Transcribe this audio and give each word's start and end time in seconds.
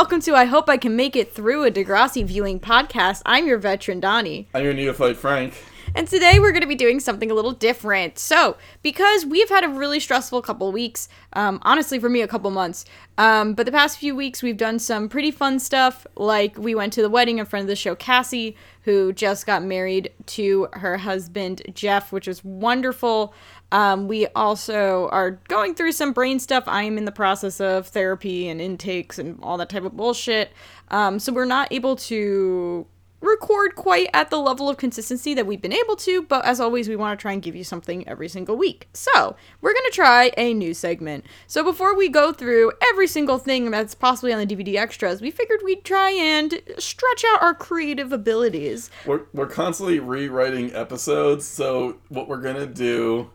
welcome 0.00 0.18
to 0.18 0.34
I 0.34 0.46
Hope 0.46 0.70
I 0.70 0.78
Can 0.78 0.96
Make 0.96 1.14
It 1.14 1.34
Through 1.34 1.66
a 1.66 1.70
Degrassi 1.70 2.24
Viewing 2.24 2.58
podcast. 2.58 3.20
I'm 3.26 3.46
your 3.46 3.58
veteran, 3.58 4.00
Donnie. 4.00 4.48
I'm 4.54 4.64
your 4.64 4.72
neophyte, 4.72 5.18
Frank. 5.18 5.52
And 5.94 6.08
today 6.08 6.38
we're 6.38 6.52
going 6.52 6.62
to 6.62 6.66
be 6.66 6.74
doing 6.74 7.00
something 7.00 7.30
a 7.30 7.34
little 7.34 7.52
different. 7.52 8.18
So, 8.18 8.56
because 8.80 9.26
we've 9.26 9.50
had 9.50 9.62
a 9.62 9.68
really 9.68 10.00
stressful 10.00 10.40
couple 10.40 10.72
weeks, 10.72 11.10
um, 11.34 11.58
honestly, 11.64 11.98
for 11.98 12.08
me, 12.08 12.22
a 12.22 12.28
couple 12.28 12.50
months, 12.50 12.86
um, 13.18 13.52
but 13.52 13.66
the 13.66 13.72
past 13.72 13.98
few 13.98 14.16
weeks 14.16 14.42
we've 14.42 14.56
done 14.56 14.78
some 14.78 15.06
pretty 15.06 15.30
fun 15.30 15.58
stuff. 15.58 16.06
Like, 16.16 16.56
we 16.56 16.74
went 16.74 16.94
to 16.94 17.02
the 17.02 17.10
wedding 17.10 17.38
in 17.38 17.44
front 17.44 17.64
of 17.64 17.68
the 17.68 17.76
show, 17.76 17.94
Cassie, 17.94 18.56
who 18.84 19.12
just 19.12 19.44
got 19.44 19.62
married 19.62 20.10
to 20.26 20.68
her 20.72 20.96
husband, 20.96 21.60
Jeff, 21.74 22.10
which 22.10 22.26
was 22.26 22.42
wonderful. 22.42 23.34
Um, 23.72 24.08
we 24.08 24.26
also 24.28 25.08
are 25.12 25.32
going 25.48 25.74
through 25.74 25.92
some 25.92 26.12
brain 26.12 26.40
stuff. 26.40 26.64
I 26.66 26.82
am 26.82 26.98
in 26.98 27.04
the 27.04 27.12
process 27.12 27.60
of 27.60 27.86
therapy 27.88 28.48
and 28.48 28.60
intakes 28.60 29.18
and 29.18 29.38
all 29.42 29.56
that 29.58 29.68
type 29.68 29.84
of 29.84 29.96
bullshit. 29.96 30.52
Um, 30.90 31.18
so 31.18 31.32
we're 31.32 31.44
not 31.44 31.72
able 31.72 31.96
to 31.96 32.86
record 33.20 33.74
quite 33.74 34.08
at 34.14 34.30
the 34.30 34.38
level 34.38 34.68
of 34.68 34.76
consistency 34.76 35.34
that 35.34 35.46
we've 35.46 35.60
been 35.60 35.72
able 35.72 35.96
to, 35.96 36.22
but 36.22 36.44
as 36.44 36.60
always, 36.60 36.88
we 36.88 36.96
want 36.96 37.18
to 37.18 37.20
try 37.20 37.32
and 37.32 37.42
give 37.42 37.54
you 37.54 37.64
something 37.64 38.06
every 38.08 38.28
single 38.28 38.56
week. 38.56 38.88
So, 38.94 39.36
we're 39.60 39.72
going 39.72 39.90
to 39.90 39.94
try 39.94 40.32
a 40.36 40.54
new 40.54 40.74
segment. 40.74 41.26
So, 41.46 41.62
before 41.62 41.94
we 41.94 42.08
go 42.08 42.32
through 42.32 42.72
every 42.82 43.06
single 43.06 43.38
thing 43.38 43.70
that's 43.70 43.94
possibly 43.94 44.32
on 44.32 44.46
the 44.46 44.56
DVD 44.56 44.76
extras, 44.76 45.20
we 45.20 45.30
figured 45.30 45.60
we'd 45.62 45.84
try 45.84 46.10
and 46.10 46.60
stretch 46.78 47.24
out 47.28 47.42
our 47.42 47.54
creative 47.54 48.12
abilities. 48.12 48.90
We're, 49.06 49.22
we're 49.32 49.46
constantly 49.46 50.00
rewriting 50.00 50.74
episodes, 50.74 51.46
so 51.46 51.98
what 52.08 52.28
we're 52.28 52.40
going 52.40 52.56
to 52.56 52.66
do 52.66 53.30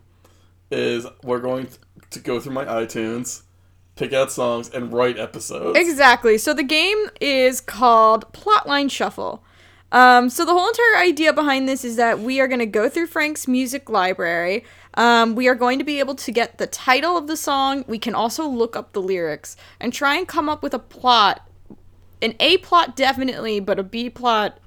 is 0.70 1.06
we're 1.22 1.40
going 1.40 1.68
to 2.10 2.20
go 2.20 2.40
through 2.40 2.52
my 2.52 2.64
iTunes, 2.64 3.42
pick 3.94 4.12
out 4.12 4.32
songs, 4.32 4.68
and 4.68 4.92
write 4.92 5.18
episodes. 5.18 5.78
Exactly. 5.78 6.38
So, 6.38 6.54
the 6.54 6.62
game 6.62 7.08
is 7.20 7.60
called 7.60 8.32
Plotline 8.32 8.90
Shuffle. 8.90 9.42
Um, 9.92 10.28
so 10.28 10.44
the 10.44 10.52
whole 10.52 10.68
entire 10.68 10.96
idea 10.96 11.32
behind 11.32 11.68
this 11.68 11.84
is 11.84 11.96
that 11.96 12.18
we 12.18 12.40
are 12.40 12.48
going 12.48 12.58
to 12.58 12.66
go 12.66 12.88
through 12.88 13.06
Frank's 13.06 13.46
music 13.46 13.88
library. 13.88 14.64
Um, 14.94 15.34
we 15.34 15.48
are 15.48 15.54
going 15.54 15.78
to 15.78 15.84
be 15.84 16.00
able 16.00 16.16
to 16.16 16.32
get 16.32 16.58
the 16.58 16.66
title 16.66 17.16
of 17.16 17.28
the 17.28 17.36
song. 17.36 17.84
We 17.86 17.98
can 17.98 18.14
also 18.14 18.46
look 18.46 18.76
up 18.76 18.92
the 18.92 19.02
lyrics 19.02 19.56
and 19.80 19.92
try 19.92 20.16
and 20.16 20.26
come 20.26 20.48
up 20.48 20.62
with 20.62 20.74
a 20.74 20.78
plot. 20.78 21.48
An 22.20 22.34
A 22.40 22.56
plot 22.58 22.96
definitely, 22.96 23.60
but 23.60 23.78
a 23.78 23.82
B 23.82 24.10
plot. 24.10 24.58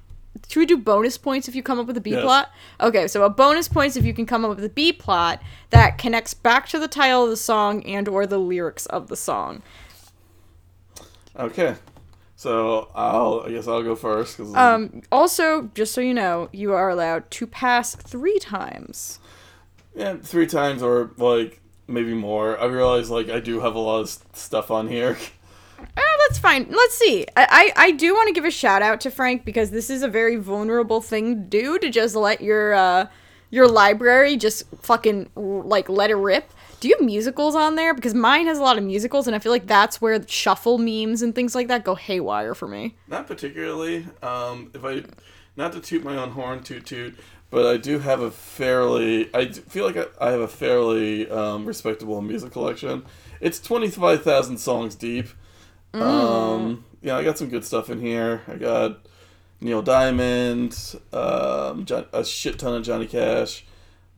Should 0.48 0.60
we 0.60 0.66
do 0.66 0.76
bonus 0.78 1.16
points 1.16 1.48
if 1.48 1.54
you 1.54 1.62
come 1.62 1.78
up 1.78 1.86
with 1.86 1.96
a 1.96 2.00
B 2.00 2.10
Yes. 2.10 2.22
plot? 2.22 2.50
Okay, 2.80 3.06
so 3.06 3.22
a 3.24 3.30
bonus 3.30 3.68
points 3.68 3.96
if 3.96 4.04
you 4.04 4.12
can 4.12 4.26
come 4.26 4.44
up 4.44 4.50
with 4.56 4.64
a 4.64 4.68
B 4.68 4.92
plot 4.92 5.40
that 5.70 5.96
connects 5.98 6.34
back 6.34 6.68
to 6.70 6.78
the 6.78 6.88
title 6.88 7.24
of 7.24 7.30
the 7.30 7.36
song 7.36 7.84
and 7.84 8.08
or 8.08 8.26
the 8.26 8.38
lyrics 8.38 8.86
of 8.86 9.06
the 9.08 9.16
song. 9.16 9.62
Okay. 11.38 11.76
So 12.36 12.88
I'll 12.94 13.44
I 13.46 13.50
guess 13.50 13.68
I'll 13.68 13.82
go 13.82 13.94
first 13.94 14.36
cuz 14.38 14.54
Um, 14.54 15.02
also, 15.12 15.70
just 15.74 15.92
so 15.92 16.00
you 16.00 16.14
know, 16.14 16.48
you 16.52 16.72
are 16.72 16.88
allowed 16.88 17.30
to 17.32 17.46
pass 17.46 17.94
three 17.94 18.38
times. 18.38 19.18
yeah, 19.94 20.16
3 20.22 20.46
times 20.46 20.82
or 20.82 21.10
like 21.18 21.60
maybe 21.86 22.14
more. 22.14 22.58
I 22.58 22.64
realize 22.66 23.10
like 23.10 23.28
I 23.28 23.40
do 23.40 23.60
have 23.60 23.74
a 23.74 23.78
lot 23.78 24.00
of 24.00 24.18
stuff 24.32 24.70
on 24.70 24.88
here. 24.88 25.16
That's 25.96 26.29
fine. 26.40 26.66
Let's 26.70 26.94
see. 26.94 27.26
I, 27.36 27.72
I, 27.76 27.84
I 27.86 27.90
do 27.92 28.14
want 28.14 28.28
to 28.28 28.34
give 28.34 28.44
a 28.44 28.50
shout 28.50 28.82
out 28.82 29.00
to 29.02 29.10
Frank 29.10 29.44
because 29.44 29.70
this 29.70 29.90
is 29.90 30.02
a 30.02 30.08
very 30.08 30.36
vulnerable 30.36 31.00
thing 31.00 31.36
to 31.36 31.40
do 31.40 31.78
to 31.78 31.90
just 31.90 32.16
let 32.16 32.40
your 32.40 32.74
uh 32.74 33.06
your 33.50 33.68
library 33.68 34.36
just 34.36 34.64
fucking 34.80 35.30
like 35.34 35.88
let 35.88 36.10
it 36.10 36.14
rip. 36.14 36.52
Do 36.78 36.88
you 36.88 36.96
have 36.96 37.04
musicals 37.04 37.54
on 37.54 37.74
there? 37.74 37.92
Because 37.92 38.14
mine 38.14 38.46
has 38.46 38.58
a 38.58 38.62
lot 38.62 38.78
of 38.78 38.84
musicals, 38.84 39.26
and 39.26 39.36
I 39.36 39.38
feel 39.38 39.52
like 39.52 39.66
that's 39.66 40.00
where 40.00 40.26
shuffle 40.26 40.78
memes 40.78 41.20
and 41.20 41.34
things 41.34 41.54
like 41.54 41.68
that 41.68 41.84
go 41.84 41.94
haywire 41.94 42.54
for 42.54 42.66
me. 42.66 42.96
Not 43.06 43.26
particularly. 43.26 44.06
Um, 44.22 44.70
if 44.72 44.82
I, 44.82 45.02
not 45.56 45.72
to 45.74 45.80
toot 45.80 46.02
my 46.02 46.16
own 46.16 46.30
horn, 46.30 46.62
toot 46.62 46.86
toot, 46.86 47.18
but 47.50 47.66
I 47.66 47.76
do 47.76 47.98
have 47.98 48.20
a 48.20 48.30
fairly. 48.30 49.28
I 49.34 49.48
feel 49.52 49.84
like 49.84 49.96
I, 49.98 50.28
I 50.28 50.30
have 50.30 50.40
a 50.40 50.48
fairly 50.48 51.28
um, 51.28 51.66
respectable 51.66 52.22
music 52.22 52.52
collection. 52.52 53.04
It's 53.40 53.60
twenty 53.60 53.90
five 53.90 54.22
thousand 54.22 54.58
songs 54.58 54.94
deep. 54.94 55.28
Um, 55.92 56.84
yeah, 57.02 57.16
I 57.16 57.24
got 57.24 57.38
some 57.38 57.48
good 57.48 57.64
stuff 57.64 57.90
in 57.90 58.00
here. 58.00 58.42
I 58.46 58.56
got 58.56 59.06
Neil 59.60 59.82
Diamond, 59.82 60.76
um, 61.12 61.84
John, 61.84 62.06
a 62.12 62.24
shit 62.24 62.58
ton 62.58 62.74
of 62.74 62.82
Johnny 62.82 63.06
Cash, 63.06 63.64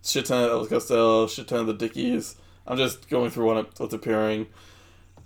shit 0.05 0.27
ton 0.27 0.45
of 0.45 0.51
Elvis 0.51 0.69
Costello, 0.69 1.27
shit 1.27 1.49
ton 1.49 1.61
of 1.61 1.67
the 1.67 1.75
Dickies. 1.75 2.37
I'm 2.67 2.77
just 2.77 3.09
going 3.09 3.31
through 3.31 3.47
what, 3.47 3.81
what's 3.81 3.95
appearing. 3.95 4.47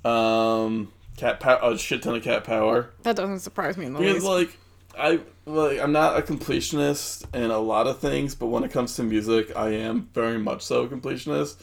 Um, 0.05 0.93
cat 1.17 1.41
power, 1.41 1.59
a 1.63 1.79
shit 1.79 2.03
ton 2.03 2.15
of 2.17 2.23
Cat 2.23 2.45
Power. 2.45 2.91
That 3.03 3.17
doesn't 3.17 3.41
surprise 3.41 3.77
me 3.77 3.87
in 3.87 3.93
the 3.93 3.99
Because 4.01 4.25
least. 4.25 4.27
like 4.27 4.59
I 4.99 5.21
like 5.45 5.81
I'm 5.81 5.93
not 5.93 6.17
a 6.19 6.23
completionist 6.23 7.35
in 7.35 7.51
a 7.51 7.59
lot 7.59 7.87
of 7.87 7.99
things, 7.99 8.35
but 8.35 8.47
when 8.47 8.65
it 8.65 8.71
comes 8.71 8.97
to 8.97 9.03
music, 9.03 9.55
I 9.57 9.71
am 9.71 10.09
very 10.15 10.39
much 10.39 10.63
so 10.63 10.85
a 10.85 10.89
completionist. 10.89 11.57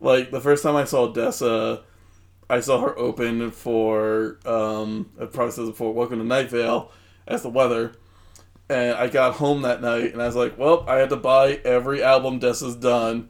Like 0.00 0.30
the 0.30 0.40
first 0.40 0.62
time 0.62 0.76
I 0.76 0.84
saw 0.84 1.12
Dessa, 1.12 1.82
I 2.48 2.60
saw 2.60 2.80
her 2.80 2.98
open 2.98 3.50
for 3.50 4.38
um 4.46 5.10
I 5.20 5.26
probably 5.26 5.52
said 5.52 5.66
before, 5.66 5.92
Welcome 5.92 6.18
to 6.18 6.24
Night 6.24 6.50
Vale 6.50 6.90
as 7.26 7.42
the 7.42 7.48
weather. 7.48 7.92
And 8.68 8.96
I 8.96 9.08
got 9.08 9.34
home 9.34 9.62
that 9.62 9.82
night 9.82 10.12
and 10.12 10.22
I 10.22 10.26
was 10.26 10.36
like, 10.36 10.58
Well, 10.58 10.84
I 10.88 10.96
had 10.96 11.10
to 11.10 11.16
buy 11.16 11.60
every 11.64 12.02
album 12.02 12.38
Dessa's 12.38 12.76
done 12.76 13.28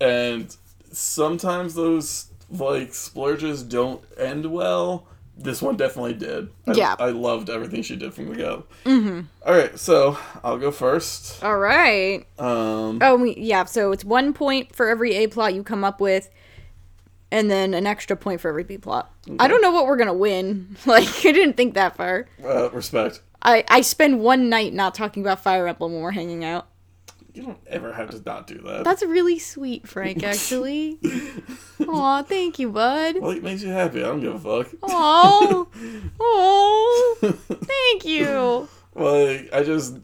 and 0.00 0.54
sometimes 0.90 1.74
those 1.74 2.26
like 2.50 2.92
splurges 2.94 3.62
don't 3.62 4.02
end 4.18 4.46
well. 4.46 5.06
This 5.38 5.62
one 5.62 5.76
definitely 5.76 6.12
did. 6.14 6.50
I, 6.66 6.72
Yeah. 6.72 6.94
I 6.98 7.08
loved 7.08 7.48
everything 7.48 7.82
she 7.82 7.96
did 7.96 8.12
from 8.12 8.28
the 8.28 8.36
go. 8.36 8.64
Mm-hmm. 8.84 9.20
All 9.46 9.54
right, 9.54 9.76
so 9.78 10.18
I'll 10.44 10.58
go 10.58 10.70
first. 10.70 11.42
All 11.42 11.56
right. 11.56 12.26
Um, 12.38 12.98
Oh, 13.00 13.24
yeah. 13.24 13.64
So 13.64 13.92
it's 13.92 14.04
one 14.04 14.34
point 14.34 14.76
for 14.76 14.88
every 14.90 15.14
A 15.16 15.28
plot 15.28 15.54
you 15.54 15.62
come 15.62 15.84
up 15.84 16.00
with, 16.02 16.28
and 17.32 17.50
then 17.50 17.72
an 17.74 17.86
extra 17.86 18.14
point 18.14 18.40
for 18.40 18.48
every 18.50 18.62
B 18.62 18.76
plot. 18.78 19.10
I 19.40 19.48
don't 19.48 19.62
know 19.62 19.72
what 19.72 19.86
we're 19.86 19.96
gonna 19.96 20.14
win. 20.14 20.76
Like 20.86 21.08
I 21.24 21.32
didn't 21.32 21.54
think 21.56 21.74
that 21.74 21.96
far. 21.96 22.26
uh, 22.44 22.70
respect. 22.70 23.22
I 23.42 23.64
I 23.68 23.80
spend 23.80 24.20
one 24.20 24.48
night 24.48 24.72
not 24.74 24.94
talking 24.94 25.22
about 25.24 25.42
Fire 25.42 25.66
Emblem 25.66 25.92
when 25.94 26.02
we're 26.02 26.10
hanging 26.12 26.44
out. 26.44 26.68
You 27.32 27.44
don't 27.44 27.58
ever 27.66 27.94
have 27.94 28.10
to 28.10 28.20
not 28.26 28.46
do 28.46 28.58
that. 28.58 28.84
That's 28.84 29.02
really 29.02 29.38
sweet, 29.38 29.88
Frank. 29.88 30.22
Actually. 30.32 30.98
Aw, 31.88 32.22
thank 32.24 32.58
you, 32.58 32.70
bud. 32.70 33.18
well, 33.20 33.30
it 33.30 33.42
makes 33.42 33.62
you 33.62 33.70
happy. 33.70 34.00
I 34.00 34.06
don't 34.08 34.20
give 34.20 34.34
a 34.34 34.64
fuck. 34.64 34.74
Aw, 34.82 35.66
aw, 36.20 37.14
thank 37.22 38.04
you. 38.04 38.68
like 38.94 39.48
I 39.54 39.62
just 39.64 39.98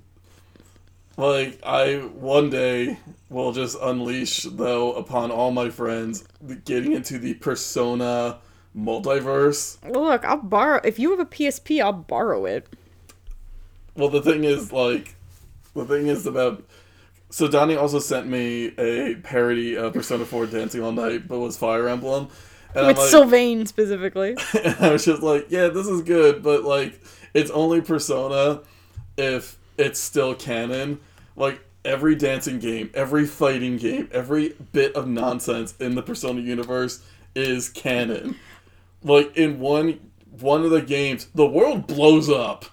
like 1.19 1.61
I 1.63 1.97
one 1.97 2.49
day 2.49 2.99
will 3.31 3.53
just 3.53 3.77
unleash 3.81 4.45
though 4.45 4.93
upon 4.93 5.31
all 5.31 5.51
my 5.51 5.71
friends 5.71 6.25
getting 6.65 6.93
into 6.93 7.19
the 7.19 7.35
persona 7.35 8.39
multiverse. 8.77 9.77
Look, 9.89 10.25
I'll 10.25 10.39
borrow. 10.39 10.81
If 10.85 10.99
you 10.99 11.11
have 11.11 11.21
a 11.21 11.27
PSP, 11.27 11.83
I'll 11.83 11.93
borrow 11.93 12.45
it. 12.45 12.69
Well, 13.97 14.09
the 14.09 14.23
thing 14.23 14.45
is, 14.45 14.73
like, 14.73 15.17
the 15.75 15.85
thing 15.85 16.07
is 16.07 16.27
about. 16.27 16.65
So 17.31 17.47
Donnie 17.47 17.77
also 17.77 17.99
sent 17.99 18.27
me 18.27 18.73
a 18.79 19.17
parody 19.17 19.77
of 19.77 19.93
Persona 19.93 20.25
4 20.25 20.47
Dancing 20.47 20.83
All 20.83 20.93
Night, 20.93 21.29
but 21.29 21.39
was 21.41 21.59
Fire 21.59 21.87
Emblem. 21.87 22.29
And 22.75 22.87
With 22.87 22.97
like, 22.97 23.11
Sylvain 23.11 23.67
specifically. 23.67 24.37
and 24.65 24.77
I 24.81 24.93
was 24.93 25.05
just 25.05 25.23
like, 25.23 25.47
yeah, 25.51 25.69
this 25.69 25.87
is 25.87 26.03
good, 26.03 26.43
but 26.43 26.65
like, 26.65 27.03
it's 27.35 27.51
only 27.51 27.83
Persona 27.83 28.63
if 29.19 29.59
it's 29.77 30.01
still 30.01 30.35
canon. 30.35 31.01
Like, 31.37 31.61
every 31.89 32.15
dancing 32.15 32.59
game, 32.59 32.91
every 32.95 33.27
fighting 33.27 33.79
game, 33.79 34.09
every 34.13 34.55
bit 34.73 34.95
of 34.95 35.09
nonsense 35.09 35.75
in 35.81 35.95
the 35.95 36.03
Persona 36.03 36.41
universe 36.41 37.03
is 37.35 37.69
canon. 37.69 38.37
Like, 39.03 39.37
in 39.37 39.59
one 39.59 40.01
one 40.39 40.65
of 40.65 40.71
the 40.71 40.83
games, 40.83 41.27
the 41.35 41.47
world 41.47 41.87
blows 41.87 42.29
up. 42.29 42.67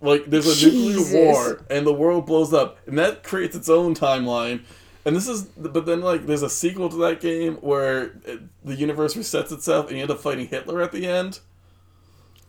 Like, 0.00 0.24
there's 0.24 0.46
a 0.46 0.54
Jesus. 0.56 1.12
nuclear 1.12 1.32
war, 1.32 1.64
and 1.70 1.86
the 1.86 1.92
world 1.92 2.26
blows 2.26 2.52
up, 2.52 2.78
and 2.86 2.98
that 2.98 3.22
creates 3.22 3.54
its 3.54 3.68
own 3.68 3.94
timeline. 3.94 4.62
And 5.04 5.14
this 5.14 5.28
is, 5.28 5.42
but 5.42 5.84
then 5.84 6.00
like, 6.00 6.26
there's 6.26 6.42
a 6.42 6.50
sequel 6.50 6.88
to 6.88 6.96
that 6.96 7.20
game 7.20 7.56
where 7.56 8.04
it, 8.24 8.40
the 8.64 8.74
universe 8.74 9.14
resets 9.14 9.52
itself, 9.52 9.88
and 9.88 9.96
you 9.96 10.02
end 10.02 10.10
up 10.10 10.20
fighting 10.20 10.48
Hitler 10.48 10.80
at 10.80 10.92
the 10.92 11.06
end. 11.06 11.40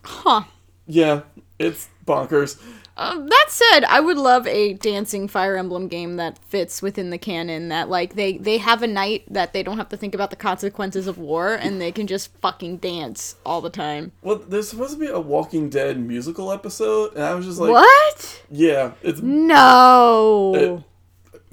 Huh. 0.03 0.43
Yeah, 0.87 1.21
it's 1.59 1.89
bonkers. 2.05 2.61
Um, 2.95 3.27
that 3.27 3.45
said, 3.49 3.85
I 3.85 3.99
would 3.99 4.17
love 4.17 4.45
a 4.45 4.73
dancing 4.73 5.27
Fire 5.27 5.57
Emblem 5.57 5.87
game 5.87 6.17
that 6.17 6.37
fits 6.37 6.81
within 6.81 7.09
the 7.09 7.17
canon. 7.17 7.69
That 7.69 7.89
like 7.89 8.13
they 8.13 8.37
they 8.37 8.59
have 8.59 8.83
a 8.83 8.87
night 8.87 9.23
that 9.31 9.51
they 9.51 9.63
don't 9.63 9.77
have 9.77 9.89
to 9.89 9.97
think 9.97 10.13
about 10.13 10.29
the 10.29 10.35
consequences 10.35 11.07
of 11.07 11.17
war, 11.17 11.55
and 11.55 11.81
they 11.81 11.91
can 11.91 12.05
just 12.05 12.35
fucking 12.37 12.77
dance 12.77 13.35
all 13.45 13.61
the 13.61 13.71
time. 13.71 14.11
Well, 14.21 14.35
there's 14.35 14.69
supposed 14.69 14.93
to 14.93 14.99
be 14.99 15.07
a 15.07 15.19
Walking 15.19 15.69
Dead 15.69 15.99
musical 15.99 16.51
episode, 16.51 17.15
and 17.15 17.23
I 17.23 17.33
was 17.33 17.45
just 17.47 17.59
like, 17.59 17.71
what? 17.71 18.43
Yeah, 18.51 18.91
it's 19.01 19.21
No. 19.21 20.83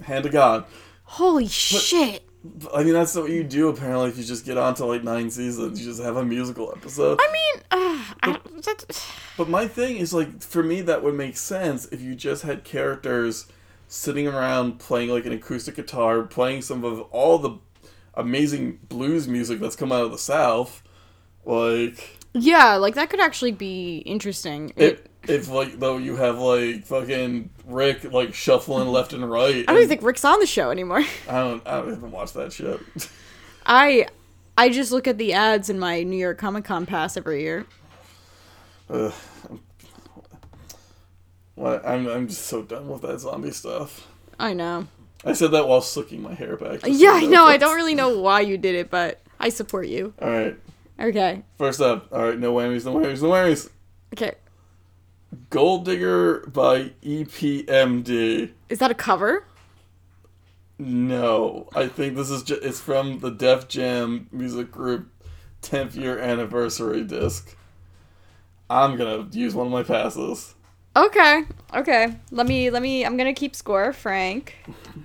hand 0.04 0.25
to 0.25 0.31
God. 0.31 0.64
Holy 1.04 1.46
shit. 1.48 2.22
I 2.75 2.84
mean, 2.84 2.94
that's 2.94 3.14
what 3.14 3.31
you 3.31 3.44
do 3.44 3.69
apparently 3.69 4.08
if 4.08 4.16
you 4.16 4.25
just 4.25 4.46
get 4.46 4.56
on 4.56 4.75
to 4.76 4.87
like 4.87 5.04
nine 5.04 5.31
seasons. 5.31 5.78
You 5.78 5.87
just 5.90 6.02
have 6.02 6.16
a 6.16 6.25
musical 6.25 6.72
episode. 6.75 7.20
I 7.20 7.32
mean, 7.32 7.62
uh, 7.70 8.04
I, 8.22 8.38
that, 8.62 9.06
But 9.37 9.48
my 9.48 9.69
thing 9.69 9.96
is 9.96 10.14
like 10.14 10.42
for 10.42 10.62
me 10.62 10.81
that 10.82 11.02
would 11.02 11.14
make 11.14 11.37
sense 11.37 11.87
if 11.87 12.00
you 12.00 12.14
just 12.14 12.42
had 12.42 12.64
characters 12.64 13.46
sitting 13.88 14.26
around 14.26 14.78
playing 14.78 15.10
like 15.10 15.26
an 15.26 15.32
acoustic 15.32 15.76
guitar, 15.76 16.22
playing 16.22 16.62
some 16.62 16.82
of 16.84 17.00
all 17.10 17.38
the 17.38 17.58
amazing 18.14 18.78
blues 18.88 19.28
music 19.28 19.60
that's 19.60 19.76
come 19.76 19.92
out 19.92 20.04
of 20.04 20.10
the 20.10 20.19
South. 20.19 20.82
Like 21.44 22.19
yeah, 22.32 22.76
like 22.76 22.94
that 22.94 23.10
could 23.10 23.20
actually 23.20 23.52
be 23.52 23.98
interesting. 23.98 24.72
if 24.76 25.02
if 25.28 25.49
like 25.49 25.78
though 25.78 25.99
you 25.99 26.17
have 26.17 26.38
like 26.38 26.84
fucking 26.87 27.50
Rick 27.67 28.05
like 28.12 28.34
shuffling 28.34 28.84
mm-hmm. 28.84 28.90
left 28.90 29.12
and 29.12 29.28
right. 29.28 29.64
I 29.69 29.72
don't 29.72 29.76
even 29.76 29.88
think 29.88 30.02
Rick's 30.02 30.25
on 30.25 30.40
the 30.40 30.46
show 30.46 30.70
anymore. 30.70 31.05
I 31.28 31.40
don't 31.40 31.67
I 31.67 31.81
don't 31.81 31.93
even 31.96 32.11
watch 32.11 32.32
that 32.34 32.52
shit. 32.52 32.81
I 33.67 34.06
I 34.56 34.70
just 34.70 34.93
look 34.93 35.06
at 35.06 35.19
the 35.19 35.32
ads 35.32 35.70
in 35.70 35.78
my 35.78 36.02
New 36.02 36.17
York 36.17 36.38
Comic 36.38 36.64
Con 36.64 36.87
pass 36.87 37.17
every 37.17 37.43
year. 37.43 37.67
Ugh. 38.88 39.12
What 41.55 41.87
I'm 41.87 42.06
I'm 42.08 42.28
just 42.28 42.46
so 42.46 42.62
done 42.62 42.88
with 42.88 43.02
that 43.02 43.20
zombie 43.20 43.50
stuff. 43.50 44.06
I 44.38 44.55
know. 44.55 44.87
I 45.25 45.34
said 45.34 45.50
that 45.50 45.69
while 45.69 45.82
slicking 45.82 46.23
my 46.23 46.32
hair 46.32 46.56
back. 46.56 46.81
Yeah, 46.87 47.12
I 47.12 47.26
know. 47.26 47.44
I 47.44 47.58
don't 47.58 47.76
really 47.76 47.94
know 47.94 48.19
why 48.19 48.40
you 48.40 48.56
did 48.56 48.75
it, 48.75 48.90
but 48.90 49.20
I 49.38 49.50
support 49.50 49.87
you. 49.87 50.14
All 50.20 50.31
right. 50.31 50.56
Okay. 50.99 51.43
First 51.58 51.81
up, 51.81 52.08
all 52.12 52.23
right, 52.23 52.38
no 52.38 52.55
whammies, 52.55 52.84
no 52.84 52.94
whammies, 52.94 53.23
no 53.23 53.31
whammies. 53.31 53.70
Okay. 54.14 54.34
Gold 55.50 55.84
Digger 55.84 56.40
by 56.46 56.92
EPMD. 57.02 58.50
Is 58.68 58.78
that 58.78 58.90
a 58.90 58.94
cover? 58.94 59.44
No, 60.78 61.68
I 61.74 61.88
think 61.88 62.16
this 62.16 62.30
is 62.30 62.42
just, 62.42 62.62
it's 62.62 62.80
from 62.80 63.20
the 63.20 63.30
Def 63.30 63.68
Jam 63.68 64.28
music 64.32 64.70
group 64.70 65.08
10th 65.62 65.94
year 65.94 66.18
anniversary 66.18 67.04
disc. 67.04 67.54
I'm 68.70 68.96
gonna 68.96 69.28
use 69.32 69.54
one 69.54 69.66
of 69.66 69.72
my 69.72 69.82
passes. 69.82 70.54
Okay. 70.96 71.44
Okay. 71.74 72.16
Let 72.30 72.46
me 72.46 72.70
let 72.70 72.82
me 72.82 73.04
I'm 73.04 73.16
going 73.16 73.32
to 73.32 73.38
keep 73.38 73.54
score, 73.54 73.92
Frank. 73.92 74.56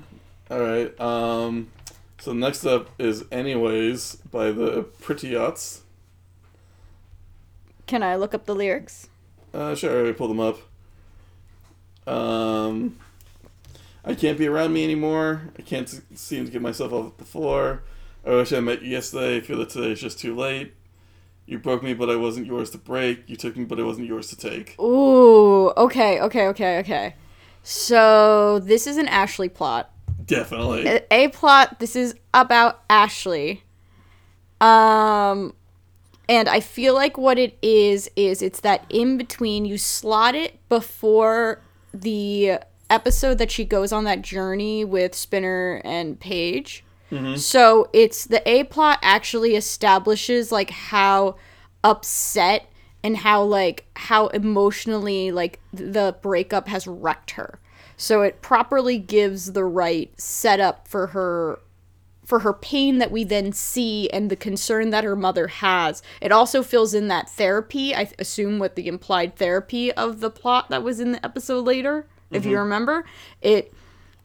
All 0.51 0.59
right. 0.59 0.99
Um. 0.99 1.71
So 2.19 2.33
next 2.33 2.65
up 2.65 2.89
is 2.97 3.23
"Anyways" 3.31 4.15
by 4.31 4.51
the 4.51 4.83
Pretty 5.01 5.29
Yachts. 5.29 5.83
Can 7.85 8.01
I 8.01 8.15
look 8.15 8.33
up 8.33 8.45
the 8.45 8.55
lyrics? 8.55 9.09
Uh, 9.55 9.73
sure, 9.73 9.89
I 9.89 9.95
already 9.95 10.13
pulled 10.13 10.31
them 10.31 10.41
up. 10.41 10.57
Um, 12.05 12.97
I 14.03 14.13
can't 14.13 14.37
be 14.37 14.47
around 14.47 14.73
me 14.73 14.83
anymore. 14.83 15.49
I 15.57 15.61
can't 15.61 15.89
seem 16.13 16.43
to 16.43 16.51
get 16.51 16.61
myself 16.61 16.91
off 16.91 17.15
the 17.17 17.23
floor. 17.23 17.83
I 18.25 18.31
wish 18.31 18.51
I 18.51 18.59
met 18.59 18.81
you 18.81 18.89
yesterday. 18.89 19.37
I 19.37 19.41
feel 19.41 19.57
that 19.59 19.69
today 19.69 19.93
is 19.93 20.01
just 20.01 20.19
too 20.19 20.35
late. 20.35 20.73
You 21.45 21.57
broke 21.57 21.83
me, 21.83 21.93
but 21.93 22.09
I 22.09 22.17
wasn't 22.17 22.47
yours 22.47 22.69
to 22.71 22.77
break. 22.77 23.29
You 23.29 23.37
took 23.37 23.55
me, 23.55 23.63
but 23.63 23.79
I 23.79 23.83
wasn't 23.83 24.07
yours 24.07 24.27
to 24.29 24.35
take. 24.35 24.77
Ooh, 24.77 25.69
okay, 25.77 26.19
okay, 26.19 26.47
okay, 26.47 26.79
okay. 26.79 27.15
So 27.63 28.59
this 28.59 28.87
is 28.87 28.97
an 28.97 29.07
Ashley 29.07 29.47
plot. 29.47 29.89
Definitely. 30.25 30.85
A, 30.85 31.01
a 31.11 31.27
plot. 31.29 31.79
This 31.79 31.95
is 31.95 32.15
about 32.33 32.83
Ashley. 32.89 33.63
Um, 34.59 35.53
and 36.27 36.49
I 36.49 36.59
feel 36.59 36.93
like 36.93 37.17
what 37.17 37.37
it 37.37 37.57
is 37.61 38.09
is 38.15 38.41
it's 38.41 38.61
that 38.61 38.85
in 38.89 39.17
between. 39.17 39.65
You 39.65 39.77
slot 39.77 40.35
it 40.35 40.59
before 40.69 41.61
the 41.93 42.59
episode 42.89 43.37
that 43.37 43.51
she 43.51 43.65
goes 43.65 43.91
on 43.91 44.03
that 44.05 44.21
journey 44.21 44.83
with 44.85 45.15
Spinner 45.15 45.81
and 45.83 46.19
Paige. 46.19 46.83
Mm-hmm. 47.11 47.37
So 47.37 47.89
it's 47.93 48.25
the 48.25 48.47
A 48.49 48.63
plot 48.63 48.99
actually 49.01 49.55
establishes 49.55 50.51
like 50.51 50.71
how 50.71 51.35
upset 51.83 52.69
and 53.03 53.17
how 53.17 53.43
like 53.43 53.85
how 53.95 54.27
emotionally 54.27 55.31
like 55.31 55.59
the 55.71 56.15
breakup 56.21 56.67
has 56.67 56.87
wrecked 56.87 57.31
her. 57.31 57.59
So 57.97 58.23
it 58.23 58.41
properly 58.41 58.97
gives 58.97 59.53
the 59.53 59.63
right 59.63 60.11
setup 60.19 60.87
for 60.87 61.07
her 61.07 61.59
for 62.25 62.39
her 62.39 62.53
pain 62.53 62.97
that 62.97 63.11
we 63.11 63.23
then 63.23 63.51
see 63.51 64.09
and 64.09 64.29
the 64.29 64.35
concern 64.35 64.89
that 64.89 65.03
her 65.03 65.15
mother 65.15 65.47
has. 65.47 66.01
It 66.21 66.31
also 66.31 66.63
fills 66.63 66.93
in 66.93 67.07
that 67.07 67.29
therapy, 67.29 67.95
I 67.95 68.09
assume 68.19 68.59
with 68.59 68.75
the 68.75 68.87
implied 68.87 69.35
therapy 69.35 69.91
of 69.91 70.19
the 70.19 70.31
plot 70.31 70.69
that 70.69 70.83
was 70.83 70.99
in 70.99 71.11
the 71.11 71.23
episode 71.25 71.65
later, 71.65 72.07
if 72.31 72.45
you 72.45 72.51
mm-hmm. 72.51 72.59
remember. 72.59 73.05
It 73.41 73.73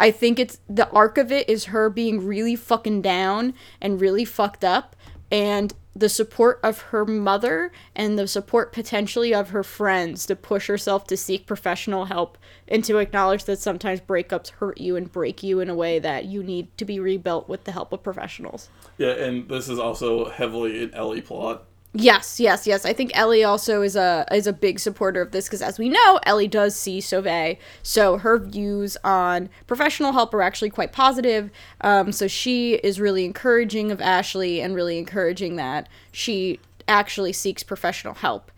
I 0.01 0.11
think 0.11 0.39
it's 0.39 0.59
the 0.67 0.89
arc 0.91 1.19
of 1.19 1.31
it 1.31 1.47
is 1.49 1.67
her 1.67 1.91
being 1.91 2.27
really 2.27 2.57
fucking 2.57 3.03
down 3.03 3.53
and 3.83 4.01
really 4.01 4.25
fucked 4.25 4.65
up 4.65 4.97
and 5.31 5.75
the 5.95 6.09
support 6.09 6.61
of 6.63 6.81
her 6.83 7.05
mother 7.05 7.73
and 7.97 8.19
the 8.19 8.29
support 8.29 8.73
potentially 8.73 9.35
of 9.35 9.51
her 9.51 9.65
friends 9.65 10.25
to 10.27 10.37
push 10.37 10.69
herself 10.69 11.07
to 11.09 11.17
seek 11.17 11.47
professional 11.47 12.07
help 12.07 12.39
and 12.69 12.85
to 12.85 12.99
acknowledge 12.99 13.45
that 13.45 13.59
sometimes 13.59 14.01
breakups 14.01 14.51
hurt 14.51 14.79
you 14.79 14.97
and 14.97 15.11
break 15.11 15.43
you 15.43 15.61
in 15.61 15.69
a 15.69 15.75
way 15.75 15.99
that 15.99 16.27
you 16.27 16.43
need 16.43 16.77
to 16.79 16.85
be 16.85 17.01
rebuilt 17.01 17.49
with 17.49 17.65
the 17.65 17.73
help 17.73 17.93
of 17.93 18.03
professionals. 18.03 18.69
Yeah, 18.99 19.11
and 19.11 19.49
this 19.49 19.69
is 19.69 19.79
also 19.79 20.31
heavily 20.31 20.85
an 20.85 20.95
Ellie 20.95 21.21
plot. 21.21 21.65
Yes, 21.93 22.39
yes, 22.39 22.69
yes. 22.69 22.85
I 22.85 22.93
think 22.93 23.11
Ellie 23.15 23.43
also 23.43 23.83
is 23.83 23.97
a 23.97 24.25
is 24.31 24.47
a 24.47 24.53
big 24.53 24.79
supporter 24.79 25.21
of 25.21 25.33
this 25.33 25.47
because, 25.47 25.61
as 25.61 25.77
we 25.77 25.89
know, 25.89 26.21
Ellie 26.25 26.47
does 26.47 26.77
see 26.77 27.01
Sauve, 27.01 27.57
so 27.83 28.19
her 28.19 28.39
views 28.39 28.97
on 29.03 29.49
professional 29.67 30.13
help 30.13 30.33
are 30.33 30.43
actually 30.43 30.71
quite 30.71 30.93
positive. 30.93 31.51
Um, 31.81 32.13
so 32.13 32.29
she 32.29 32.75
is 32.75 33.01
really 33.01 33.25
encouraging 33.25 33.91
of 33.91 34.01
Ashley 34.01 34.61
and 34.61 34.73
really 34.77 34.99
encouraging 34.99 35.57
that 35.57 35.89
she 36.13 36.61
actually 36.87 37.33
seeks 37.33 37.65
professional 37.65 38.15
help. 38.15 38.53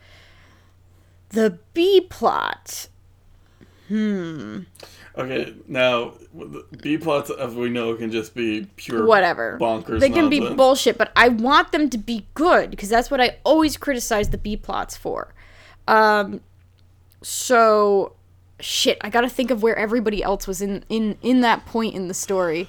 The 1.30 1.58
B 1.72 2.02
plot. 2.02 2.88
Okay, 5.16 5.54
now 5.68 6.14
B 6.80 6.96
plots, 6.96 7.30
as 7.30 7.54
we 7.54 7.68
know, 7.68 7.94
can 7.94 8.10
just 8.10 8.34
be 8.34 8.66
pure 8.76 9.04
whatever. 9.06 9.58
bonkers. 9.60 10.00
They 10.00 10.08
can 10.08 10.30
be 10.30 10.54
bullshit, 10.54 10.96
but 10.96 11.12
I 11.14 11.28
want 11.28 11.70
them 11.72 11.90
to 11.90 11.98
be 11.98 12.26
good 12.34 12.70
because 12.70 12.88
that's 12.88 13.10
what 13.10 13.20
I 13.20 13.36
always 13.44 13.76
criticize 13.76 14.30
the 14.30 14.38
B 14.38 14.56
plots 14.56 14.96
for. 14.96 15.34
Um, 15.86 16.40
so 17.22 18.16
shit, 18.58 18.96
I 19.02 19.10
gotta 19.10 19.28
think 19.28 19.50
of 19.50 19.62
where 19.62 19.76
everybody 19.76 20.22
else 20.22 20.46
was 20.46 20.62
in 20.62 20.84
in 20.88 21.18
in 21.20 21.40
that 21.42 21.66
point 21.66 21.94
in 21.94 22.08
the 22.08 22.14
story. 22.14 22.68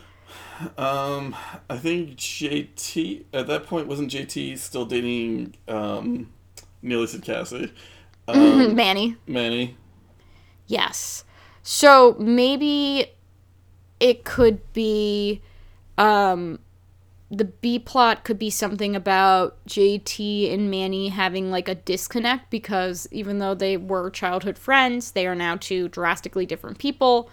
Um, 0.78 1.36
I 1.70 1.78
think 1.78 2.18
JT 2.18 3.26
at 3.34 3.48
that 3.48 3.66
point 3.68 3.88
wasn't 3.88 4.12
JT 4.12 4.58
still 4.58 4.86
dating 4.86 5.56
um, 5.68 6.30
Nearly 6.82 7.08
said 7.08 7.22
Cassie, 7.24 7.72
um, 8.28 8.76
Manny, 8.76 9.16
Manny. 9.26 9.78
yes. 10.68 11.24
So 11.64 12.16
maybe 12.20 13.08
it 14.00 14.26
could 14.26 14.62
be 14.74 15.42
um 15.98 16.60
the 17.32 17.46
B 17.46 17.80
plot 17.80 18.24
could 18.24 18.38
be 18.38 18.52
something 18.52 18.96
about 18.96 19.58
JT 19.66 20.54
and 20.54 20.70
Manny 20.70 21.10
having 21.10 21.50
like 21.50 21.68
a 21.68 21.74
disconnect 21.74 22.52
because 22.52 23.08
even 23.12 23.40
though 23.40 23.56
they 23.56 23.76
were 23.76 24.12
childhood 24.12 24.58
friends, 24.58 25.12
they 25.12 25.26
are 25.26 25.34
now 25.34 25.56
two 25.56 25.88
drastically 25.88 26.46
different 26.46 26.78
people. 26.78 27.32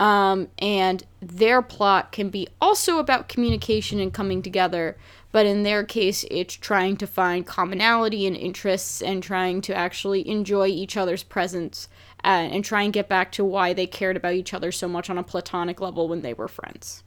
Um, 0.00 0.48
and 0.58 1.04
their 1.20 1.60
plot 1.60 2.12
can 2.12 2.30
be 2.30 2.48
also 2.60 2.98
about 2.98 3.28
communication 3.28 4.00
and 4.00 4.12
coming 4.12 4.42
together, 4.42 4.96
but 5.32 5.44
in 5.44 5.62
their 5.62 5.84
case, 5.84 6.24
it's 6.30 6.54
trying 6.54 6.96
to 6.96 7.06
find 7.06 7.46
commonality 7.46 8.26
and 8.26 8.34
interests 8.34 9.02
and 9.02 9.22
trying 9.22 9.60
to 9.60 9.74
actually 9.74 10.26
enjoy 10.26 10.68
each 10.68 10.96
other's 10.96 11.22
presence 11.22 11.88
uh, 12.24 12.48
and 12.50 12.64
try 12.64 12.82
and 12.82 12.92
get 12.92 13.08
back 13.08 13.32
to 13.32 13.44
why 13.44 13.72
they 13.72 13.86
cared 13.86 14.16
about 14.16 14.34
each 14.34 14.54
other 14.54 14.70
so 14.72 14.88
much 14.88 15.10
on 15.10 15.18
a 15.18 15.22
platonic 15.22 15.80
level 15.80 16.08
when 16.08 16.22
they 16.22 16.34
were 16.34 16.48
friends. 16.48 17.02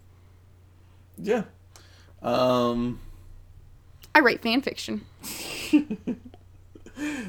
Yeah. 1.18 1.44
Um, 2.22 3.00
I 4.14 4.20
write 4.20 4.42
fan 4.42 4.62
fiction. 4.62 5.06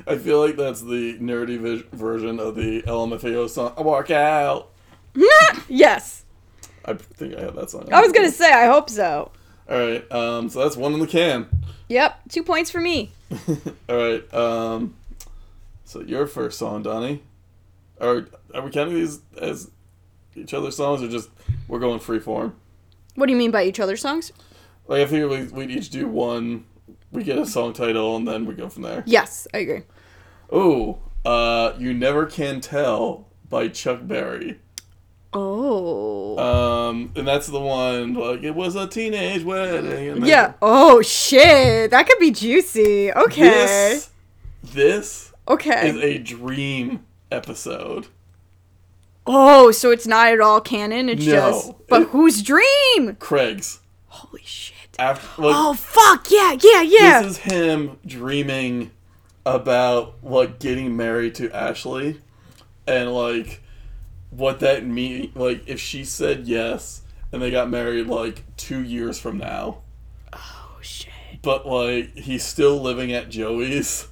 I 0.06 0.16
feel 0.18 0.40
like 0.44 0.56
that's 0.56 0.80
the 0.80 1.18
nerdy 1.18 1.58
vis- 1.58 1.82
version 1.92 2.38
of 2.38 2.54
the 2.54 2.82
LMFAO 2.82 3.48
song. 3.48 3.74
I 3.76 3.82
walk 3.82 4.10
out. 4.10 4.70
yes. 5.68 6.24
I 6.84 6.94
think 6.94 7.36
I 7.36 7.40
have 7.40 7.56
that 7.56 7.70
song. 7.70 7.92
I 7.92 8.00
was 8.00 8.12
gonna 8.12 8.30
say, 8.30 8.52
I 8.52 8.66
hope 8.66 8.88
so. 8.88 9.32
All 9.68 9.76
right. 9.76 10.12
Um, 10.12 10.48
so 10.48 10.62
that's 10.62 10.76
one 10.76 10.92
in 10.94 11.00
the 11.00 11.06
can. 11.06 11.48
Yep, 11.88 12.20
two 12.30 12.42
points 12.42 12.70
for 12.70 12.80
me. 12.80 13.12
All 13.88 13.96
right. 13.96 14.34
Um, 14.34 14.94
so 15.84 16.00
your 16.00 16.26
first 16.26 16.58
song, 16.58 16.82
Donnie. 16.82 17.22
Are 18.00 18.26
are 18.54 18.62
we 18.62 18.70
counting 18.70 18.94
these 18.94 19.20
as 19.40 19.70
each 20.34 20.52
other's 20.54 20.76
songs, 20.76 21.02
or 21.02 21.08
just 21.08 21.30
we're 21.68 21.78
going 21.78 21.98
free 21.98 22.20
form? 22.20 22.54
What 23.14 23.26
do 23.26 23.32
you 23.32 23.38
mean 23.38 23.50
by 23.50 23.64
each 23.64 23.80
other's 23.80 24.00
songs? 24.00 24.32
Like 24.86 25.02
I 25.02 25.06
figure 25.06 25.28
we 25.28 25.44
we'd 25.44 25.70
each 25.70 25.90
do 25.90 26.06
one. 26.06 26.64
We 27.12 27.24
get 27.24 27.38
a 27.38 27.46
song 27.46 27.72
title, 27.72 28.16
and 28.16 28.26
then 28.26 28.44
we 28.46 28.54
go 28.54 28.68
from 28.68 28.82
there. 28.82 29.02
Yes, 29.06 29.48
I 29.54 29.58
agree. 29.58 29.82
Oh, 30.50 30.98
uh, 31.24 31.72
you 31.78 31.94
never 31.94 32.26
can 32.26 32.60
tell 32.60 33.26
by 33.48 33.68
Chuck 33.68 34.00
Berry. 34.02 34.60
Oh. 35.32 36.38
Um, 36.38 37.12
and 37.14 37.26
that's 37.26 37.46
the 37.46 37.60
one 37.60 38.14
like 38.14 38.42
it 38.42 38.54
was 38.54 38.74
a 38.74 38.86
teenage 38.86 39.44
wedding. 39.44 40.08
And 40.08 40.26
Yeah. 40.26 40.54
Oh 40.62 41.02
shit. 41.02 41.90
That 41.90 42.06
could 42.06 42.18
be 42.18 42.30
juicy. 42.30 43.12
Okay. 43.12 43.42
This, 43.42 44.10
this 44.62 45.32
okay. 45.48 45.90
is 45.90 45.96
a 45.96 46.18
dream 46.18 47.04
episode. 47.30 48.06
oh, 49.26 49.70
so 49.72 49.90
it's 49.90 50.06
not 50.06 50.28
at 50.32 50.40
all 50.40 50.60
canon. 50.60 51.08
It's 51.08 51.26
No. 51.26 51.32
just. 51.32 51.72
But 51.88 52.02
It- 52.02 52.08
whose 52.08 52.42
dream? 52.42 53.16
Craig's 53.18 53.80
Holy 54.08 54.42
shit. 54.44 54.74
after 54.98 55.42
like 55.42 55.54
Oh 55.56 55.74
fuck 55.74 56.30
yeah 56.30 56.56
yeah 56.62 56.80
yeah. 56.82 57.22
this 57.22 57.32
is 57.32 57.38
him 57.38 57.98
dreaming 58.06 58.90
about 59.44 60.14
like 60.22 60.58
getting 60.58 60.96
married 60.96 61.34
to 61.36 61.50
Ashley 61.54 62.20
and 62.86 63.12
like 63.12 63.62
what 64.30 64.60
that 64.60 64.86
mean 64.86 65.32
like 65.34 65.62
if 65.68 65.78
she 65.80 66.02
said 66.04 66.46
yes 66.48 67.02
and 67.32 67.42
they 67.42 67.50
got 67.50 67.68
married 67.68 68.06
like 68.06 68.42
2 68.56 68.82
years 68.82 69.18
from 69.18 69.36
now 69.38 69.78
oh 70.32 70.78
shit. 70.80 71.10
but 71.42 71.66
like 71.66 72.16
he's 72.16 72.44
still 72.44 72.80
living 72.80 73.12
at 73.12 73.28
Joey's 73.28 74.08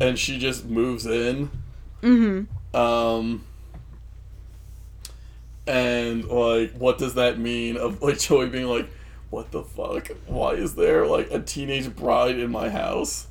and 0.00 0.18
she 0.18 0.38
just 0.38 0.64
moves 0.64 1.04
in 1.06 1.50
Mm-hmm. 2.02 2.76
um 2.76 3.44
and 5.66 6.24
like 6.24 6.72
what 6.72 6.98
does 6.98 7.14
that 7.14 7.38
mean 7.38 7.76
of 7.76 8.00
like 8.02 8.18
Joey 8.18 8.48
being 8.48 8.66
like 8.66 8.88
what 9.30 9.50
the 9.50 9.62
fuck? 9.62 10.08
Why 10.26 10.52
is 10.52 10.74
there 10.74 11.06
like 11.06 11.30
a 11.30 11.40
teenage 11.40 11.94
bride 11.94 12.38
in 12.38 12.50
my 12.50 12.70
house? 12.70 13.26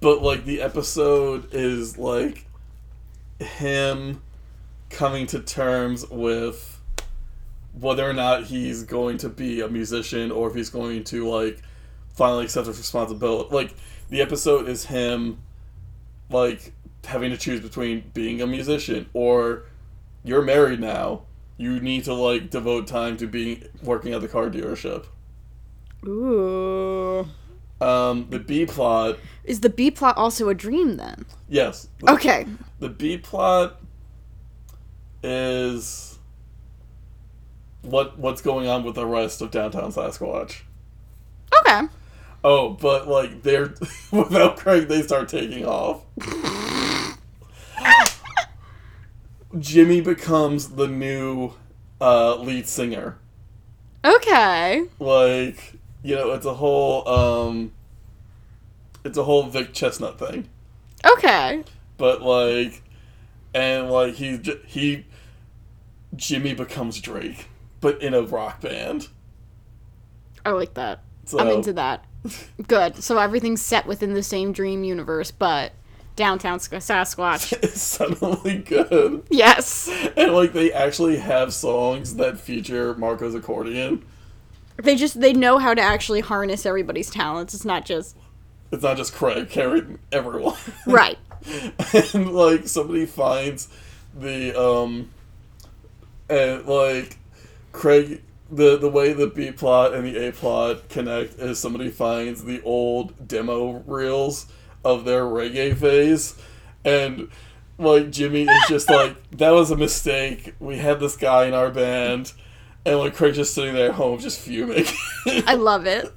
But 0.00 0.22
like 0.22 0.44
the 0.44 0.62
episode 0.62 1.52
is 1.52 1.98
like 1.98 2.46
him 3.40 4.22
coming 4.88 5.26
to 5.28 5.40
terms 5.40 6.08
with 6.08 6.80
whether 7.78 8.08
or 8.08 8.12
not 8.12 8.44
he's 8.44 8.84
going 8.84 9.18
to 9.18 9.28
be 9.28 9.60
a 9.60 9.68
musician 9.68 10.30
or 10.30 10.48
if 10.48 10.54
he's 10.54 10.70
going 10.70 11.04
to 11.04 11.28
like 11.28 11.60
finally 12.14 12.44
accept 12.44 12.68
his 12.68 12.78
responsibility. 12.78 13.54
Like 13.54 13.74
the 14.08 14.22
episode 14.22 14.68
is 14.68 14.84
him 14.84 15.38
like 16.30 16.72
having 17.06 17.30
to 17.30 17.36
choose 17.36 17.60
between 17.60 18.10
being 18.14 18.40
a 18.42 18.46
musician 18.46 19.06
or 19.12 19.62
you're 20.24 20.42
married 20.42 20.80
now 20.80 21.22
you 21.56 21.80
need 21.80 22.04
to 22.04 22.12
like 22.12 22.50
devote 22.50 22.86
time 22.86 23.16
to 23.16 23.26
being 23.26 23.62
working 23.82 24.12
at 24.12 24.20
the 24.20 24.28
car 24.28 24.50
dealership 24.50 25.06
Ooh. 26.06 27.26
um 27.80 28.26
the 28.30 28.38
b 28.38 28.66
plot 28.66 29.18
Is 29.44 29.60
the 29.60 29.70
B 29.70 29.90
plot 29.90 30.16
also 30.16 30.48
a 30.48 30.54
dream 30.54 30.96
then? 30.96 31.24
yes 31.48 31.88
the, 32.00 32.12
Okay. 32.12 32.46
the 32.80 32.88
b 32.88 33.16
plot 33.18 33.80
is 35.22 36.18
what 37.82 38.18
what's 38.18 38.40
going 38.40 38.68
on 38.68 38.84
with 38.84 38.94
the 38.96 39.06
rest 39.06 39.40
of 39.40 39.50
downtown 39.50 39.92
sasquatch 39.92 40.62
Okay. 41.60 41.82
oh 42.44 42.70
but 42.70 43.08
like 43.08 43.42
they're 43.42 43.74
without 44.12 44.56
craig 44.58 44.88
they 44.88 45.02
start 45.02 45.28
taking 45.28 45.64
off 45.64 46.02
jimmy 49.58 50.00
becomes 50.00 50.70
the 50.70 50.86
new 50.86 51.52
uh 52.00 52.36
lead 52.36 52.66
singer 52.66 53.16
Okay. 54.04 54.84
like 55.00 55.74
you 56.02 56.14
know 56.14 56.32
it's 56.32 56.46
a 56.46 56.54
whole 56.54 57.08
um 57.08 57.72
it's 59.04 59.18
a 59.18 59.24
whole 59.24 59.44
Vic 59.44 59.72
Chesnutt 59.72 60.18
thing 60.18 60.48
Okay. 61.04 61.64
but 61.96 62.22
like 62.22 62.82
and 63.54 63.90
like 63.90 64.14
he 64.14 64.38
he 64.66 65.06
jimmy 66.14 66.54
becomes 66.54 67.00
drake 67.00 67.48
but 67.80 68.00
in 68.02 68.14
a 68.14 68.22
rock 68.22 68.60
band 68.60 69.08
I 70.44 70.50
like 70.50 70.74
that. 70.74 71.00
so 71.24 71.40
I'm 71.40 71.48
into 71.48 71.72
that. 71.72 72.04
Good. 72.68 73.02
So 73.02 73.18
everything's 73.18 73.60
set 73.62 73.84
within 73.84 74.14
the 74.14 74.22
same 74.22 74.52
dream 74.52 74.84
universe, 74.84 75.32
but 75.32 75.72
downtown 76.16 76.58
Sasquatch. 76.58 77.52
it's 77.62 77.80
suddenly 77.80 78.58
good 78.58 79.22
yes. 79.30 79.88
and 80.16 80.32
like 80.32 80.52
they 80.52 80.72
actually 80.72 81.18
have 81.18 81.52
songs 81.52 82.16
that 82.16 82.38
feature 82.40 82.94
marco's 82.94 83.34
accordion 83.34 84.04
They 84.76 84.96
just 84.96 85.20
they 85.20 85.32
know 85.32 85.58
how 85.58 85.74
to 85.74 85.82
actually 85.82 86.20
harness 86.20 86.66
everybody's 86.66 87.10
talents. 87.10 87.54
It's 87.54 87.64
not 87.64 87.84
just 87.84 88.16
it's 88.72 88.82
not 88.82 88.96
just 88.96 89.12
craig 89.14 89.48
carrying 89.48 89.98
everyone 90.10 90.56
right. 90.86 91.18
and 92.14 92.32
like 92.32 92.66
somebody 92.66 93.06
finds 93.06 93.68
the 94.18 94.58
um 94.60 95.10
and 96.28 96.66
like 96.66 97.18
Craig 97.72 98.22
the 98.50 98.76
the 98.76 98.88
way 98.88 99.12
the 99.12 99.26
B 99.26 99.50
plot 99.50 99.94
and 99.94 100.06
the 100.06 100.28
A 100.28 100.32
plot 100.32 100.88
connect 100.88 101.34
is 101.38 101.58
somebody 101.58 101.90
finds 101.90 102.44
the 102.44 102.62
old 102.62 103.28
demo 103.28 103.82
reels 103.86 104.46
of 104.86 105.04
their 105.04 105.24
reggae 105.24 105.76
phase 105.76 106.34
and 106.84 107.28
like 107.78 108.10
Jimmy 108.10 108.44
is 108.44 108.68
just 108.68 108.88
like 108.88 109.30
that 109.32 109.50
was 109.50 109.70
a 109.70 109.76
mistake. 109.76 110.54
We 110.58 110.78
had 110.78 111.00
this 111.00 111.16
guy 111.16 111.46
in 111.46 111.54
our 111.54 111.70
band 111.70 112.32
and 112.84 112.98
like 112.98 113.14
Craig's 113.14 113.36
just 113.36 113.54
sitting 113.54 113.74
there 113.74 113.90
at 113.90 113.96
home 113.96 114.18
just 114.18 114.40
fuming. 114.40 114.86
I 115.26 115.54
love 115.54 115.86
it. 115.86 116.12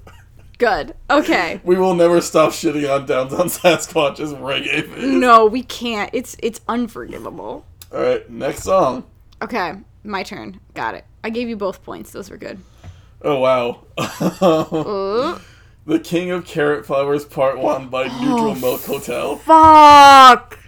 Good. 0.58 0.94
Okay. 1.10 1.60
we 1.66 1.78
will 1.78 1.96
never 1.96 2.22
stop 2.22 2.52
shitting 2.52 2.90
on 2.94 3.06
Downtown 3.06 3.48
Sasquatch's 3.48 4.34
reggae 4.34 4.88
phase. 4.88 5.04
No, 5.04 5.46
we 5.46 5.64
can't. 5.64 6.10
It's 6.14 6.38
it's 6.42 6.62
unforgivable. 6.68 7.66
Alright, 7.92 8.30
next 8.30 8.64
song. 8.64 9.06
Okay, 9.42 9.74
my 10.04 10.24
turn. 10.24 10.60
Got 10.76 10.96
it. 10.96 11.06
I 11.24 11.30
gave 11.30 11.50
you 11.50 11.58
both 11.58 11.84
points. 11.84 12.12
Those 12.12 12.30
were 12.30 12.38
good. 12.38 12.60
Oh 13.22 13.40
wow. 13.40 13.84
The 15.90 16.00
King 16.00 16.30
of 16.30 16.46
Carrot 16.46 16.86
Flowers 16.86 17.26
Part 17.26 17.58
1 17.58 17.88
by 17.90 18.04
Neutral 18.22 18.54
Milk 18.54 18.82
Hotel. 18.84 19.38
fuck. 19.38 20.60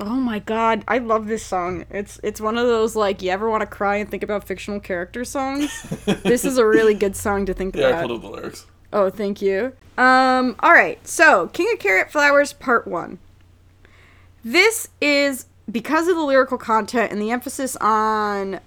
Oh 0.00 0.16
my 0.16 0.38
god, 0.38 0.82
I 0.88 0.96
love 0.96 1.26
this 1.26 1.44
song. 1.44 1.84
It's 1.90 2.18
it's 2.22 2.40
one 2.40 2.56
of 2.56 2.66
those 2.66 2.96
like 2.96 3.20
you 3.20 3.30
ever 3.30 3.50
want 3.50 3.60
to 3.60 3.66
cry 3.66 3.96
and 3.96 4.10
think 4.10 4.22
about 4.22 4.44
fictional 4.44 4.80
character 4.80 5.26
songs. 5.26 5.82
this 6.22 6.46
is 6.46 6.56
a 6.56 6.64
really 6.64 6.94
good 6.94 7.14
song 7.14 7.44
to 7.44 7.52
think 7.52 7.76
about. 7.76 7.90
Yeah, 7.90 7.98
I 7.98 8.06
pulled 8.06 8.12
up 8.12 8.22
the 8.22 8.30
lyrics. 8.34 8.64
Oh, 8.90 9.10
thank 9.10 9.42
you. 9.42 9.74
Um, 9.98 10.56
all 10.60 10.72
right. 10.72 11.06
So, 11.06 11.48
King 11.48 11.68
of 11.74 11.78
Carrot 11.80 12.10
Flowers 12.10 12.54
Part 12.54 12.88
1. 12.88 13.18
This 14.42 14.88
is 15.02 15.44
because 15.70 16.08
of 16.08 16.16
the 16.16 16.22
lyrical 16.22 16.56
content 16.56 17.12
and 17.12 17.20
the 17.20 17.30
emphasis 17.30 17.76
on 17.76 18.60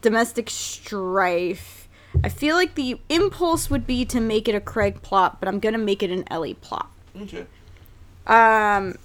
domestic 0.00 0.48
strife. 0.48 1.77
I 2.24 2.28
feel 2.28 2.56
like 2.56 2.74
the 2.74 2.98
impulse 3.08 3.70
would 3.70 3.86
be 3.86 4.04
to 4.06 4.20
make 4.20 4.48
it 4.48 4.54
a 4.54 4.60
Craig 4.60 5.02
plot, 5.02 5.38
but 5.40 5.48
I'm 5.48 5.60
going 5.60 5.74
to 5.74 5.78
make 5.78 6.02
it 6.02 6.10
an 6.10 6.24
Ellie 6.30 6.54
plot. 6.54 6.90
Okay. 7.20 7.46
Um 8.26 8.96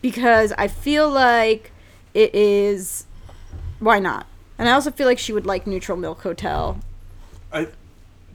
because 0.00 0.52
I 0.56 0.68
feel 0.68 1.08
like 1.10 1.70
it 2.14 2.34
is 2.34 3.06
why 3.78 3.98
not? 3.98 4.26
And 4.58 4.68
I 4.68 4.72
also 4.72 4.90
feel 4.90 5.06
like 5.06 5.18
she 5.18 5.32
would 5.32 5.46
like 5.46 5.66
Neutral 5.66 5.98
Milk 5.98 6.22
Hotel. 6.22 6.80
I 7.52 7.68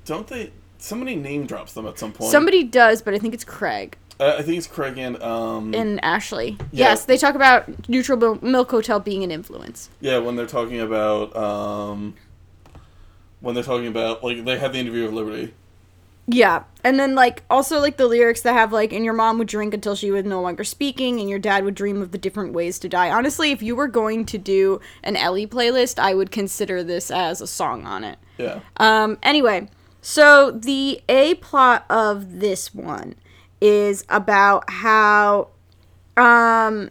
don't 0.06 0.28
they 0.28 0.52
somebody 0.78 1.16
name 1.16 1.46
drops 1.46 1.74
them 1.74 1.88
at 1.88 1.98
some 1.98 2.12
point. 2.12 2.32
Somebody 2.32 2.64
does, 2.64 3.02
but 3.02 3.14
I 3.14 3.20
think 3.20 3.34
it's 3.34 3.44
Craig. 3.44 3.98
Uh, 4.20 4.36
I 4.38 4.42
think 4.42 4.58
it's 4.58 4.68
Craig 4.68 4.98
and 4.98 5.22
um 5.22 5.74
and 5.74 6.04
Ashley. 6.04 6.58
Yeah. 6.72 6.90
Yes, 6.90 7.06
they 7.06 7.18
talk 7.18 7.36
about 7.36 7.90
Neutral 7.90 8.40
Milk 8.42 8.70
Hotel 8.72 9.00
being 9.00 9.24
an 9.24 9.32
influence. 9.32 9.90
yeah, 10.00 10.18
when 10.20 10.36
they're 10.36 10.46
talking 10.46 10.80
about 10.80 11.36
um 11.36 12.14
when 13.40 13.56
they're 13.56 13.64
talking 13.64 13.88
about 13.88 14.24
like 14.24 14.44
they 14.46 14.58
had 14.58 14.74
the 14.74 14.80
interview 14.80 15.06
with 15.06 15.14
Liberty. 15.14 15.54
Yeah, 16.30 16.64
and 16.84 17.00
then 17.00 17.16
like 17.16 17.44
also 17.50 17.80
like 17.80 17.96
the 17.96 18.06
lyrics 18.06 18.42
that 18.42 18.52
have 18.52 18.74
like, 18.74 18.92
and 18.92 19.06
your 19.06 19.14
mom 19.14 19.38
would 19.38 19.48
drink 19.48 19.74
until 19.74 19.96
she 19.96 20.12
was 20.12 20.26
no 20.26 20.42
longer 20.42 20.66
speaking, 20.66 21.22
and 21.22 21.30
your 21.30 21.40
dad 21.40 21.64
would 21.64 21.76
dream 21.76 22.02
of 22.02 22.12
the 22.12 22.18
different 22.18 22.52
ways 22.52 22.80
to 22.80 22.90
die. 22.90 23.10
Honestly, 23.10 23.52
if 23.52 23.62
you 23.62 23.78
were 23.78 23.88
going 23.88 24.26
to 24.26 24.38
do 24.38 24.82
an 25.04 25.16
Ellie 25.16 25.48
playlist, 25.48 26.00
I 26.00 26.14
would 26.14 26.30
consider 26.30 26.84
this 26.84 27.10
as 27.10 27.40
a 27.40 27.48
song 27.48 27.86
on 27.86 28.04
it. 28.04 28.20
Yeah. 28.38 28.60
Um, 28.76 29.18
anyway, 29.24 29.70
so 30.02 30.52
the 30.52 31.02
A 31.08 31.36
plot 31.36 31.86
of 31.90 32.40
this 32.40 32.76
one 32.76 33.16
is 33.62 34.04
about 34.10 34.70
how 34.70 35.48
um 36.18 36.90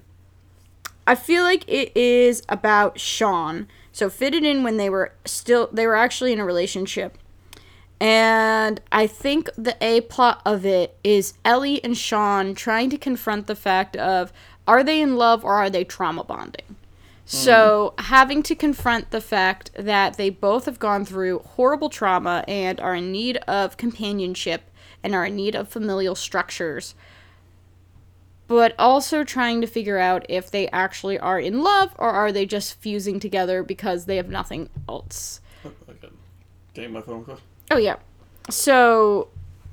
I 1.06 1.14
feel 1.14 1.44
like 1.44 1.64
it 1.68 1.94
is 1.94 2.42
about 2.48 2.98
Sean. 2.98 3.68
So 3.96 4.10
fitted 4.10 4.44
in 4.44 4.62
when 4.62 4.76
they 4.76 4.90
were 4.90 5.14
still 5.24 5.70
they 5.72 5.86
were 5.86 5.96
actually 5.96 6.30
in 6.30 6.38
a 6.38 6.44
relationship. 6.44 7.16
And 7.98 8.78
I 8.92 9.06
think 9.06 9.48
the 9.56 9.74
A 9.80 10.02
plot 10.02 10.42
of 10.44 10.66
it 10.66 10.98
is 11.02 11.32
Ellie 11.46 11.82
and 11.82 11.96
Sean 11.96 12.54
trying 12.54 12.90
to 12.90 12.98
confront 12.98 13.46
the 13.46 13.56
fact 13.56 13.96
of 13.96 14.34
are 14.68 14.84
they 14.84 15.00
in 15.00 15.16
love 15.16 15.46
or 15.46 15.54
are 15.54 15.70
they 15.70 15.82
trauma 15.82 16.24
bonding? 16.24 16.76
So, 17.24 17.94
mm-hmm. 17.96 18.04
having 18.12 18.42
to 18.42 18.54
confront 18.54 19.12
the 19.12 19.20
fact 19.22 19.70
that 19.78 20.18
they 20.18 20.28
both 20.28 20.66
have 20.66 20.78
gone 20.78 21.06
through 21.06 21.38
horrible 21.38 21.88
trauma 21.88 22.44
and 22.46 22.78
are 22.78 22.96
in 22.96 23.10
need 23.10 23.38
of 23.48 23.78
companionship 23.78 24.70
and 25.02 25.14
are 25.14 25.24
in 25.24 25.36
need 25.36 25.54
of 25.54 25.70
familial 25.70 26.14
structures 26.14 26.94
but 28.48 28.74
also 28.78 29.24
trying 29.24 29.60
to 29.60 29.66
figure 29.66 29.98
out 29.98 30.24
if 30.28 30.50
they 30.50 30.68
actually 30.68 31.18
are 31.18 31.40
in 31.40 31.62
love 31.62 31.92
or 31.98 32.10
are 32.10 32.30
they 32.30 32.46
just 32.46 32.74
fusing 32.80 33.18
together 33.18 33.62
because 33.62 34.04
they 34.04 34.16
have 34.16 34.28
nothing 34.28 34.68
else. 34.88 35.40
Got 35.62 36.12
getting 36.74 36.92
my 36.92 37.00
phone 37.00 37.24
call. 37.24 37.38
Oh 37.70 37.78
yeah. 37.78 37.96
So 38.50 39.28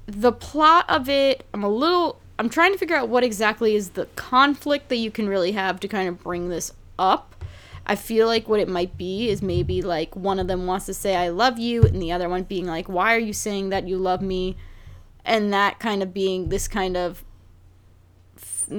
the 0.08 0.32
plot 0.32 0.86
of 0.90 1.08
it, 1.08 1.46
I'm 1.54 1.64
a 1.64 1.70
little 1.70 2.20
I'm 2.40 2.50
trying 2.50 2.72
to 2.74 2.80
figure 2.80 2.96
out 2.96 3.10
what 3.10 3.24
exactly 3.24 3.76
is 3.76 3.92
the 3.92 4.08
conflict 4.16 4.90
that 4.90 4.96
you 4.96 5.12
can 5.12 5.30
really 5.30 5.52
have 5.52 5.80
to 5.82 5.88
kind 5.88 6.10
of 6.10 6.24
bring 6.24 6.50
this 6.50 6.72
up. 6.98 7.36
I 7.86 7.96
feel 7.96 8.28
like 8.28 8.48
what 8.48 8.60
it 8.60 8.70
might 8.70 8.98
be 8.98 9.30
is 9.30 9.42
maybe 9.42 9.82
like 9.82 10.16
one 10.16 10.40
of 10.40 10.48
them 10.48 10.66
wants 10.66 10.86
to 10.88 10.94
say 10.94 11.16
I 11.16 11.30
love 11.30 11.60
you 11.60 11.84
and 11.84 12.02
the 12.02 12.12
other 12.12 12.30
one 12.30 12.44
being 12.44 12.66
like 12.66 12.90
why 12.90 13.14
are 13.14 13.20
you 13.20 13.34
saying 13.34 13.70
that 13.70 13.88
you 13.88 13.98
love 13.98 14.22
me? 14.22 14.58
And 15.26 15.54
that 15.54 15.80
kind 15.80 16.02
of 16.02 16.14
being 16.14 16.50
this 16.50 16.68
kind 16.68 16.98
of 16.98 17.24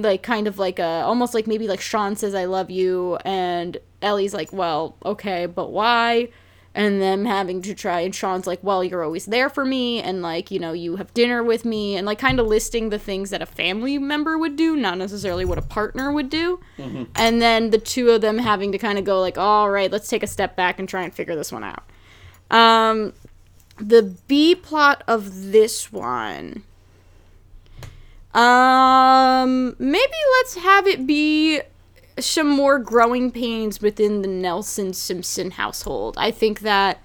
like 0.01 0.23
kind 0.23 0.47
of 0.47 0.57
like 0.59 0.79
a 0.79 1.03
almost 1.03 1.33
like 1.33 1.47
maybe 1.47 1.67
like 1.67 1.81
Sean 1.81 2.15
says 2.15 2.35
I 2.35 2.45
love 2.45 2.69
you 2.69 3.17
and 3.25 3.77
Ellie's 4.01 4.33
like, 4.33 4.51
"Well, 4.53 4.97
okay, 5.05 5.45
but 5.45 5.71
why?" 5.71 6.29
and 6.77 7.01
them 7.01 7.23
having 7.23 7.61
to 7.61 7.73
try 7.73 8.01
and 8.01 8.13
Sean's 8.13 8.45
like, 8.45 8.59
"Well, 8.61 8.83
you're 8.83 9.01
always 9.03 9.25
there 9.27 9.49
for 9.49 9.63
me 9.63 10.01
and 10.01 10.21
like, 10.21 10.51
you 10.51 10.59
know, 10.59 10.73
you 10.73 10.97
have 10.97 11.13
dinner 11.13 11.41
with 11.41 11.63
me." 11.63 11.95
And 11.95 12.05
like 12.05 12.19
kind 12.19 12.37
of 12.37 12.47
listing 12.47 12.89
the 12.89 12.99
things 12.99 13.29
that 13.29 13.41
a 13.41 13.45
family 13.45 13.97
member 13.97 14.37
would 14.37 14.57
do, 14.57 14.75
not 14.75 14.97
necessarily 14.97 15.45
what 15.45 15.57
a 15.57 15.61
partner 15.61 16.11
would 16.11 16.29
do. 16.29 16.59
And 17.15 17.41
then 17.41 17.69
the 17.69 17.77
two 17.77 18.09
of 18.09 18.19
them 18.19 18.39
having 18.39 18.73
to 18.73 18.77
kind 18.77 18.99
of 18.99 19.05
go 19.05 19.21
like, 19.21 19.37
"All 19.37 19.69
right, 19.69 19.89
let's 19.89 20.09
take 20.09 20.21
a 20.23 20.27
step 20.27 20.57
back 20.57 20.77
and 20.77 20.87
try 20.89 21.03
and 21.03 21.13
figure 21.13 21.35
this 21.35 21.51
one 21.51 21.63
out." 21.63 21.83
Um 22.51 23.13
the 23.77 24.15
B 24.27 24.53
plot 24.55 25.03
of 25.07 25.51
this 25.51 25.91
one 25.91 26.63
um, 28.35 29.75
maybe 29.79 30.13
let's 30.37 30.55
have 30.55 30.87
it 30.87 31.07
be 31.07 31.61
some 32.19 32.49
more 32.49 32.79
growing 32.79 33.31
pains 33.31 33.81
within 33.81 34.21
the 34.21 34.27
Nelson 34.27 34.93
Simpson 34.93 35.51
household. 35.51 36.15
I 36.17 36.31
think 36.31 36.59
that 36.61 37.01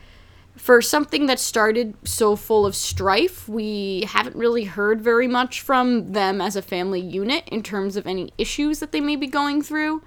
for 0.56 0.82
something 0.82 1.26
that 1.26 1.38
started 1.38 1.94
so 2.04 2.36
full 2.36 2.66
of 2.66 2.74
strife, 2.76 3.48
we 3.48 4.04
haven't 4.08 4.36
really 4.36 4.64
heard 4.64 5.00
very 5.00 5.26
much 5.26 5.60
from 5.60 6.12
them 6.12 6.40
as 6.40 6.56
a 6.56 6.62
family 6.62 7.00
unit 7.00 7.44
in 7.48 7.62
terms 7.62 7.96
of 7.96 8.06
any 8.06 8.32
issues 8.36 8.80
that 8.80 8.92
they 8.92 9.00
may 9.00 9.16
be 9.16 9.26
going 9.26 9.62
through. 9.62 10.02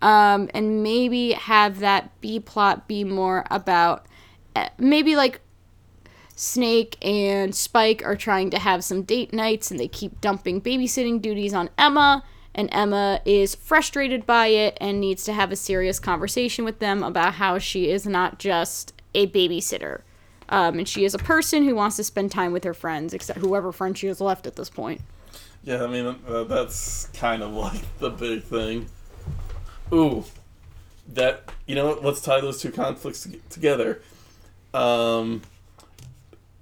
Um, 0.00 0.48
and 0.54 0.84
maybe 0.84 1.32
have 1.32 1.80
that 1.80 2.20
B 2.20 2.38
plot 2.38 2.86
be 2.86 3.02
more 3.02 3.44
about 3.50 4.06
uh, 4.54 4.68
maybe 4.78 5.16
like 5.16 5.40
Snake 6.38 6.96
and 7.04 7.52
Spike 7.52 8.06
are 8.06 8.14
trying 8.14 8.48
to 8.50 8.60
have 8.60 8.84
some 8.84 9.02
date 9.02 9.32
nights 9.32 9.72
and 9.72 9.80
they 9.80 9.88
keep 9.88 10.20
dumping 10.20 10.60
babysitting 10.60 11.20
duties 11.20 11.52
on 11.52 11.68
Emma. 11.76 12.22
And 12.54 12.68
Emma 12.70 13.20
is 13.24 13.56
frustrated 13.56 14.24
by 14.24 14.46
it 14.46 14.78
and 14.80 15.00
needs 15.00 15.24
to 15.24 15.32
have 15.32 15.50
a 15.50 15.56
serious 15.56 15.98
conversation 15.98 16.64
with 16.64 16.78
them 16.78 17.02
about 17.02 17.34
how 17.34 17.58
she 17.58 17.90
is 17.90 18.06
not 18.06 18.38
just 18.38 18.92
a 19.14 19.26
babysitter. 19.26 20.02
Um, 20.48 20.78
and 20.78 20.88
she 20.88 21.04
is 21.04 21.12
a 21.12 21.18
person 21.18 21.64
who 21.64 21.74
wants 21.74 21.96
to 21.96 22.04
spend 22.04 22.30
time 22.30 22.52
with 22.52 22.62
her 22.62 22.72
friends, 22.72 23.12
except 23.12 23.40
whoever 23.40 23.72
friend 23.72 23.98
she 23.98 24.06
has 24.06 24.20
left 24.20 24.46
at 24.46 24.54
this 24.54 24.70
point. 24.70 25.00
Yeah, 25.64 25.82
I 25.82 25.88
mean 25.88 26.14
uh, 26.28 26.44
that's 26.44 27.06
kind 27.14 27.42
of 27.42 27.50
like 27.50 27.82
the 27.98 28.10
big 28.10 28.44
thing. 28.44 28.86
Ooh, 29.92 30.22
that 31.14 31.50
you 31.66 31.74
know 31.74 31.88
what? 31.88 32.04
Let's 32.04 32.20
tie 32.20 32.40
those 32.40 32.62
two 32.62 32.70
conflicts 32.70 33.26
together. 33.50 34.02
Um, 34.72 35.42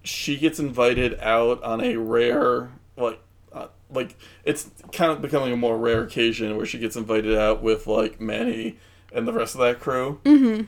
she 0.07 0.37
gets 0.37 0.59
invited 0.59 1.19
out 1.21 1.63
on 1.63 1.81
a 1.81 1.97
rare 1.97 2.71
like 2.97 3.21
uh, 3.53 3.69
like 3.91 4.17
it's 4.45 4.71
kind 4.93 5.11
of 5.11 5.21
becoming 5.23 5.53
a 5.53 5.57
more 5.57 5.77
rare 5.77 6.03
occasion 6.03 6.57
where 6.57 6.67
she 6.67 6.79
gets 6.79 6.97
invited 6.97 7.37
out 7.37 7.63
with 7.63 7.87
like 7.87 8.21
Manny 8.21 8.79
and 9.13 9.27
the 9.27 9.33
rest 9.33 9.55
of 9.55 9.61
that 9.61 9.81
crew, 9.81 10.21
mm-hmm. 10.25 10.65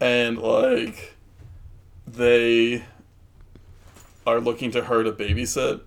and 0.00 0.38
like 0.38 1.16
they 2.06 2.84
are 4.26 4.40
looking 4.40 4.70
to 4.72 4.84
her 4.84 5.02
to 5.02 5.12
babysit, 5.12 5.80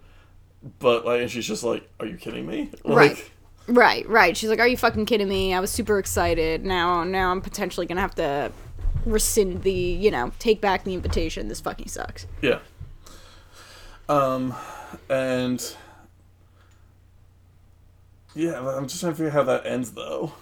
but 0.80 1.06
like 1.06 1.22
and 1.22 1.32
she's 1.32 1.48
just 1.48 1.64
like, 1.64 1.88
"Are 2.00 2.06
you 2.06 2.18
kidding 2.18 2.46
me?" 2.46 2.72
Like, 2.84 2.98
Right. 2.98 3.32
Right, 3.68 4.10
right. 4.10 4.36
She's 4.36 4.50
like, 4.50 4.60
"Are 4.60 4.68
you 4.68 4.78
fucking 4.78 5.06
kidding 5.06 5.30
me? 5.30 5.54
I 5.54 5.60
was 5.60 5.70
super 5.70 6.00
excited. 6.00 6.66
Now, 6.66 7.04
now 7.04 7.30
I'm 7.30 7.42
potentially 7.42 7.86
gonna 7.86 8.02
have 8.02 8.16
to 8.16 8.52
rescind 9.06 9.62
the, 9.62 9.72
you 9.72 10.10
know, 10.10 10.32
take 10.40 10.60
back 10.60 10.84
the 10.86 10.96
invitation. 10.96 11.50
This 11.50 11.62
fucking 11.62 11.88
sucks." 11.88 12.26
Yeah. 12.42 12.60
Um, 14.10 14.56
and 15.08 15.76
yeah, 18.36 18.60
I'm 18.60 18.88
just 18.88 19.00
trying 19.02 19.14
to 19.14 19.16
figure 19.18 19.28
out 19.30 19.34
how 19.34 19.44
that 19.44 19.66
ends 19.66 19.92
though. 19.92 20.34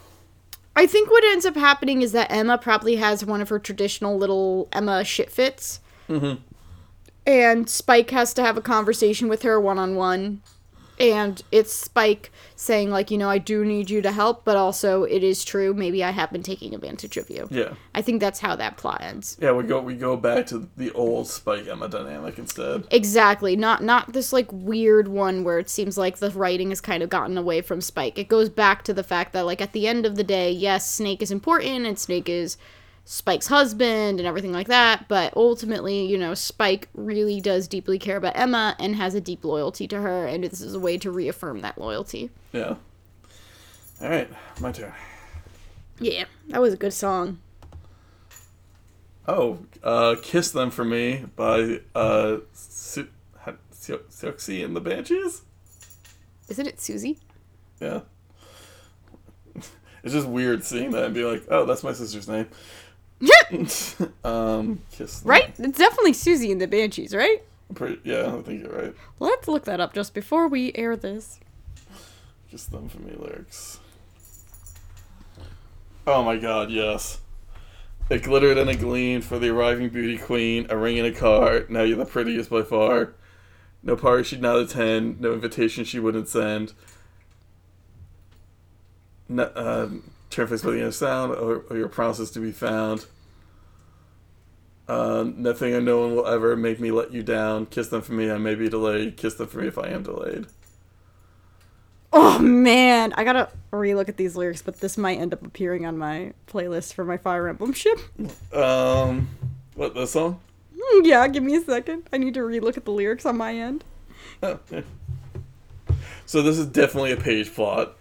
I 0.76 0.88
think 0.88 1.12
what 1.12 1.24
ends 1.26 1.46
up 1.46 1.56
happening 1.56 2.02
is 2.02 2.14
that 2.14 2.32
Emma 2.32 2.58
probably 2.58 2.96
has 2.96 3.26
one 3.26 3.42
of 3.42 3.50
her 3.50 3.60
traditional 3.60 4.18
little 4.18 4.70
Emma 4.72 5.04
shit 5.04 5.30
fits. 5.30 5.82
Mhm. 6.08 6.40
And 7.26 7.70
Spike 7.70 8.12
has 8.12 8.34
to 8.36 8.44
have 8.44 8.56
a 8.58 8.62
conversation 8.62 9.28
with 9.28 9.42
her 9.42 9.60
one 9.60 9.78
on 9.78 9.96
one. 9.96 10.42
And 11.00 11.42
it's 11.52 11.74
Spike 11.74 12.32
saying, 12.56 12.90
like, 12.90 13.12
you 13.12 13.18
know, 13.18 13.30
I 13.30 13.38
do 13.38 13.64
need 13.64 13.90
you 13.90 14.02
to 14.02 14.12
help, 14.12 14.44
but 14.44 14.58
also 14.58 15.04
it 15.04 15.24
is 15.24 15.46
true. 15.46 15.74
Maybe 15.74 16.04
I 16.04 16.12
have 16.12 16.32
been 16.32 16.44
taking 16.44 16.74
advantage 16.74 17.18
of 17.18 17.30
you. 17.30 17.48
Yeah. 17.52 17.74
I 17.94 18.02
think 18.02 18.20
that's 18.20 18.40
how 18.40 18.56
that 18.56 18.78
plot 18.78 19.02
ends. 19.02 19.38
Yeah, 19.40 19.52
we 19.52 19.64
go 19.64 19.80
we 19.80 19.96
go 19.96 20.18
back 20.18 20.48
to 20.48 20.68
the 20.76 20.92
old 20.92 21.28
Spike 21.28 21.68
Emma 21.68 21.88
dynamic 21.88 22.40
instead. 22.40 22.88
Exactly. 22.90 23.56
Not 23.56 23.84
not 23.84 24.14
this 24.14 24.34
like 24.34 24.52
weird 24.52 25.08
one 25.08 25.44
where 25.44 25.60
it 25.60 25.70
seems 25.70 25.98
like 25.98 26.18
the 26.18 26.32
writing 26.32 26.70
has 26.70 26.82
kind 26.82 27.04
of 27.04 27.10
gotten 27.10 27.38
away 27.38 27.62
from 27.62 27.82
Spike. 27.82 28.18
It 28.18 28.28
goes 28.28 28.50
back 28.50 28.84
to 28.86 28.94
the 28.94 29.04
fact 29.04 29.34
that 29.34 29.46
like 29.46 29.62
at 29.62 29.74
the 29.74 29.88
end 29.88 30.06
of 30.06 30.16
the 30.16 30.24
day, 30.24 30.52
yes, 30.52 30.90
Snake 30.90 31.22
is 31.22 31.32
important 31.32 31.86
and 31.86 32.00
Snake 32.00 32.28
is 32.28 32.58
Spike's 33.10 33.48
husband 33.48 34.20
and 34.20 34.28
everything 34.28 34.52
like 34.52 34.68
that, 34.68 35.08
but 35.08 35.32
ultimately, 35.38 36.06
you 36.06 36.18
know, 36.18 36.34
Spike 36.34 36.90
really 36.94 37.40
does 37.40 37.66
deeply 37.66 37.98
care 37.98 38.18
about 38.18 38.36
Emma 38.36 38.76
and 38.80 38.98
has 38.98 39.16
a 39.16 39.22
deep 39.22 39.46
loyalty 39.46 39.88
to 39.88 40.02
her 40.02 40.28
and 40.28 40.44
this 40.44 40.60
is 40.60 40.74
a 40.74 40.80
way 40.80 40.98
to 40.98 41.10
reaffirm 41.10 41.62
that 41.62 41.78
loyalty. 41.78 42.30
Yeah. 42.52 42.76
All 44.02 44.10
right, 44.10 44.30
my 44.60 44.74
turn. 44.74 44.92
Yeah, 46.02 46.26
that 46.50 46.60
was 46.62 46.74
a 46.74 46.78
good 46.78 46.92
song. 46.92 47.40
Oh, 49.26 49.60
uh, 49.82 50.18
"Kiss 50.22 50.52
Them 50.52 50.70
for 50.70 50.84
Me" 50.84 51.28
by 51.38 51.80
uh, 51.96 52.40
Su- 52.52 53.08
Siouxsie 53.74 54.66
and 54.66 54.76
the 54.76 54.82
Banshees. 54.82 55.44
Isn't 56.50 56.68
it 56.68 56.82
Susie? 56.82 57.20
Yeah. 57.80 58.02
It's 60.04 60.14
just 60.14 60.28
weird 60.28 60.64
seeing 60.64 60.92
that 60.92 61.06
and 61.06 61.14
be 61.14 61.26
like, 61.26 61.44
"Oh, 61.50 61.66
that's 61.66 61.84
my 61.84 61.92
sister's 61.92 62.28
name." 62.28 62.48
um, 64.24 64.82
kiss 64.92 65.20
them. 65.22 65.30
Right? 65.30 65.54
It's 65.58 65.78
definitely 65.78 66.14
Susie 66.14 66.52
and 66.52 66.62
the 66.62 66.68
Banshees, 66.68 67.16
right? 67.16 67.44
Pretty, 67.74 68.00
yeah, 68.04 68.36
I 68.36 68.42
think 68.42 68.64
you're 68.64 68.72
right. 68.72 68.96
Let's 69.20 69.48
look 69.48 69.66
that 69.66 69.80
up 69.80 69.94
just 69.94 70.14
before 70.14 70.48
we 70.48 70.72
air 70.76 70.96
this. 70.96 71.40
Kiss 72.50 72.66
them 72.66 72.88
for 72.88 73.02
me 73.02 73.14
lyrics. 73.18 73.80
Oh 76.06 76.24
my 76.24 76.38
god, 76.38 76.70
yes. 76.70 77.20
It 78.10 78.24
glittered 78.24 78.58
and 78.58 78.70
it 78.70 78.80
gleamed 78.80 79.26
for 79.26 79.38
the 79.38 79.50
arriving 79.50 79.90
beauty 79.90 80.18
queen, 80.18 80.66
a 80.70 80.78
ring 80.78 80.96
in 80.96 81.06
a 81.06 81.12
car. 81.12 81.66
Now 81.68 81.82
you're 81.82 81.98
the 81.98 82.06
prettiest 82.06 82.50
by 82.50 82.62
far. 82.62 83.16
No 83.84 83.98
party 83.98 84.24
she'd 84.24 84.42
not 84.42 84.60
attend, 84.60 85.20
no 85.20 85.34
invitation 85.34 85.84
she 85.84 86.00
wouldn't 86.00 86.30
send. 86.30 86.74
No, 89.28 89.44
uh, 89.44 89.90
face 90.46 90.62
by 90.62 90.72
the 90.72 90.78
end 90.78 90.88
of 90.88 90.96
sound, 90.96 91.32
or, 91.34 91.64
or 91.70 91.78
your 91.78 91.88
promises 91.88 92.30
to 92.32 92.40
be 92.40 92.52
found. 92.52 93.06
Uh, 94.88 95.26
nothing 95.36 95.74
or 95.74 95.82
no 95.82 96.00
one 96.00 96.16
will 96.16 96.28
ever 96.28 96.56
make 96.56 96.80
me 96.80 96.92
let 96.92 97.12
you 97.12 97.24
down. 97.24 97.66
Kiss 97.66 97.88
them 97.90 98.02
for 98.02 98.14
me, 98.14 98.30
I 98.30 98.38
may 98.38 98.56
be 98.56 98.70
delayed. 98.70 99.18
Kiss 99.18 99.36
them 99.36 99.48
for 99.48 99.60
me 99.60 99.68
if 99.68 99.78
I 99.78 99.88
am 99.88 100.04
delayed. 100.04 100.46
Oh 102.14 102.40
man, 102.40 103.14
I 103.14 103.24
gotta 103.24 103.50
relook 103.72 104.08
at 104.08 104.18
these 104.18 104.36
lyrics, 104.36 104.62
but 104.62 104.80
this 104.80 104.98
might 104.98 105.20
end 105.20 105.34
up 105.34 105.46
appearing 105.46 105.86
on 105.86 105.98
my 105.98 106.34
playlist 106.48 106.94
for 106.94 107.04
my 107.04 107.18
Fire 107.18 107.48
Emblem 107.48 107.74
ship. 107.74 108.00
Um, 108.54 109.28
what, 109.76 109.94
this 109.94 110.12
song? 110.12 110.40
Hmm, 110.80 111.06
yeah, 111.06 111.28
give 111.28 111.44
me 111.44 111.56
a 111.56 111.62
second. 111.62 112.04
I 112.14 112.18
need 112.18 112.34
to 112.36 112.40
relook 112.40 112.78
at 112.78 112.86
the 112.86 112.92
lyrics 112.92 113.26
on 113.26 113.38
my 113.38 113.56
end. 113.56 113.84
Oh. 114.42 114.60
So 116.26 116.42
this 116.42 116.58
is 116.58 116.68
definitely 116.68 117.12
a 117.12 117.18
Paige 117.18 117.54
plot 117.54 117.98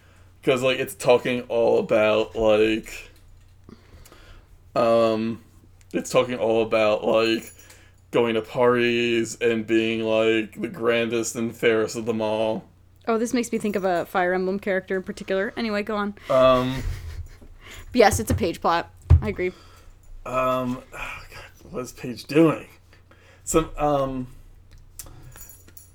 because 0.46 0.62
like 0.62 0.78
it's 0.78 0.94
talking 0.94 1.40
all 1.48 1.80
about 1.80 2.36
like 2.36 3.10
um 4.76 5.42
it's 5.92 6.08
talking 6.08 6.36
all 6.38 6.62
about 6.62 7.04
like 7.04 7.52
going 8.12 8.36
to 8.36 8.42
parties 8.42 9.36
and 9.40 9.66
being 9.66 10.02
like 10.02 10.60
the 10.60 10.68
grandest 10.68 11.34
and 11.34 11.54
fairest 11.54 11.96
of 11.96 12.06
them 12.06 12.22
all. 12.22 12.64
Oh, 13.08 13.18
this 13.18 13.34
makes 13.34 13.50
me 13.50 13.58
think 13.58 13.74
of 13.74 13.84
a 13.84 14.06
Fire 14.06 14.32
Emblem 14.34 14.60
character 14.60 14.96
in 14.96 15.02
particular. 15.02 15.52
Anyway, 15.56 15.82
go 15.82 15.96
on. 15.96 16.14
Um 16.30 16.80
yes, 17.92 18.20
it's 18.20 18.30
a 18.30 18.34
Paige 18.34 18.60
plot. 18.60 18.88
I 19.20 19.28
agree. 19.28 19.48
um 20.24 20.80
oh 20.92 21.22
God, 21.34 21.72
what 21.72 21.80
is 21.80 21.90
Paige 21.92 22.24
doing? 22.26 22.68
Some 23.42 23.70
um 23.76 24.28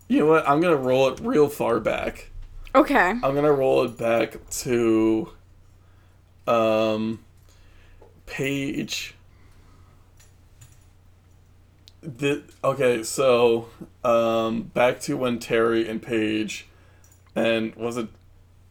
you 0.09 0.19
know 0.19 0.25
what? 0.25 0.45
I'm 0.45 0.59
gonna 0.59 0.75
roll 0.75 1.07
it 1.07 1.21
real 1.21 1.47
far 1.47 1.79
back. 1.79 2.30
Okay. 2.73 3.09
I'm 3.09 3.35
gonna 3.35 3.51
roll 3.51 3.83
it 3.83 3.97
back 3.97 4.37
to 4.49 5.29
um 6.47 7.19
Paige 8.25 9.13
the 12.01 12.43
okay, 12.63 13.03
so 13.03 13.67
um 14.03 14.63
back 14.63 14.99
to 15.01 15.15
when 15.17 15.37
Terry 15.39 15.87
and 15.87 16.01
Paige 16.01 16.67
and 17.35 17.75
was 17.75 17.97
it 17.97 18.07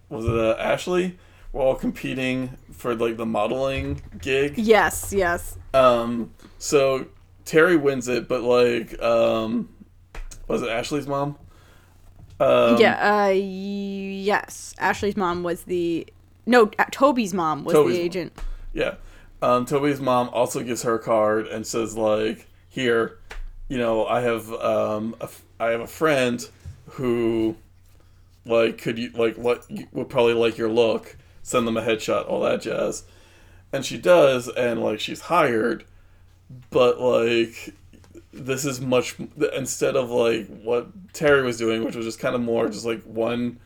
was 0.09 0.25
it 0.25 0.35
uh, 0.35 0.57
Ashley 0.59 1.19
were 1.53 1.61
all 1.63 1.75
competing 1.75 2.57
for 2.73 2.95
like 2.95 3.17
the 3.17 3.27
modeling 3.27 4.03
gig. 4.21 4.57
Yes, 4.59 5.13
yes. 5.13 5.59
Um 5.75 6.33
so 6.59 7.07
Terry 7.45 7.77
wins 7.77 8.09
it, 8.09 8.29
but 8.29 8.43
like 8.43 9.01
um 9.03 9.69
was 10.49 10.63
it 10.63 10.69
Ashley's 10.69 11.07
mom? 11.07 11.37
Um, 12.41 12.79
yeah, 12.79 13.27
uh 13.27 13.29
yes. 13.35 14.75
Ashley's 14.79 15.17
mom 15.17 15.43
was 15.43 15.65
the 15.65 16.07
No, 16.47 16.71
uh, 16.79 16.87
Toby's 16.91 17.35
mom 17.35 17.65
was 17.65 17.75
Toby's 17.75 17.97
the 17.97 17.99
mom. 17.99 18.07
agent. 18.07 18.33
Yeah. 18.73 18.95
Um, 19.43 19.67
Toby's 19.67 20.01
mom 20.01 20.29
also 20.33 20.63
gives 20.63 20.83
her 20.83 20.95
a 20.97 20.99
card 20.99 21.47
and 21.47 21.67
says 21.67 21.97
like, 21.97 22.47
"Here, 22.69 23.19
you 23.69 23.79
know, 23.79 24.07
I 24.07 24.21
have 24.23 24.51
um, 24.53 25.15
a 25.21 25.29
I 25.59 25.69
have 25.71 25.81
a 25.81 25.87
friend 25.87 26.47
who, 26.93 27.57
like, 28.45 28.79
could 28.79 28.99
you 28.99 29.11
like 29.13 29.37
what 29.37 29.67
would 29.93 30.09
probably 30.09 30.35
like 30.35 30.59
your 30.59 30.71
look. 30.71 31.17
Send 31.43 31.67
them 31.67 31.77
a 31.77 31.83
headshot, 31.83 32.29
all 32.29 32.41
that 32.43 32.63
jazz." 32.63 33.05
And 33.73 33.85
she 33.85 33.99
does, 33.99 34.49
and 34.49 34.83
like 34.83 35.01
she's 35.01 35.21
hired, 35.23 35.85
but 36.71 37.01
like 37.01 37.75
this 38.33 38.65
is 38.65 38.81
much 38.81 39.17
instead 39.55 39.97
of 39.97 40.11
like 40.11 40.47
what 40.63 41.13
Terry 41.13 41.43
was 41.43 41.57
doing, 41.57 41.85
which 41.85 41.97
was 41.97 42.07
just 42.07 42.19
kind 42.19 42.35
of 42.35 42.41
more 42.41 42.69
just 42.69 42.85
like 42.85 43.03
one 43.05 43.61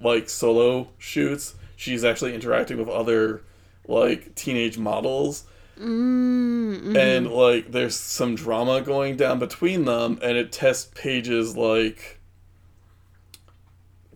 like 0.00 0.28
solo 0.28 0.88
shoots. 0.98 1.54
She's 1.76 2.04
actually 2.04 2.34
interacting 2.34 2.78
with 2.78 2.88
other 2.88 3.42
like 3.86 4.34
teenage 4.34 4.78
models 4.78 5.44
Mm, 5.78 6.96
and 6.96 7.30
like 7.32 7.72
there's 7.72 7.96
some 7.96 8.34
drama 8.34 8.82
going 8.82 9.16
down 9.16 9.38
between 9.38 9.86
them 9.86 10.18
and 10.22 10.36
it 10.36 10.52
tests 10.52 10.90
Paige's 10.94 11.56
like 11.56 12.20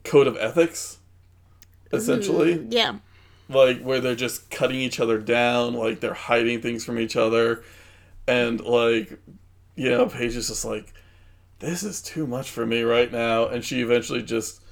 code 0.04 0.26
of 0.26 0.36
ethics 0.36 0.98
essentially 1.92 2.64
yeah. 2.68 2.96
like 3.48 3.80
where 3.80 4.00
they're 4.00 4.14
just 4.14 4.50
cutting 4.50 4.78
each 4.78 5.00
other 5.00 5.18
down 5.18 5.72
like 5.72 6.00
they're 6.00 6.14
hiding 6.14 6.60
things 6.60 6.84
from 6.84 6.98
each 6.98 7.16
other 7.16 7.64
and 8.28 8.60
like 8.60 9.18
you 9.76 9.90
know 9.90 10.06
Paige 10.06 10.34
is 10.36 10.48
just 10.48 10.64
like 10.64 10.92
this 11.60 11.82
is 11.82 12.02
too 12.02 12.26
much 12.26 12.50
for 12.50 12.66
me 12.66 12.82
right 12.82 13.12
now 13.12 13.46
and 13.46 13.64
she 13.64 13.80
eventually 13.80 14.22
just 14.22 14.62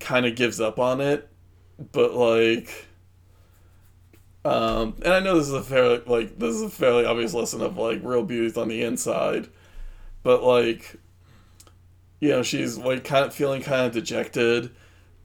kind 0.00 0.26
of 0.26 0.34
gives 0.34 0.60
up 0.60 0.78
on 0.78 1.00
it 1.00 1.28
but 1.92 2.14
like 2.14 2.86
um 4.44 4.96
and 5.04 5.12
I 5.12 5.20
know 5.20 5.36
this 5.36 5.48
is 5.48 5.54
a 5.54 5.62
fairly 5.62 6.02
like 6.06 6.38
this 6.38 6.54
is 6.54 6.62
a 6.62 6.70
fairly 6.70 7.04
obvious 7.04 7.34
lesson 7.34 7.60
of 7.60 7.76
like 7.76 8.00
real 8.02 8.24
beauty's 8.24 8.56
on 8.56 8.68
the 8.68 8.82
inside 8.82 9.48
but 10.22 10.42
like 10.42 10.96
you 12.20 12.30
know 12.30 12.42
she's 12.42 12.78
like 12.78 13.04
kind 13.04 13.24
of 13.24 13.34
feeling 13.34 13.62
kind 13.62 13.86
of 13.86 13.92
dejected 13.92 14.70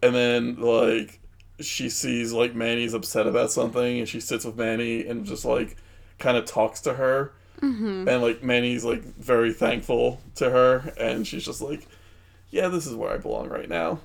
and 0.04 0.14
then 0.14 0.60
like 0.60 1.20
she 1.62 1.90
sees 1.90 2.34
like 2.34 2.54
Manny's 2.54 2.94
upset 2.94 3.28
about 3.28 3.52
something 3.52 4.00
and 4.00 4.10
she 4.10 4.20
sits 4.20 4.44
with 4.44 4.58
Manny 4.58 5.06
and 5.08 5.26
just 5.26 5.46
like 5.46 5.78
kind 6.20 6.36
of 6.36 6.44
talks 6.44 6.82
to 6.82 6.94
her 6.96 7.34
Mm-hmm. 7.62 8.08
and 8.08 8.22
like 8.22 8.44
Manny's 8.44 8.84
like 8.86 9.02
very 9.02 9.54
thankful 9.54 10.22
to 10.36 10.50
her 10.50 10.94
and 11.00 11.26
she's 11.26 11.46
just 11.46 11.62
like 11.62 11.88
yeah 12.52 12.68
this 12.68 12.86
is 12.86 12.94
where 12.96 13.12
I 13.12 13.18
belong 13.18 13.50
right 13.50 13.70
now 13.70 14.00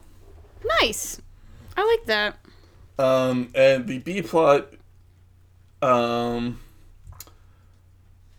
Nice. 0.80 1.20
I 1.76 1.84
like 1.86 2.06
that. 2.06 2.38
um 2.98 3.50
and 3.54 3.86
the 3.86 3.98
B 3.98 4.22
plot 4.22 4.68
um 5.82 6.60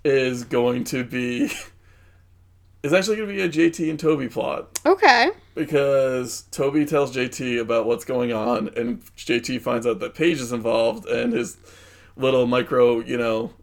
is 0.03 0.43
going 0.43 0.83
to 0.85 1.03
be 1.03 1.51
is 2.83 2.93
actually 2.93 3.17
going 3.17 3.29
to 3.29 3.35
be 3.35 3.41
a 3.41 3.49
JT 3.49 3.89
and 3.89 3.99
Toby 3.99 4.27
plot 4.27 4.79
Okay. 4.85 5.29
because 5.55 6.43
Toby 6.51 6.85
tells 6.85 7.15
JT 7.15 7.59
about 7.59 7.85
what's 7.85 8.05
going 8.05 8.33
on, 8.33 8.69
and 8.75 9.03
JT 9.17 9.61
finds 9.61 9.85
out 9.85 9.99
that 9.99 10.15
Paige 10.15 10.39
is 10.41 10.51
involved, 10.51 11.05
and 11.05 11.31
his 11.33 11.57
little 12.15 12.47
micro, 12.47 12.99
you 12.99 13.17
know, 13.17 13.53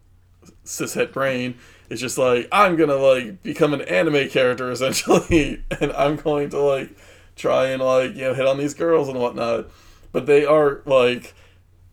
cishet 0.69 1.13
brain. 1.13 1.57
Is 1.89 2.01
just 2.01 2.19
like, 2.19 2.47
I'm 2.53 2.77
gonna 2.77 2.97
like 2.97 3.43
become 3.43 3.73
an 3.73 3.81
anime 3.83 4.29
character 4.29 4.71
essentially, 4.73 5.63
and 5.81 5.93
I'm 5.93 6.17
going 6.17 6.51
to 6.51 6.61
like 6.61 6.91
try 7.37 7.69
and 7.69 7.83
like 7.83 8.15
you 8.15 8.23
know 8.23 8.35
hit 8.35 8.47
on 8.47 8.59
these 8.59 8.75
girls 8.75 9.09
and 9.09 9.19
whatnot, 9.19 9.71
but 10.13 10.27
they 10.27 10.45
are 10.45 10.83
like. 10.85 11.35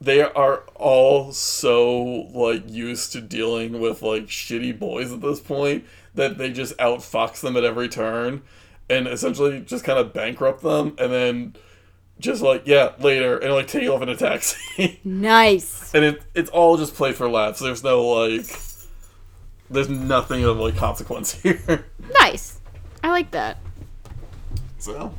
They 0.01 0.21
are 0.21 0.57
all 0.75 1.31
so 1.31 2.03
like 2.33 2.69
used 2.69 3.13
to 3.13 3.21
dealing 3.21 3.79
with 3.79 4.01
like 4.01 4.25
shitty 4.25 4.77
boys 4.77 5.13
at 5.13 5.21
this 5.21 5.39
point 5.39 5.85
that 6.15 6.37
they 6.37 6.51
just 6.51 6.77
outfox 6.77 7.39
them 7.39 7.55
at 7.55 7.63
every 7.63 7.87
turn 7.87 8.41
and 8.89 9.07
essentially 9.07 9.61
just 9.61 9.83
kind 9.83 9.99
of 9.99 10.13
bankrupt 10.13 10.61
them. 10.61 10.95
And 10.99 11.11
then 11.11 11.55
just 12.19 12.41
like 12.41 12.63
yeah 12.65 12.93
later 12.99 13.37
and 13.37 13.53
like 13.53 13.67
take 13.67 13.89
off 13.89 14.01
in 14.01 14.09
a 14.09 14.15
taxi 14.15 14.99
Nice. 15.03 15.93
and 15.93 16.03
it 16.05 16.21
it's 16.33 16.49
all 16.49 16.77
just 16.77 16.95
play 16.95 17.11
for 17.11 17.29
laughs 17.29 17.59
there's 17.59 17.83
no 17.83 18.01
like 18.07 18.45
there's 19.69 19.89
nothing 19.89 20.43
of 20.43 20.57
like 20.57 20.75
consequence 20.77 21.33
here 21.41 21.85
Nice. 22.21 22.59
I 23.03 23.09
like 23.09 23.31
that. 23.31 23.57
so 24.79 25.13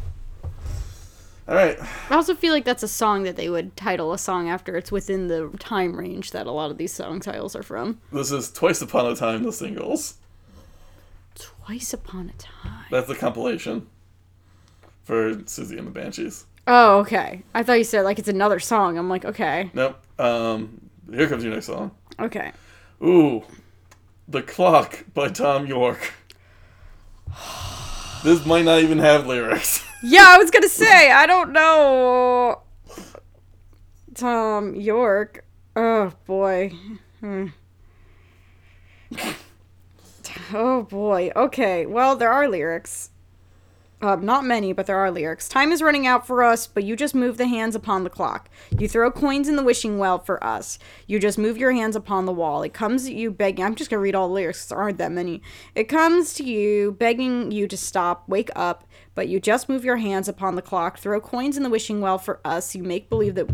all 1.48 1.54
right 1.54 1.78
I 2.10 2.14
also 2.14 2.34
feel 2.34 2.52
like 2.52 2.64
that's 2.64 2.82
a 2.82 2.88
song 2.88 3.22
that 3.24 3.36
they 3.36 3.48
would 3.48 3.76
title 3.76 4.12
a 4.12 4.18
song 4.18 4.48
after 4.48 4.76
it's 4.76 4.90
within 4.90 5.28
the 5.28 5.50
time 5.60 5.96
range 5.96 6.30
that 6.32 6.46
a 6.46 6.50
lot 6.52 6.70
of 6.70 6.78
these 6.78 6.92
song 6.92 7.20
titles 7.20 7.54
are 7.54 7.62
from. 7.62 8.00
this 8.12 8.32
is 8.32 8.50
twice 8.50 8.80
upon 8.82 9.06
a 9.06 9.14
time 9.14 9.42
the 9.42 9.52
singles 9.52 10.14
Twice 11.34 11.92
Upon 11.92 12.30
a 12.30 12.32
Time. 12.40 12.84
that's 12.90 13.08
the 13.08 13.14
compilation 13.14 13.86
for 15.04 15.38
susie 15.46 15.76
and 15.76 15.86
the 15.86 15.90
banshees 15.90 16.46
Oh, 16.66 16.98
okay. 17.00 17.42
I 17.54 17.62
thought 17.62 17.74
you 17.78 17.84
said 17.84 18.02
like 18.02 18.18
it's 18.18 18.28
another 18.28 18.58
song. 18.58 18.98
I'm 18.98 19.08
like, 19.08 19.24
okay. 19.24 19.70
nope 19.74 19.98
um 20.18 20.80
here 21.12 21.28
comes 21.28 21.44
your 21.44 21.52
next 21.52 21.66
song 21.66 21.90
Okay. 22.18 22.52
Ooh, 23.02 23.44
The 24.28 24.42
Clock 24.42 25.04
by 25.12 25.28
Thom 25.28 25.66
Yorke. 25.66 26.12
This 28.24 28.46
might 28.46 28.64
not 28.64 28.80
even 28.80 28.98
have 28.98 29.26
lyrics. 29.26 29.84
Yeah, 30.02 30.26
I 30.28 30.36
was 30.38 30.50
gonna 30.50 30.68
say, 30.68 31.10
I 31.10 31.26
don't 31.26 31.52
know. 31.52 32.60
Thom 34.14 34.74
Yorke. 34.76 35.44
Oh 35.74 36.12
boy. 36.26 36.72
Hmm. 37.20 37.46
Oh 40.52 40.82
boy. 40.82 41.32
Okay. 41.34 41.86
Well, 41.86 42.14
there 42.14 42.30
are 42.30 42.48
lyrics. 42.48 43.10
Um, 44.02 44.26
not 44.26 44.44
many, 44.44 44.74
but 44.74 44.86
there 44.86 44.98
are 44.98 45.10
lyrics. 45.10 45.48
Time 45.48 45.72
is 45.72 45.80
running 45.80 46.06
out 46.06 46.26
for 46.26 46.42
us, 46.42 46.66
but 46.66 46.84
you 46.84 46.96
just 46.96 47.14
move 47.14 47.38
the 47.38 47.46
hands 47.46 47.74
upon 47.74 48.04
the 48.04 48.10
clock. 48.10 48.50
You 48.78 48.88
throw 48.88 49.10
coins 49.10 49.48
in 49.48 49.56
the 49.56 49.62
wishing 49.62 49.96
well 49.96 50.18
for 50.18 50.42
us. 50.44 50.78
You 51.06 51.18
just 51.18 51.38
move 51.38 51.56
your 51.56 51.72
hands 51.72 51.96
upon 51.96 52.26
the 52.26 52.32
wall. 52.32 52.62
It 52.62 52.74
comes 52.74 53.06
at 53.06 53.14
you 53.14 53.30
begging. 53.30 53.64
I'm 53.64 53.74
just 53.74 53.88
gonna 53.88 54.02
read 54.02 54.14
all 54.14 54.28
the 54.28 54.34
lyrics. 54.34 54.66
There 54.66 54.76
aren't 54.76 54.98
that 54.98 55.12
many. 55.12 55.40
It 55.74 55.84
comes 55.84 56.34
to 56.34 56.44
you 56.44 56.92
begging 56.92 57.50
you 57.50 57.66
to 57.68 57.76
stop, 57.76 58.28
wake 58.28 58.50
up, 58.54 58.86
but 59.14 59.28
you 59.28 59.40
just 59.40 59.66
move 59.66 59.82
your 59.82 59.96
hands 59.96 60.28
upon 60.28 60.56
the 60.56 60.62
clock. 60.62 60.98
Throw 60.98 61.18
coins 61.18 61.56
in 61.56 61.62
the 61.62 61.70
wishing 61.70 62.02
well 62.02 62.18
for 62.18 62.38
us. 62.44 62.74
You 62.74 62.82
make 62.82 63.08
believe 63.08 63.34
that 63.36 63.48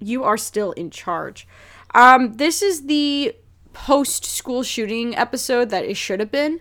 you 0.00 0.24
are 0.24 0.38
still 0.38 0.72
in 0.72 0.90
charge. 0.90 1.46
Um, 1.94 2.34
this 2.38 2.62
is 2.62 2.86
the 2.86 3.36
post 3.74 4.24
school 4.24 4.62
shooting 4.62 5.14
episode 5.14 5.70
that 5.70 5.84
it 5.84 5.96
should 5.96 6.20
have 6.20 6.30
been, 6.30 6.60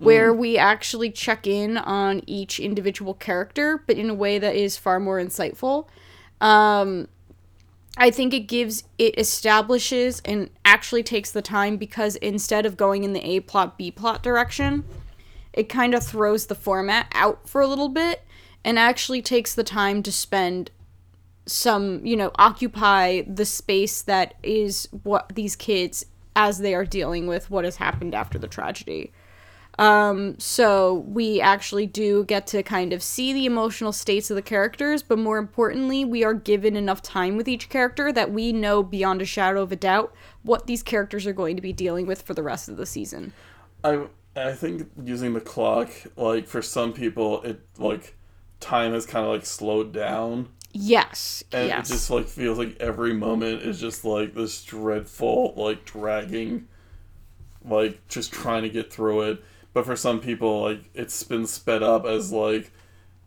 where 0.00 0.32
we 0.32 0.56
actually 0.56 1.10
check 1.10 1.46
in 1.46 1.76
on 1.76 2.22
each 2.26 2.58
individual 2.58 3.14
character, 3.14 3.82
but 3.86 3.98
in 3.98 4.08
a 4.08 4.14
way 4.14 4.38
that 4.38 4.56
is 4.56 4.76
far 4.76 4.98
more 4.98 5.20
insightful. 5.20 5.86
Um, 6.40 7.08
I 7.98 8.10
think 8.10 8.32
it 8.32 8.40
gives, 8.40 8.84
it 8.98 9.18
establishes 9.18 10.22
and 10.24 10.48
actually 10.64 11.02
takes 11.02 11.30
the 11.30 11.42
time 11.42 11.76
because 11.76 12.16
instead 12.16 12.64
of 12.64 12.78
going 12.78 13.04
in 13.04 13.12
the 13.12 13.20
A 13.20 13.40
plot, 13.40 13.76
B 13.76 13.90
plot 13.90 14.22
direction, 14.22 14.84
it 15.52 15.68
kind 15.68 15.94
of 15.94 16.02
throws 16.02 16.46
the 16.46 16.54
format 16.54 17.08
out 17.12 17.46
for 17.46 17.60
a 17.60 17.66
little 17.66 17.90
bit 17.90 18.22
and 18.64 18.78
actually 18.78 19.20
takes 19.20 19.54
the 19.54 19.64
time 19.64 20.02
to 20.02 20.12
spend 20.12 20.70
some, 21.44 22.04
you 22.06 22.16
know, 22.16 22.30
occupy 22.36 23.22
the 23.22 23.44
space 23.44 24.00
that 24.02 24.34
is 24.42 24.88
what 25.02 25.34
these 25.34 25.56
kids 25.56 26.06
as 26.36 26.58
they 26.58 26.74
are 26.74 26.84
dealing 26.84 27.26
with 27.26 27.50
what 27.50 27.64
has 27.64 27.76
happened 27.76 28.14
after 28.14 28.38
the 28.38 28.48
tragedy. 28.48 29.12
Um, 29.80 30.38
so 30.38 31.06
we 31.08 31.40
actually 31.40 31.86
do 31.86 32.24
get 32.24 32.46
to 32.48 32.62
kind 32.62 32.92
of 32.92 33.02
see 33.02 33.32
the 33.32 33.46
emotional 33.46 33.92
states 33.92 34.30
of 34.30 34.36
the 34.36 34.42
characters, 34.42 35.02
but 35.02 35.18
more 35.18 35.38
importantly, 35.38 36.04
we 36.04 36.22
are 36.22 36.34
given 36.34 36.76
enough 36.76 37.00
time 37.00 37.36
with 37.38 37.48
each 37.48 37.70
character 37.70 38.12
that 38.12 38.30
we 38.30 38.52
know 38.52 38.82
beyond 38.82 39.22
a 39.22 39.24
shadow 39.24 39.62
of 39.62 39.72
a 39.72 39.76
doubt 39.76 40.14
what 40.42 40.66
these 40.66 40.82
characters 40.82 41.26
are 41.26 41.32
going 41.32 41.56
to 41.56 41.62
be 41.62 41.72
dealing 41.72 42.06
with 42.06 42.20
for 42.20 42.34
the 42.34 42.42
rest 42.42 42.68
of 42.68 42.76
the 42.76 42.84
season. 42.84 43.32
I 43.82 44.02
I 44.36 44.52
think 44.52 44.90
using 45.02 45.32
the 45.32 45.40
clock, 45.40 45.90
like 46.14 46.46
for 46.46 46.60
some 46.60 46.92
people, 46.92 47.42
it 47.42 47.60
like 47.78 48.14
time 48.60 48.92
has 48.92 49.06
kind 49.06 49.24
of 49.24 49.32
like 49.32 49.46
slowed 49.46 49.92
down 49.94 50.50
Yes. 50.72 51.42
and 51.52 51.68
yes. 51.68 51.88
it 51.88 51.94
just 51.94 52.10
like 52.10 52.28
feels 52.28 52.58
like 52.58 52.76
every 52.78 53.14
moment 53.14 53.62
is 53.62 53.80
just 53.80 54.04
like 54.04 54.34
this 54.34 54.62
dreadful 54.62 55.54
like 55.56 55.84
dragging 55.84 56.68
like 57.64 58.06
just 58.08 58.32
trying 58.32 58.62
to 58.62 58.68
get 58.68 58.92
through 58.92 59.22
it 59.22 59.42
but 59.72 59.84
for 59.86 59.96
some 59.96 60.20
people 60.20 60.62
like 60.62 60.80
it's 60.94 61.22
been 61.22 61.46
sped 61.46 61.82
up 61.82 62.04
as 62.04 62.32
like 62.32 62.70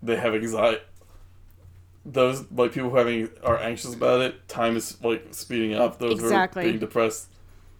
they 0.01 0.15
have 0.17 0.33
anxiety 0.35 0.81
those 2.05 2.43
like 2.51 2.73
people 2.73 2.89
who 2.89 2.97
having 2.97 3.29
are 3.43 3.57
anxious 3.59 3.93
about 3.93 4.21
it 4.21 4.47
time 4.49 4.75
is 4.75 5.01
like 5.03 5.25
speeding 5.31 5.73
up 5.73 5.99
those 5.99 6.19
Exactly. 6.19 6.63
who 6.63 6.67
are 6.69 6.71
being 6.71 6.79
depressed 6.79 7.29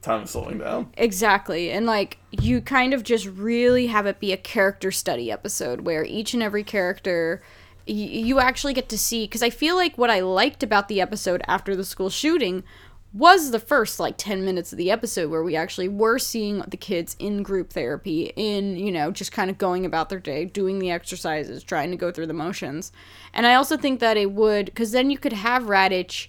time 0.02 0.24
is 0.24 0.32
slowing 0.32 0.58
down 0.60 0.92
Exactly. 0.98 1.72
And 1.72 1.86
like 1.86 2.18
you 2.32 2.62
kind 2.62 2.94
of 2.94 3.04
just 3.04 3.26
really 3.26 3.88
have 3.88 4.06
it 4.06 4.20
be 4.20 4.32
a 4.32 4.38
character 4.38 4.92
study 4.92 5.32
episode 5.32 5.82
where 5.82 6.04
each 6.06 6.34
and 6.34 6.42
every 6.44 6.64
character 6.64 7.42
y- 7.88 7.94
you 7.94 8.40
actually 8.40 8.74
get 8.74 8.88
to 8.90 8.98
see 8.98 9.28
cuz 9.28 9.44
I 9.44 9.50
feel 9.50 9.76
like 9.76 9.98
what 9.98 10.10
I 10.10 10.22
liked 10.22 10.64
about 10.64 10.88
the 10.88 11.02
episode 11.02 11.42
after 11.48 11.76
the 11.76 11.84
school 11.86 12.10
shooting 12.10 12.64
was 13.14 13.52
the 13.52 13.60
first 13.60 14.00
like 14.00 14.18
10 14.18 14.44
minutes 14.44 14.72
of 14.72 14.78
the 14.78 14.90
episode 14.90 15.30
where 15.30 15.44
we 15.44 15.56
actually 15.56 15.88
were 15.88 16.18
seeing 16.18 16.60
the 16.68 16.78
kids 16.78 17.16
in 17.20 17.44
group 17.44 17.72
therapy 17.72 18.34
in 18.36 18.76
you 18.76 18.92
know 18.92 19.12
just 19.12 19.32
kind 19.32 19.52
of 19.52 19.58
going 19.60 19.86
about 19.86 20.10
their 20.10 20.20
day 20.20 20.46
doing 20.46 20.80
the 20.80 20.90
exercises 20.90 21.64
trying 21.64 21.92
to 21.92 21.98
go 21.98 22.12
through 22.12 22.26
the 22.26 22.34
motions 22.34 22.92
and 23.32 23.46
i 23.46 23.54
also 23.54 23.78
think 23.78 24.00
that 24.00 24.18
it 24.18 24.32
would 24.32 24.66
because 24.66 24.92
then 24.92 25.12
you 25.12 25.18
could 25.18 25.34
have 25.34 25.64
Raditch 25.64 26.28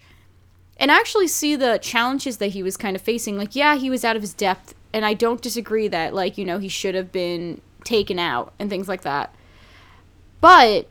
and 0.76 0.90
actually 0.90 1.28
see 1.28 1.56
the 1.56 1.78
challenges 1.78 2.38
that 2.38 2.48
he 2.48 2.62
was 2.62 2.76
kind 2.76 2.96
of 2.96 3.02
facing. 3.02 3.36
Like, 3.36 3.54
yeah, 3.54 3.76
he 3.76 3.90
was 3.90 4.04
out 4.04 4.16
of 4.16 4.22
his 4.22 4.34
depth, 4.34 4.74
and 4.92 5.04
I 5.04 5.14
don't 5.14 5.40
disagree 5.40 5.88
that, 5.88 6.14
like, 6.14 6.36
you 6.36 6.44
know, 6.44 6.58
he 6.58 6.68
should 6.68 6.94
have 6.94 7.12
been 7.12 7.60
taken 7.84 8.18
out 8.18 8.52
and 8.58 8.68
things 8.70 8.88
like 8.88 9.02
that. 9.02 9.34
But 10.40 10.88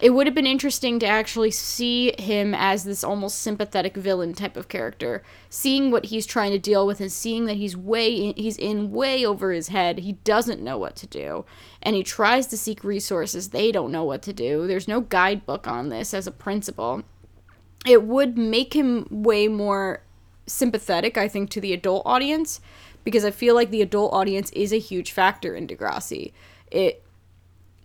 it 0.00 0.10
would 0.10 0.26
have 0.26 0.34
been 0.34 0.46
interesting 0.46 0.98
to 0.98 1.06
actually 1.06 1.50
see 1.50 2.12
him 2.18 2.54
as 2.54 2.84
this 2.84 3.02
almost 3.02 3.38
sympathetic 3.38 3.96
villain 3.96 4.34
type 4.34 4.56
of 4.56 4.68
character, 4.68 5.22
seeing 5.48 5.90
what 5.90 6.06
he's 6.06 6.26
trying 6.26 6.52
to 6.52 6.58
deal 6.58 6.86
with 6.86 7.00
and 7.00 7.10
seeing 7.10 7.46
that 7.46 7.56
he's 7.56 7.76
way 7.76 8.14
in, 8.14 8.34
he's 8.36 8.58
in 8.58 8.92
way 8.92 9.24
over 9.24 9.52
his 9.52 9.68
head. 9.68 10.00
He 10.00 10.12
doesn't 10.12 10.62
know 10.62 10.76
what 10.76 10.96
to 10.96 11.06
do, 11.06 11.46
and 11.82 11.96
he 11.96 12.02
tries 12.02 12.46
to 12.48 12.58
seek 12.58 12.84
resources. 12.84 13.48
They 13.48 13.72
don't 13.72 13.92
know 13.92 14.04
what 14.04 14.22
to 14.22 14.32
do. 14.32 14.66
There's 14.66 14.88
no 14.88 15.00
guidebook 15.00 15.66
on 15.66 15.88
this 15.88 16.12
as 16.12 16.26
a 16.26 16.32
principal 16.32 17.02
it 17.86 18.02
would 18.02 18.36
make 18.36 18.74
him 18.74 19.06
way 19.10 19.48
more 19.48 20.02
sympathetic, 20.46 21.16
I 21.16 21.28
think, 21.28 21.50
to 21.50 21.60
the 21.60 21.72
adult 21.72 22.02
audience 22.04 22.60
because 23.04 23.24
I 23.24 23.30
feel 23.30 23.54
like 23.54 23.70
the 23.70 23.82
adult 23.82 24.12
audience 24.12 24.50
is 24.50 24.72
a 24.72 24.78
huge 24.78 25.12
factor 25.12 25.54
in 25.54 25.68
Degrassi. 25.68 26.32
It, 26.70 27.04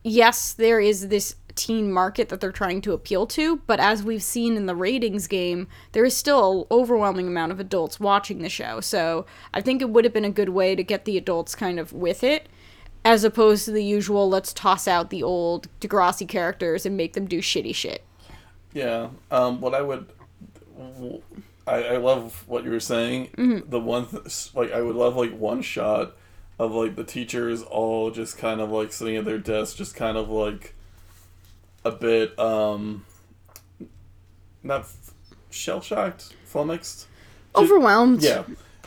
yes, 0.03 0.53
there 0.53 0.79
is 0.79 1.09
this 1.09 1.35
teen 1.65 1.91
market 1.91 2.29
that 2.29 2.41
they're 2.41 2.51
trying 2.51 2.81
to 2.81 2.93
appeal 2.93 3.27
to, 3.27 3.57
but 3.67 3.79
as 3.79 4.03
we've 4.03 4.23
seen 4.23 4.57
in 4.57 4.65
the 4.65 4.75
ratings 4.75 5.27
game, 5.27 5.67
there 5.91 6.05
is 6.05 6.17
still 6.17 6.61
an 6.61 6.67
overwhelming 6.71 7.27
amount 7.27 7.51
of 7.51 7.59
adults 7.59 7.99
watching 7.99 8.41
the 8.41 8.49
show. 8.49 8.81
So 8.81 9.25
I 9.53 9.61
think 9.61 9.81
it 9.81 9.89
would 9.89 10.05
have 10.05 10.13
been 10.13 10.25
a 10.25 10.31
good 10.31 10.49
way 10.49 10.75
to 10.75 10.83
get 10.83 11.05
the 11.05 11.17
adults 11.17 11.55
kind 11.55 11.79
of 11.79 11.93
with 11.93 12.23
it. 12.23 12.49
As 13.03 13.23
opposed 13.23 13.65
to 13.65 13.71
the 13.71 13.83
usual, 13.83 14.29
let's 14.29 14.53
toss 14.53 14.87
out 14.87 15.09
the 15.09 15.23
old 15.23 15.67
Degrassi 15.79 16.27
characters 16.27 16.85
and 16.85 16.95
make 16.95 17.13
them 17.13 17.25
do 17.25 17.39
shitty 17.39 17.73
shit. 17.73 18.03
Yeah. 18.73 19.09
Um. 19.31 19.59
What 19.59 19.73
I 19.73 19.81
would, 19.81 20.05
I, 21.65 21.83
I 21.83 21.97
love 21.97 22.43
what 22.47 22.63
you 22.63 22.71
were 22.71 22.79
saying. 22.79 23.29
Mm-hmm. 23.37 23.69
The 23.69 23.79
one, 23.79 24.05
th- 24.07 24.55
like, 24.55 24.71
I 24.71 24.81
would 24.81 24.95
love 24.95 25.15
like 25.15 25.35
one 25.35 25.61
shot 25.61 26.15
of 26.59 26.73
like 26.73 26.95
the 26.95 27.03
teachers 27.03 27.63
all 27.63 28.11
just 28.11 28.37
kind 28.37 28.61
of 28.61 28.69
like 28.69 28.93
sitting 28.93 29.17
at 29.17 29.25
their 29.25 29.39
desk, 29.39 29.77
just 29.77 29.95
kind 29.95 30.15
of 30.15 30.29
like 30.29 30.75
a 31.83 31.91
bit 31.91 32.37
um, 32.39 33.05
not 34.63 34.85
shell 35.49 35.81
shocked, 35.81 36.35
flummoxed. 36.45 37.07
Overwhelmed. 37.55 38.23
Yeah, 38.23 38.43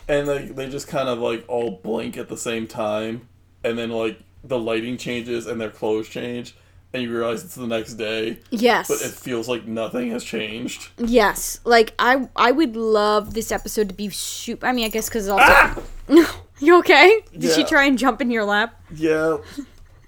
and 0.09 0.27
they 0.29 0.47
they 0.47 0.69
just 0.71 0.89
kind 0.89 1.09
of 1.09 1.19
like 1.19 1.45
all 1.49 1.73
blink 1.83 2.17
at 2.17 2.29
the 2.29 2.37
same 2.37 2.67
time, 2.67 3.29
and 3.63 3.77
then 3.79 3.91
like 3.91 4.19
the 4.43 4.59
lighting 4.59 4.97
changes 4.97 5.47
and 5.47 5.61
their 5.61 5.71
clothes 5.71 6.09
change, 6.09 6.55
and 6.93 7.03
you 7.03 7.11
realize 7.15 7.45
it's 7.45 7.55
the 7.57 7.67
next 7.67 7.95
day, 7.95 8.39
Yes. 8.51 8.89
but 8.89 9.03
it 9.03 9.13
feels 9.13 9.49
like 9.49 9.67
nothing 9.67 10.11
has 10.13 10.25
changed. 10.25 10.89
Yes, 10.99 11.61
like 11.65 11.93
I 11.99 12.29
I 12.37 12.53
would 12.53 12.75
love 12.77 13.35
this 13.35 13.53
episode 13.53 13.89
to 13.91 13.95
be 13.95 14.09
super. 14.11 14.67
I 14.67 14.73
mean, 14.73 14.87
I 14.87 14.89
guess 14.89 15.09
because 15.09 15.29
also. 15.29 15.45
Ah! 15.47 15.79
you 16.61 16.79
okay? 16.79 17.21
Did 17.37 17.53
she 17.53 17.65
try 17.65 17.85
and 17.85 17.99
jump 17.99 18.23
in 18.23 18.31
your 18.31 18.45
lap? 18.45 18.81
Yeah. 18.95 19.39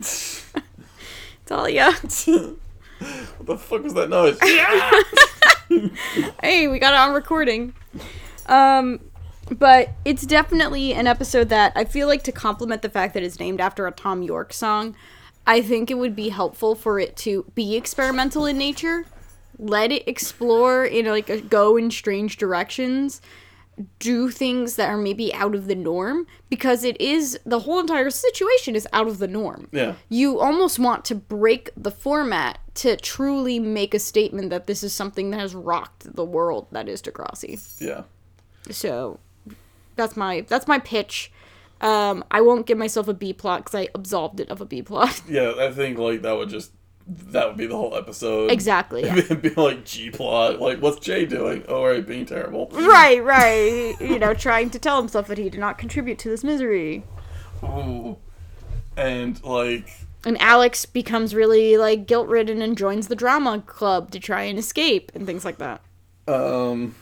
Talia. 1.46 1.92
what 2.98 3.46
the 3.46 3.58
fuck 3.58 3.82
was 3.82 3.94
that 3.94 4.08
noise? 4.08 4.38
hey, 6.42 6.68
we 6.68 6.78
got 6.78 6.92
it 6.92 6.96
on 6.96 7.14
recording. 7.14 7.74
Um, 8.46 9.00
but 9.50 9.90
it's 10.04 10.26
definitely 10.26 10.92
an 10.92 11.06
episode 11.06 11.48
that 11.50 11.72
I 11.76 11.84
feel 11.84 12.08
like 12.08 12.22
to 12.24 12.32
complement 12.32 12.82
the 12.82 12.88
fact 12.88 13.14
that 13.14 13.22
it's 13.22 13.38
named 13.38 13.60
after 13.60 13.86
a 13.86 13.92
Thom 13.92 14.22
Yorke 14.22 14.52
song. 14.52 14.96
I 15.46 15.62
think 15.62 15.90
it 15.90 15.94
would 15.94 16.16
be 16.16 16.30
helpful 16.30 16.74
for 16.74 16.98
it 16.98 17.16
to 17.18 17.44
be 17.54 17.76
experimental 17.76 18.46
in 18.46 18.58
nature. 18.58 19.04
Let 19.58 19.92
it 19.92 20.06
explore 20.08 20.84
in 20.84 21.06
like 21.06 21.30
a, 21.30 21.40
go 21.40 21.76
in 21.76 21.90
strange 21.90 22.36
directions. 22.36 23.20
Do 23.98 24.30
things 24.30 24.76
that 24.76 24.88
are 24.88 24.96
maybe 24.96 25.34
out 25.34 25.54
of 25.54 25.66
the 25.66 25.74
norm 25.74 26.26
because 26.48 26.82
it 26.82 26.98
is 27.00 27.38
the 27.44 27.60
whole 27.60 27.78
entire 27.78 28.08
situation 28.10 28.74
is 28.74 28.88
out 28.92 29.06
of 29.06 29.18
the 29.18 29.28
norm. 29.28 29.68
yeah. 29.70 29.94
you 30.08 30.40
almost 30.40 30.78
want 30.78 31.04
to 31.06 31.14
break 31.14 31.70
the 31.76 31.90
format 31.90 32.58
to 32.76 32.96
truly 32.96 33.58
make 33.58 33.92
a 33.92 33.98
statement 33.98 34.50
that 34.50 34.66
this 34.66 34.82
is 34.82 34.92
something 34.92 35.30
that 35.30 35.40
has 35.40 35.54
rocked 35.54 36.14
the 36.14 36.24
world 36.24 36.68
that 36.72 36.88
is 36.88 37.02
Degrassi. 37.02 37.80
Yeah. 37.80 38.04
So 38.70 39.20
that's 39.96 40.16
my 40.16 40.42
that's 40.42 40.66
my 40.66 40.78
pitch. 40.78 41.32
Um, 41.80 42.24
I 42.30 42.40
won't 42.40 42.66
give 42.66 42.78
myself 42.78 43.08
a 43.08 43.14
B 43.14 43.32
plot 43.34 43.64
because 43.64 43.74
I 43.74 43.88
absolved 43.94 44.40
it 44.40 44.48
of 44.48 44.60
a 44.60 44.64
B 44.64 44.80
plot. 44.82 45.20
Yeah, 45.28 45.52
I 45.58 45.70
think 45.70 45.98
like 45.98 46.22
that 46.22 46.36
would 46.36 46.48
just 46.48 46.72
that 47.08 47.46
would 47.46 47.56
be 47.56 47.66
the 47.66 47.76
whole 47.76 47.94
episode. 47.94 48.50
exactly. 48.50 49.04
yeah. 49.04 49.16
It'd 49.16 49.42
be 49.42 49.50
like 49.50 49.84
G 49.84 50.10
plot. 50.10 50.60
Like, 50.60 50.80
what's 50.80 50.98
Jay 50.98 51.24
doing? 51.26 51.64
Oh, 51.68 51.84
right, 51.84 52.04
being 52.06 52.26
terrible. 52.26 52.68
right, 52.72 53.22
right. 53.22 53.94
You 54.00 54.18
know, 54.18 54.34
trying 54.34 54.70
to 54.70 54.78
tell 54.78 54.98
himself 55.00 55.28
that 55.28 55.38
he 55.38 55.48
did 55.48 55.60
not 55.60 55.78
contribute 55.78 56.18
to 56.20 56.28
this 56.28 56.42
misery. 56.42 57.04
Ooh. 57.62 58.16
And 58.96 59.42
like, 59.44 59.88
And 60.24 60.40
Alex 60.40 60.84
becomes 60.86 61.34
really 61.34 61.76
like 61.76 62.06
guilt 62.06 62.28
ridden 62.28 62.60
and 62.62 62.76
joins 62.76 63.08
the 63.08 63.16
drama 63.16 63.60
club 63.64 64.10
to 64.12 64.18
try 64.20 64.42
and 64.42 64.58
escape 64.58 65.12
and 65.14 65.26
things 65.26 65.44
like 65.44 65.58
that. 65.58 65.82
um, 66.28 66.94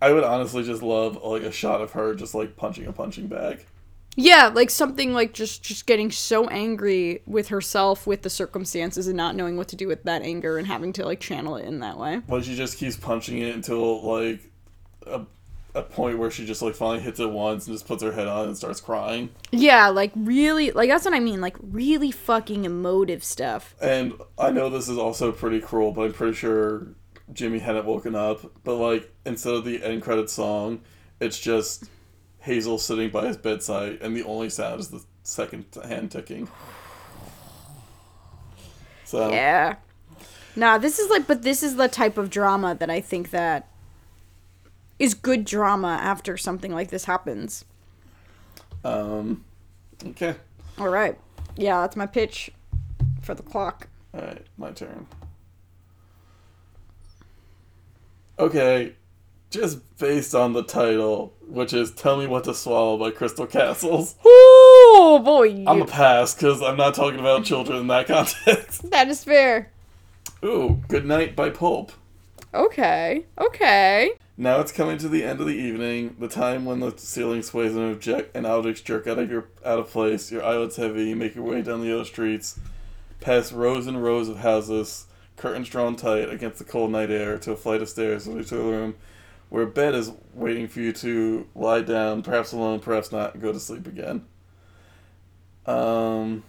I 0.00 0.12
would 0.12 0.24
honestly 0.24 0.64
just 0.64 0.82
love 0.82 1.22
like 1.22 1.42
a 1.42 1.52
shot 1.52 1.80
of 1.80 1.92
her 1.92 2.14
just 2.16 2.34
like 2.34 2.56
punching 2.56 2.86
a 2.86 2.92
punching 2.92 3.28
bag. 3.28 3.64
Yeah, 4.16 4.50
like 4.52 4.70
something 4.70 5.14
like 5.14 5.32
just 5.32 5.62
just 5.62 5.86
getting 5.86 6.10
so 6.10 6.46
angry 6.48 7.22
with 7.26 7.48
herself 7.48 8.06
with 8.06 8.22
the 8.22 8.30
circumstances 8.30 9.06
and 9.06 9.16
not 9.16 9.34
knowing 9.34 9.56
what 9.56 9.68
to 9.68 9.76
do 9.76 9.88
with 9.88 10.02
that 10.04 10.22
anger 10.22 10.58
and 10.58 10.66
having 10.66 10.92
to 10.94 11.04
like 11.04 11.20
channel 11.20 11.56
it 11.56 11.64
in 11.64 11.80
that 11.80 11.98
way. 11.98 12.20
Like 12.28 12.44
she 12.44 12.54
just 12.54 12.78
keeps 12.78 12.96
punching 12.96 13.38
it 13.38 13.54
until 13.54 14.02
like 14.02 14.40
a, 15.06 15.22
a 15.74 15.82
point 15.82 16.18
where 16.18 16.30
she 16.30 16.44
just 16.44 16.60
like 16.60 16.74
finally 16.74 17.00
hits 17.00 17.20
it 17.20 17.30
once 17.30 17.66
and 17.66 17.74
just 17.74 17.86
puts 17.86 18.02
her 18.02 18.12
head 18.12 18.28
on 18.28 18.48
and 18.48 18.56
starts 18.56 18.80
crying. 18.80 19.30
Yeah, 19.50 19.88
like 19.88 20.12
really 20.14 20.72
like 20.72 20.90
that's 20.90 21.04
what 21.04 21.14
I 21.14 21.20
mean, 21.20 21.40
like 21.40 21.56
really 21.62 22.10
fucking 22.10 22.64
emotive 22.64 23.24
stuff. 23.24 23.74
And 23.80 24.12
I 24.38 24.50
know 24.50 24.68
this 24.68 24.88
is 24.88 24.98
also 24.98 25.32
pretty 25.32 25.60
cruel, 25.60 25.92
but 25.92 26.02
I'm 26.02 26.12
pretty 26.12 26.34
sure 26.34 26.88
Jimmy 27.32 27.60
hadn't 27.60 27.86
woken 27.86 28.14
up. 28.14 28.40
But 28.62 28.76
like 28.76 29.10
instead 29.24 29.54
of 29.54 29.64
the 29.64 29.82
end 29.82 30.02
credit 30.02 30.28
song, 30.28 30.82
it's 31.18 31.38
just 31.38 31.88
Hazel 32.42 32.78
sitting 32.78 33.10
by 33.10 33.26
his 33.28 33.36
bedside, 33.36 33.98
and 34.02 34.16
the 34.16 34.24
only 34.24 34.50
sound 34.50 34.80
is 34.80 34.88
the 34.88 35.02
second 35.22 35.64
hand 35.84 36.10
ticking. 36.10 36.48
So 39.04 39.30
Yeah. 39.30 39.76
Nah, 40.56 40.78
this 40.78 40.98
is 40.98 41.08
like 41.10 41.26
but 41.26 41.42
this 41.42 41.62
is 41.62 41.76
the 41.76 41.88
type 41.88 42.18
of 42.18 42.30
drama 42.30 42.74
that 42.74 42.90
I 42.90 43.00
think 43.00 43.30
that 43.30 43.68
is 44.98 45.14
good 45.14 45.44
drama 45.44 45.98
after 46.00 46.36
something 46.36 46.72
like 46.72 46.90
this 46.90 47.04
happens. 47.04 47.64
um, 48.84 49.44
okay, 50.06 50.34
All 50.78 50.88
right. 50.88 51.18
Yeah, 51.56 51.80
that's 51.82 51.96
my 51.96 52.06
pitch 52.06 52.50
for 53.20 53.34
the 53.34 53.42
clock. 53.42 53.88
all 54.14 54.20
right, 54.20 54.44
my 54.58 54.70
turn. 54.72 55.06
Okay, 58.38 58.94
just 59.52 59.78
based 59.98 60.34
on 60.34 60.52
the 60.52 60.62
title, 60.64 61.32
which 61.46 61.72
is 61.72 61.92
"Tell 61.92 62.16
Me 62.16 62.26
What 62.26 62.44
to 62.44 62.54
Swallow" 62.54 62.96
by 62.98 63.10
Crystal 63.10 63.46
Castles. 63.46 64.16
Oh 64.94 65.20
boy. 65.24 65.64
I'm 65.66 65.80
a 65.82 65.86
pass 65.86 66.34
because 66.34 66.60
I'm 66.62 66.76
not 66.76 66.94
talking 66.94 67.18
about 67.18 67.44
children 67.44 67.78
in 67.78 67.86
that 67.86 68.06
context. 68.08 68.90
that 68.90 69.08
is 69.08 69.24
fair. 69.24 69.70
Ooh, 70.44 70.82
Good 70.86 71.06
Night 71.06 71.34
by 71.34 71.48
Pulp. 71.50 71.92
Okay. 72.52 73.24
Okay. 73.38 74.10
Now 74.36 74.60
it's 74.60 74.70
coming 74.70 74.98
to 74.98 75.08
the 75.08 75.24
end 75.24 75.40
of 75.40 75.46
the 75.46 75.54
evening, 75.54 76.16
the 76.18 76.28
time 76.28 76.66
when 76.66 76.80
the 76.80 76.92
ceiling 76.98 77.42
sways 77.42 77.74
and, 77.74 77.90
object- 77.92 78.36
and 78.36 78.46
objects 78.46 78.82
jerk 78.82 79.06
out 79.06 79.18
of 79.18 79.30
your 79.30 79.46
out 79.64 79.78
of 79.78 79.90
place. 79.90 80.30
Your 80.30 80.44
eyelids 80.44 80.76
heavy. 80.76 81.04
You 81.08 81.16
make 81.16 81.34
your 81.34 81.44
way 81.44 81.62
down 81.62 81.80
the 81.80 81.92
other 81.94 82.04
streets. 82.04 82.60
past 83.20 83.50
rows 83.52 83.86
and 83.86 84.02
rows 84.02 84.28
of 84.28 84.38
houses, 84.38 85.06
curtains 85.36 85.68
drawn 85.70 85.96
tight 85.96 86.28
against 86.28 86.58
the 86.58 86.64
cold 86.64 86.90
night 86.92 87.10
air, 87.10 87.38
to 87.38 87.52
a 87.52 87.56
flight 87.56 87.80
of 87.80 87.88
stairs 87.88 88.24
to 88.24 88.60
a 88.60 88.62
room 88.62 88.94
where 89.52 89.66
bed 89.66 89.94
is 89.94 90.10
waiting 90.32 90.66
for 90.66 90.80
you 90.80 90.94
to 90.94 91.46
lie 91.54 91.82
down, 91.82 92.22
perhaps 92.22 92.52
alone, 92.52 92.80
perhaps 92.80 93.12
not, 93.12 93.34
and 93.34 93.42
go 93.42 93.52
to 93.52 93.60
sleep 93.60 93.86
again. 93.86 94.24
Um. 95.66 96.42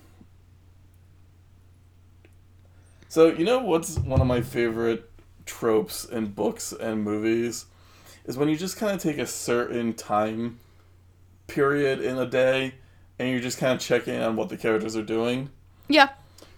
So 3.10 3.28
you 3.28 3.44
know 3.44 3.60
what's 3.60 4.00
one 4.00 4.22
of 4.22 4.28
my 4.28 4.40
favorite 4.40 5.12
tropes 5.46 6.06
in 6.06 6.28
books 6.28 6.72
and 6.72 7.04
movies 7.04 7.66
is 8.24 8.38
when 8.38 8.48
you 8.48 8.56
just 8.56 8.78
kind 8.78 8.94
of 8.94 9.02
take 9.02 9.18
a 9.18 9.28
certain 9.28 9.94
time 9.94 10.60
period 11.48 12.00
in 12.00 12.18
a 12.18 12.26
day 12.26 12.74
and 13.20 13.30
you're 13.30 13.42
just 13.42 13.58
kind 13.58 13.74
of 13.74 13.82
checking 13.82 14.18
on 14.18 14.38
what 14.38 14.48
the 14.48 14.56
characters 14.56 14.96
are 14.96 15.04
doing. 15.04 15.50
Yeah. 15.90 16.08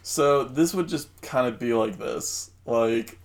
So 0.04 0.44
this 0.44 0.76
would 0.76 0.90
just 0.90 1.10
kind 1.24 1.48
of 1.48 1.58
be 1.58 1.74
like 1.74 1.98
this. 1.98 2.52
Like 2.68 3.18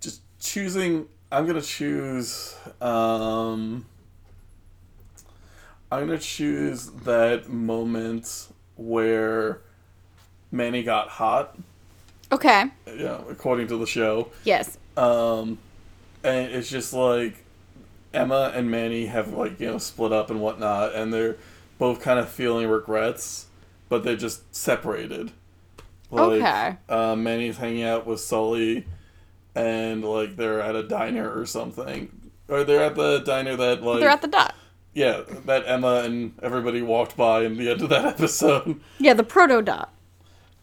just 0.00 0.20
choosing 0.40 1.06
I'm 1.30 1.46
to 1.46 1.60
choose 1.62 2.54
um 2.80 3.86
I'm 5.90 6.08
to 6.08 6.18
choose 6.18 6.86
that 7.04 7.48
moment 7.48 8.48
where 8.76 9.60
Manny 10.52 10.82
got 10.82 11.08
hot, 11.08 11.56
Okay. 12.30 12.66
Yeah, 12.86 13.20
according 13.30 13.68
to 13.68 13.78
the 13.78 13.86
show. 13.86 14.28
Yes. 14.44 14.76
Um, 14.96 15.58
and 16.22 16.52
it's 16.52 16.68
just 16.68 16.92
like 16.92 17.42
Emma 18.12 18.52
and 18.54 18.70
Manny 18.70 19.06
have 19.06 19.32
like 19.32 19.58
you 19.60 19.66
know 19.66 19.78
split 19.78 20.12
up 20.12 20.30
and 20.30 20.40
whatnot, 20.40 20.94
and 20.94 21.12
they're 21.12 21.36
both 21.78 22.00
kind 22.02 22.18
of 22.18 22.28
feeling 22.28 22.68
regrets, 22.68 23.46
but 23.88 24.04
they're 24.04 24.16
just 24.16 24.54
separated. 24.54 25.32
Like, 26.10 26.42
Okay. 26.42 26.76
Uh, 26.88 27.16
Manny's 27.16 27.56
hanging 27.58 27.84
out 27.84 28.06
with 28.06 28.20
Sully, 28.20 28.84
and 29.54 30.04
like 30.04 30.36
they're 30.36 30.60
at 30.60 30.74
a 30.76 30.82
diner 30.82 31.30
or 31.32 31.46
something, 31.46 32.30
or 32.48 32.64
they're 32.64 32.82
at 32.84 32.94
the 32.96 33.18
diner 33.20 33.56
that 33.56 33.82
like 33.82 34.00
They're 34.00 34.08
at 34.08 34.22
the 34.22 34.28
dot. 34.28 34.54
yeah 34.94 35.22
that 35.46 35.64
Emma 35.66 36.02
and 36.04 36.34
everybody 36.42 36.82
walked 36.82 37.16
by 37.16 37.42
in 37.42 37.56
the 37.56 37.70
end 37.70 37.82
of 37.82 37.88
that 37.90 38.04
episode. 38.14 38.80
Yeah, 38.98 39.14
the 39.14 39.24
proto 39.24 39.62
dot. 39.62 39.92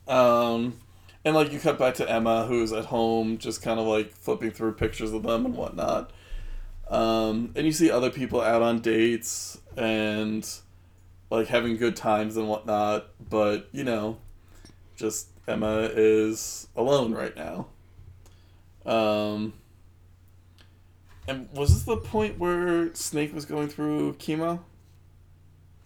Um, 0.08 0.80
and 1.24 1.36
like 1.36 1.52
you 1.52 1.60
cut 1.60 1.80
back 1.80 1.96
to 1.96 2.10
Emma, 2.10 2.46
who's 2.46 2.72
at 2.72 2.86
home, 2.86 3.38
just 3.38 3.62
kind 3.62 3.80
of 3.80 3.88
like 3.88 4.12
flipping 4.14 4.52
through 4.52 4.74
pictures 4.74 5.12
of 5.12 5.24
them 5.24 5.46
and 5.46 5.56
whatnot. 5.56 6.12
Um, 6.90 7.52
and 7.56 7.66
you 7.66 7.72
see 7.72 7.90
other 7.90 8.12
people 8.12 8.42
out 8.42 8.62
on 8.62 8.80
dates 8.80 9.60
and 9.76 10.48
like 11.32 11.48
having 11.48 11.78
good 11.78 11.96
times 11.96 12.38
and 12.38 12.48
whatnot, 12.48 13.08
but 13.30 13.68
you 13.72 13.84
know, 13.84 14.18
just 14.96 15.30
Emma 15.48 15.90
is 15.92 16.68
alone 16.76 17.14
right 17.14 17.36
now. 17.36 17.68
Um, 18.86 19.54
and 21.28 21.50
was 21.54 21.74
this 21.74 21.84
the 21.84 21.98
point 21.98 22.38
where 22.38 22.94
Snake 22.94 23.34
was 23.34 23.46
going 23.46 23.68
through 23.68 24.14
chemo? 24.14 24.60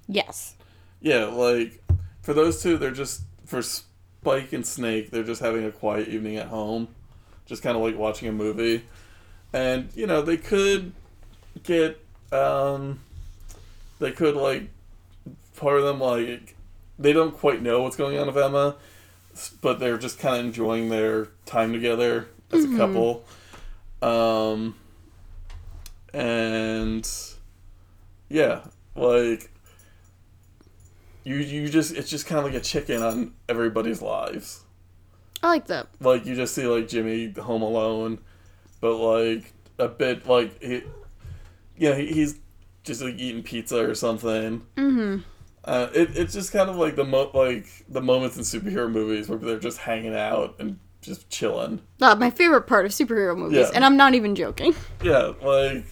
Yes. 0.07 0.55
Yeah, 1.01 1.25
like 1.25 1.81
for 2.21 2.33
those 2.33 2.61
two, 2.61 2.77
they're 2.77 2.91
just 2.91 3.21
for 3.45 3.61
Spike 3.61 4.51
and 4.51 4.65
Snake, 4.65 5.11
they're 5.11 5.23
just 5.23 5.41
having 5.41 5.65
a 5.65 5.71
quiet 5.71 6.09
evening 6.09 6.35
at 6.35 6.47
home, 6.47 6.89
just 7.45 7.63
kind 7.63 7.77
of 7.77 7.83
like 7.83 7.97
watching 7.97 8.27
a 8.27 8.33
movie, 8.33 8.83
and 9.53 9.89
you 9.95 10.07
know 10.07 10.21
they 10.21 10.37
could 10.37 10.91
get, 11.63 12.03
um, 12.33 12.99
they 13.99 14.11
could 14.11 14.35
like 14.35 14.69
part 15.55 15.77
of 15.77 15.85
them 15.85 15.99
like 15.99 16.55
they 16.97 17.13
don't 17.13 17.33
quite 17.33 17.61
know 17.61 17.81
what's 17.81 17.95
going 17.95 18.17
on 18.17 18.27
with 18.27 18.37
Emma, 18.37 18.75
but 19.61 19.79
they're 19.79 19.97
just 19.97 20.19
kind 20.19 20.37
of 20.37 20.45
enjoying 20.45 20.89
their 20.89 21.29
time 21.45 21.71
together 21.71 22.27
as 22.51 22.65
a 22.65 22.77
couple, 22.77 23.25
um, 24.01 24.75
and 26.13 27.09
yeah, 28.29 28.61
like 28.95 29.51
you 31.23 31.35
you 31.35 31.69
just 31.69 31.95
it's 31.95 32.09
just 32.09 32.25
kind 32.25 32.39
of 32.39 32.45
like 32.45 32.55
a 32.55 32.63
chicken 32.63 33.01
on 33.01 33.33
everybody's 33.47 34.01
lives. 34.01 34.63
I 35.41 35.47
like 35.47 35.67
that. 35.67 35.87
Like 35.99 36.25
you 36.25 36.35
just 36.35 36.53
see 36.53 36.65
like 36.67 36.87
Jimmy 36.87 37.31
home 37.31 37.61
alone, 37.61 38.19
but 38.81 38.95
like 38.95 39.53
a 39.77 39.87
bit 39.87 40.27
like 40.27 40.61
he, 40.61 40.83
yeah, 41.77 41.95
he, 41.95 42.07
he's 42.07 42.39
just 42.83 43.01
like 43.01 43.15
eating 43.17 43.43
pizza 43.43 43.77
or 43.77 43.95
something. 43.95 44.65
Mm-hmm. 44.75 45.19
Uh, 45.63 45.87
it, 45.93 46.17
it's 46.17 46.33
just 46.33 46.51
kind 46.51 46.69
of 46.69 46.77
like 46.77 46.95
the 46.95 47.05
mo- 47.05 47.31
like 47.33 47.67
the 47.87 48.01
moments 48.01 48.37
in 48.37 48.43
superhero 48.43 48.91
movies 48.91 49.29
where 49.29 49.37
they're 49.37 49.59
just 49.59 49.77
hanging 49.77 50.15
out 50.15 50.55
and 50.59 50.79
just 51.01 51.29
chilling. 51.29 51.81
Uh, 52.01 52.15
my 52.15 52.29
favorite 52.29 52.63
part 52.63 52.85
of 52.85 52.91
superhero 52.91 53.37
movies, 53.37 53.57
Yeah. 53.57 53.71
and 53.73 53.85
I'm 53.85 53.97
not 53.97 54.15
even 54.15 54.35
joking. 54.35 54.75
Yeah, 55.03 55.31
like 55.41 55.85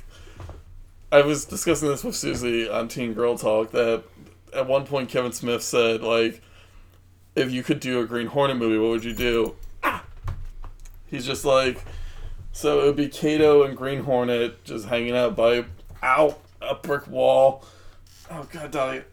I 1.12 1.22
was 1.22 1.46
discussing 1.46 1.88
this 1.88 2.04
with 2.04 2.16
Susie 2.16 2.70
on 2.70 2.88
Teen 2.90 3.14
Girl 3.14 3.38
Talk 3.38 3.72
that 3.72 4.04
at 4.54 4.68
one 4.68 4.86
point 4.86 5.10
Kevin 5.10 5.32
Smith 5.32 5.64
said 5.64 6.02
like 6.02 6.42
if 7.36 7.52
you 7.52 7.64
could 7.64 7.80
do 7.80 8.02
a 8.02 8.06
Green 8.06 8.28
Hornet 8.28 8.58
movie, 8.58 8.78
what 8.78 8.90
would 8.90 9.04
you 9.06 9.14
do? 9.14 9.56
Ah! 9.84 10.04
He's 11.06 11.26
just 11.26 11.46
like 11.46 11.84
so 12.52 12.82
it 12.82 12.86
would 12.86 12.96
be 12.98 13.08
Kato 13.08 13.64
and 13.64 13.78
Green 13.78 14.04
Hornet 14.04 14.64
just 14.66 14.88
hanging 14.88 15.16
out 15.16 15.36
by 15.36 15.66
out 16.04 16.40
a 16.62 16.76
brick 16.76 17.08
wall. 17.08 17.64
Oh 18.30 18.46
god, 18.52 18.72
Dolly, 18.72 19.04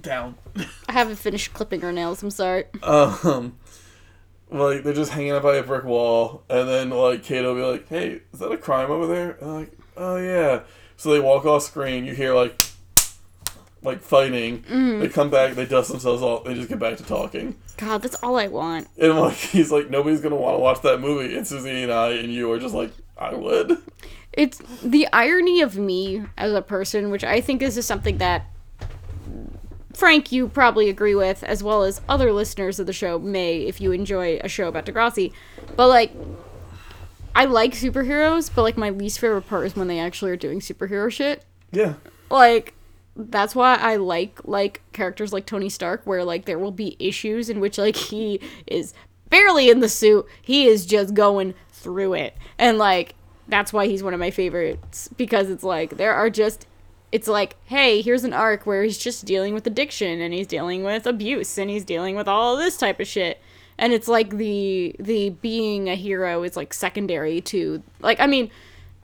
down. 0.00 0.36
I 0.88 0.92
haven't 0.92 1.16
finished 1.16 1.52
clipping 1.54 1.80
her 1.80 1.90
nails. 1.90 2.22
I'm 2.22 2.30
sorry. 2.30 2.64
um 2.84 3.56
like 4.50 4.82
they're 4.82 4.92
just 4.92 5.12
hanging 5.12 5.32
out 5.32 5.42
by 5.42 5.56
a 5.56 5.62
brick 5.62 5.84
wall 5.84 6.42
and 6.48 6.68
then 6.68 6.90
like 6.90 7.22
Kato 7.22 7.54
will 7.54 7.62
be 7.62 7.78
like, 7.78 7.88
Hey, 7.88 8.20
is 8.32 8.40
that 8.40 8.50
a 8.50 8.56
crime 8.56 8.90
over 8.90 9.06
there? 9.06 9.32
And 9.40 9.54
like, 9.54 9.72
Oh 9.96 10.16
yeah. 10.16 10.62
So 10.96 11.12
they 11.12 11.20
walk 11.20 11.44
off 11.44 11.62
screen, 11.62 12.04
you 12.04 12.14
hear 12.14 12.34
like 12.34 12.62
like 13.82 14.02
fighting. 14.02 14.62
Mm-hmm. 14.62 15.00
They 15.00 15.08
come 15.08 15.30
back, 15.30 15.54
they 15.54 15.66
dust 15.66 15.90
themselves 15.90 16.22
off, 16.22 16.44
they 16.44 16.54
just 16.54 16.68
get 16.68 16.78
back 16.78 16.96
to 16.98 17.04
talking. 17.04 17.56
God, 17.76 18.02
that's 18.02 18.16
all 18.22 18.36
I 18.36 18.48
want. 18.48 18.88
And 18.98 19.18
like 19.18 19.36
he's 19.36 19.70
like, 19.70 19.90
Nobody's 19.90 20.20
gonna 20.20 20.36
wanna 20.36 20.58
watch 20.58 20.82
that 20.82 21.00
movie 21.00 21.36
and 21.36 21.46
Susie 21.46 21.82
and 21.82 21.92
I 21.92 22.10
and 22.12 22.32
you 22.32 22.50
are 22.52 22.58
just 22.58 22.74
like, 22.74 22.92
I 23.16 23.34
would. 23.34 23.78
It's 24.32 24.58
the 24.82 25.08
irony 25.12 25.60
of 25.60 25.76
me 25.76 26.24
as 26.38 26.52
a 26.52 26.62
person, 26.62 27.10
which 27.10 27.24
I 27.24 27.40
think 27.40 27.60
this 27.60 27.76
is 27.76 27.86
something 27.86 28.18
that 28.18 28.46
Frank, 29.92 30.30
you 30.32 30.48
probably 30.48 30.88
agree 30.88 31.14
with, 31.14 31.42
as 31.42 31.62
well 31.62 31.82
as 31.82 32.00
other 32.08 32.32
listeners 32.32 32.78
of 32.78 32.86
the 32.86 32.92
show 32.92 33.18
may 33.18 33.62
if 33.62 33.80
you 33.80 33.92
enjoy 33.92 34.38
a 34.42 34.48
show 34.48 34.68
about 34.68 34.86
Degrassi. 34.86 35.32
But 35.76 35.88
like, 35.88 36.12
I 37.34 37.44
like 37.44 37.72
superheroes, 37.72 38.50
but 38.54 38.62
like 38.62 38.76
my 38.76 38.90
least 38.90 39.18
favorite 39.18 39.48
part 39.48 39.66
is 39.66 39.76
when 39.76 39.88
they 39.88 39.98
actually 39.98 40.30
are 40.30 40.36
doing 40.36 40.60
superhero 40.60 41.10
shit. 41.10 41.44
Yeah. 41.72 41.94
Like, 42.30 42.74
that's 43.16 43.54
why 43.54 43.74
I 43.74 43.96
like 43.96 44.40
like 44.44 44.82
characters 44.92 45.32
like 45.32 45.46
Tony 45.46 45.68
Stark, 45.68 46.02
where 46.04 46.24
like 46.24 46.44
there 46.44 46.58
will 46.58 46.70
be 46.72 46.96
issues 46.98 47.50
in 47.50 47.60
which 47.60 47.76
like 47.78 47.96
he 47.96 48.40
is 48.66 48.94
barely 49.28 49.70
in 49.70 49.80
the 49.80 49.88
suit, 49.88 50.26
he 50.40 50.66
is 50.66 50.86
just 50.86 51.14
going 51.14 51.54
through 51.70 52.14
it, 52.14 52.36
and 52.58 52.78
like 52.78 53.14
that's 53.48 53.72
why 53.72 53.86
he's 53.86 54.02
one 54.02 54.14
of 54.14 54.20
my 54.20 54.30
favorites 54.30 55.08
because 55.16 55.50
it's 55.50 55.64
like 55.64 55.96
there 55.96 56.14
are 56.14 56.30
just 56.30 56.66
it's 57.12 57.28
like 57.28 57.56
hey 57.66 58.00
here's 58.02 58.24
an 58.24 58.32
arc 58.32 58.66
where 58.66 58.82
he's 58.82 58.98
just 58.98 59.24
dealing 59.24 59.54
with 59.54 59.66
addiction 59.66 60.20
and 60.20 60.32
he's 60.32 60.46
dealing 60.46 60.84
with 60.84 61.06
abuse 61.06 61.58
and 61.58 61.70
he's 61.70 61.84
dealing 61.84 62.16
with 62.16 62.28
all 62.28 62.56
this 62.56 62.76
type 62.76 63.00
of 63.00 63.06
shit 63.06 63.40
and 63.78 63.92
it's 63.92 64.08
like 64.08 64.36
the 64.36 64.94
the 64.98 65.30
being 65.30 65.88
a 65.88 65.94
hero 65.94 66.42
is 66.42 66.56
like 66.56 66.72
secondary 66.72 67.40
to 67.40 67.82
like 68.00 68.20
i 68.20 68.26
mean 68.26 68.50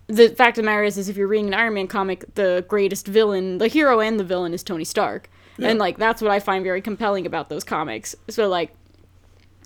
the 0.09 0.28
fact 0.28 0.57
of 0.57 0.62
the 0.62 0.66
matter 0.66 0.84
is, 0.84 0.98
is 0.98 1.09
if 1.09 1.16
you're 1.16 1.26
reading 1.26 1.48
an 1.48 1.54
Iron 1.54 1.74
Man 1.74 1.88
comic, 1.88 2.24
the 2.34 2.64
greatest 2.68 3.07
villain, 3.07 3.59
the 3.59 3.68
hero 3.68 4.00
and 4.00 4.20
the 4.20 4.24
villain 4.24 4.54
is 4.54 4.62
Tony 4.62 4.84
Stark. 4.84 5.28
And 5.59 5.78
like 5.78 5.96
that's 5.96 6.20
what 6.20 6.30
I 6.30 6.38
find 6.38 6.62
very 6.62 6.80
compelling 6.82 7.26
about 7.26 7.48
those 7.48 7.64
comics. 7.64 8.14
So 8.28 8.48
like 8.48 8.74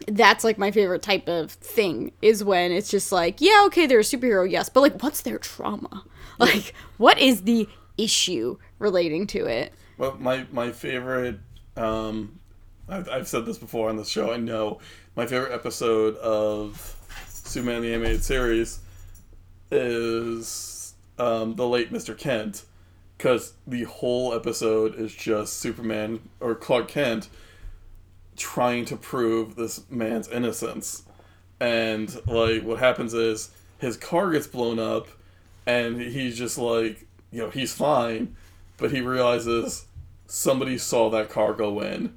that's 0.07 0.45
like 0.45 0.57
my 0.57 0.71
favorite 0.71 1.03
type 1.03 1.29
of 1.29 1.53
thing 1.53 2.13
is 2.23 2.43
when 2.43 2.73
it's 2.73 2.91
just 2.91 3.13
like, 3.13 3.41
yeah, 3.41 3.65
okay, 3.67 3.87
they're 3.87 4.01
a 4.01 4.03
superhero, 4.03 4.51
yes, 4.51 4.69
but 4.69 4.81
like 4.81 5.03
what's 5.03 5.23
their 5.23 5.39
trauma? 5.39 6.05
Like 6.39 6.75
what 6.97 7.19
is 7.19 7.43
the 7.43 7.69
issue 8.03 8.59
relating 8.79 9.27
to 9.29 9.47
it? 9.47 9.73
Well, 9.99 10.17
my 10.19 10.47
my 10.53 10.73
favorite, 10.73 11.39
um, 11.77 12.39
I've, 12.89 13.09
I've 13.09 13.29
said 13.29 13.45
this 13.47 13.59
before 13.59 13.89
on 13.89 13.97
the 13.97 14.05
show. 14.05 14.33
I 14.33 14.37
know 14.37 14.81
my 15.17 15.27
favorite 15.27 15.53
episode 15.53 16.17
of 16.17 16.97
Superman 17.29 17.83
the 17.83 17.93
animated 17.93 18.25
series 18.25 18.81
is 19.71 20.95
um, 21.19 21.55
the 21.57 21.67
late 21.67 21.93
Mister 21.93 22.15
Kent, 22.15 22.65
because 23.19 23.53
the 23.67 23.85
whole 23.85 24.35
episode 24.35 24.95
is 24.95 25.15
just 25.15 25.59
Superman 25.59 26.21
or 26.41 26.55
Clark 26.55 26.89
Kent 26.89 27.29
trying 28.37 28.87
to 28.87 28.97
prove 28.97 29.55
this 29.55 29.83
man's 29.91 30.29
innocence, 30.29 31.03
and 31.61 32.27
like 32.27 32.63
what 32.63 32.79
happens 32.79 33.13
is 33.13 33.51
his 33.79 33.97
car 33.97 34.31
gets 34.31 34.47
blown 34.47 34.79
up, 34.79 35.09
and 35.67 36.01
he's 36.01 36.39
just 36.39 36.57
like, 36.57 37.07
you 37.31 37.43
know, 37.43 37.51
he's 37.51 37.73
fine, 37.73 38.37
but 38.77 38.91
he 38.91 39.01
realizes 39.01 39.87
somebody 40.27 40.79
saw 40.79 41.11
that 41.11 41.29
car 41.29 41.53
go 41.53 41.81
in 41.81 42.17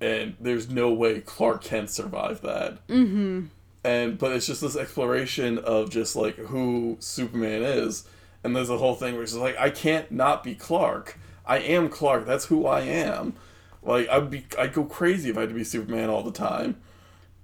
and 0.00 0.36
there's 0.40 0.68
no 0.68 0.92
way 0.92 1.20
Clark 1.20 1.62
Kent 1.62 1.90
survived 1.90 2.42
that. 2.42 2.86
Mm-hmm. 2.88 3.46
And 3.84 4.18
but 4.18 4.32
it's 4.32 4.46
just 4.46 4.60
this 4.60 4.76
exploration 4.76 5.58
of 5.58 5.90
just 5.90 6.16
like 6.16 6.36
who 6.36 6.96
Superman 7.00 7.62
is, 7.62 8.04
and 8.42 8.54
there's 8.54 8.70
a 8.70 8.78
whole 8.78 8.94
thing 8.94 9.14
where 9.14 9.22
it's 9.22 9.34
like 9.34 9.56
I 9.58 9.70
can't 9.70 10.10
not 10.10 10.42
be 10.44 10.54
Clark. 10.54 11.18
I 11.46 11.58
am 11.58 11.88
Clark. 11.88 12.26
That's 12.26 12.46
who 12.46 12.66
I 12.66 12.80
am. 12.80 13.34
Like 13.82 14.08
I'd 14.08 14.30
be, 14.30 14.46
I'd 14.58 14.72
go 14.72 14.84
crazy 14.84 15.30
if 15.30 15.36
I 15.36 15.42
had 15.42 15.50
to 15.50 15.54
be 15.54 15.64
Superman 15.64 16.10
all 16.10 16.22
the 16.22 16.32
time. 16.32 16.76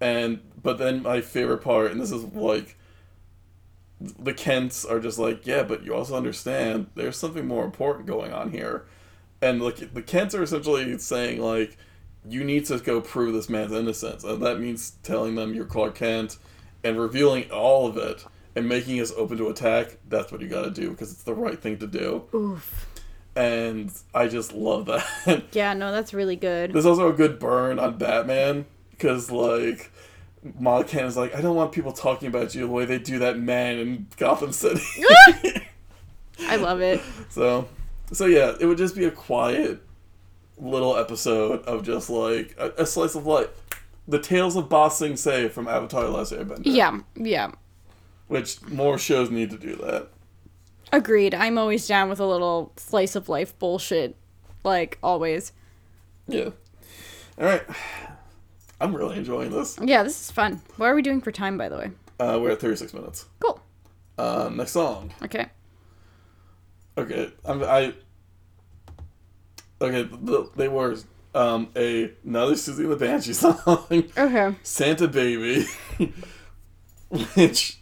And 0.01 0.41
but 0.63 0.79
then 0.79 1.03
my 1.03 1.21
favorite 1.21 1.63
part, 1.63 1.93
and 1.93 2.01
this 2.01 2.13
is 2.13 2.25
like, 2.25 2.77
the 4.01 4.35
Kents 4.35 4.85
are 4.85 5.01
just 5.01 5.19
like, 5.19 5.47
yeah, 5.47 5.63
but 5.63 5.85
you 5.85 5.95
also 5.95 6.17
understand 6.17 6.89
there's 6.95 7.17
something 7.17 7.47
more 7.47 7.65
important 7.65 8.07
going 8.07 8.33
on 8.33 8.51
here, 8.51 8.85
and 9.41 9.63
like 9.63 9.95
the 9.95 10.03
Kents 10.03 10.35
are 10.35 10.43
essentially 10.43 10.99
saying 10.99 11.41
like, 11.41 11.77
you 12.27 12.43
need 12.43 12.65
to 12.67 12.79
go 12.79 13.01
prove 13.01 13.35
this 13.35 13.49
man's 13.49 13.73
innocence, 13.73 14.25
and 14.25 14.43
that 14.43 14.61
means 14.61 14.93
telling 15.03 15.35
them 15.35 15.55
you're 15.55 15.65
Clark 15.67 15.97
Kent, 15.97 16.39
and 16.83 16.99
revealing 16.99 17.51
all 17.51 17.87
of 17.87 17.97
it 17.97 18.25
and 18.57 18.69
making 18.69 19.01
us 19.01 19.13
open 19.17 19.39
to 19.39 19.49
attack. 19.49 19.97
That's 20.09 20.31
what 20.31 20.41
you 20.41 20.49
got 20.49 20.63
to 20.63 20.71
do 20.71 20.91
because 20.91 21.13
it's 21.13 21.23
the 21.23 21.35
right 21.35 21.59
thing 21.59 21.79
to 21.79 21.87
do 21.87 22.25
Oof. 22.35 22.87
and 23.35 23.93
I 24.15 24.29
just 24.29 24.53
love 24.53 24.87
that. 24.87 25.45
Yeah, 25.53 25.75
no, 25.75 25.93
that's 25.93 26.15
really 26.15 26.37
good. 26.37 26.73
There's 26.73 26.87
also 26.87 27.09
a 27.09 27.13
good 27.13 27.39
burn 27.39 27.79
on 27.79 27.99
Batman 27.99 28.67
because 28.91 29.31
like 29.31 29.91
Kent 30.87 31.07
is 31.07 31.17
like, 31.17 31.35
I 31.35 31.41
don't 31.41 31.57
want 31.57 31.73
people 31.73 31.93
talking 31.93 32.29
about 32.29 32.55
you 32.55 32.63
the 32.63 32.69
way 32.69 32.85
they 32.85 32.99
do 32.99 33.19
that 33.21 33.39
man 33.39 33.79
in 33.79 34.07
Gotham 34.17 34.53
City. 34.53 34.83
I 36.41 36.57
love 36.57 36.81
it. 36.81 37.01
so, 37.31 37.69
so 38.13 38.27
yeah, 38.27 38.55
it 38.61 38.67
would 38.67 38.79
just 38.79 38.95
be 38.95 39.05
a 39.05 39.11
quiet 39.11 39.83
little 40.59 40.97
episode 40.97 41.63
of 41.63 41.83
just 41.83 42.11
like 42.11 42.55
a, 42.59 42.71
a 42.83 42.87
slice 42.87 43.15
of 43.15 43.27
life. 43.27 43.49
The 44.07 44.19
Tales 44.19 44.55
of 44.55 44.69
Ba 44.69 44.91
Sing 44.91 45.17
Se 45.17 45.49
from 45.49 45.67
Avatar: 45.67 46.07
Last 46.09 46.33
Airbender. 46.33 46.63
Yeah, 46.65 47.01
yeah. 47.17 47.53
Which 48.29 48.63
more 48.69 48.99
shows 48.99 49.31
need 49.31 49.51
to 49.51 49.59
do 49.59 49.77
that. 49.77 50.09
Agreed. 50.93 51.35
I'm 51.35 51.57
always 51.57 51.87
down 51.87 52.11
with 52.11 52.21
a 52.21 52.27
little 52.27 52.73
slice 52.77 53.17
of 53.17 53.29
life 53.29 53.59
bullshit. 53.59 54.17
Like, 54.63 54.99
always. 55.03 55.53
Yeah. 56.29 56.51
All 57.39 57.47
right. 57.47 57.63
I'm 58.85 58.95
really 58.95 59.17
enjoying 59.17 59.51
this. 59.51 59.79
Yeah, 59.83 60.03
this 60.03 60.21
is 60.21 60.31
fun. 60.31 60.61
What 60.77 60.87
are 60.91 60.95
we 60.95 61.01
doing 61.01 61.23
for 61.23 61.33
time, 61.33 61.57
by 61.57 61.71
the 61.71 61.79
way? 61.79 61.91
Uh, 62.21 62.39
we're 62.41 62.51
at 62.51 62.61
36 62.61 62.93
minutes. 62.93 63.25
Cool. 63.41 63.59
Uh, 64.19 64.51
next 64.53 64.73
song. 64.73 65.11
Okay. 65.23 65.47
Okay, 66.99 67.33
I'm, 67.47 67.63
I. 67.65 67.95
Okay, 69.81 70.03
the, 70.03 70.51
they 70.55 70.69
were 70.69 70.97
um 71.35 71.71
a 71.75 72.13
another 72.25 72.53
Siouxsie 72.53 72.87
the 72.89 72.95
Banshee 72.97 73.33
song, 73.33 73.59
Okay. 73.91 74.55
Santa 74.63 75.09
Baby, 75.09 75.65
which, 77.09 77.79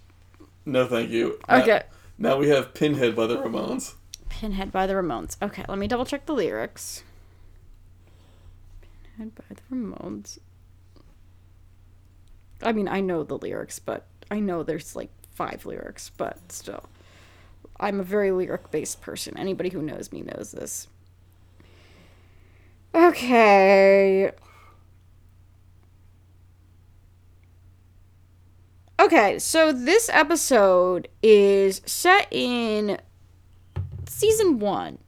no, 0.65 0.87
thank 0.87 1.11
you. 1.11 1.39
Now- 1.49 1.63
Okay. 1.63 1.83
Now, 2.17 2.37
we 2.37 2.49
have 2.51 2.73
Pinhead 2.75 3.17
by 3.17 3.27
the 3.27 3.37
Ramones. 3.37 3.95
Pinhead 4.29 4.71
by 4.71 4.87
the 4.87 4.93
Ramones. 4.95 5.37
Okay, 5.43 5.65
let 5.69 5.77
me 5.79 5.89
double 5.89 6.05
check 6.05 6.25
the 6.27 6.33
lyrics. 6.33 7.03
Pinhead 9.17 9.35
by 9.35 9.43
the 9.51 9.75
Ramones. 9.75 10.39
I 12.63 12.73
mean, 12.73 12.89
I 12.89 13.01
know 13.01 13.23
the 13.23 13.39
lyrics, 13.39 13.79
but 13.79 14.07
I 14.31 14.41
know 14.41 14.63
there's 14.63 14.97
like 14.97 15.11
five 15.31 15.67
lyrics, 15.67 16.11
but 16.17 16.53
still. 16.53 16.85
I'm 17.81 18.01
a 18.01 18.05
very 18.05 18.31
lyric 18.31 18.71
based 18.71 19.01
person. 19.01 19.37
Anybody 19.37 19.71
who 19.71 19.83
knows 19.83 20.13
me 20.13 20.23
knows 20.23 20.53
this. 20.53 20.89
Okay. 22.95 24.31
Okay, 29.01 29.39
so 29.41 29.73
this 29.73 30.09
episode 30.13 31.09
is 31.23 31.83
set 31.87 32.29
in 32.31 33.01
season 34.07 34.61
one. 34.61 34.99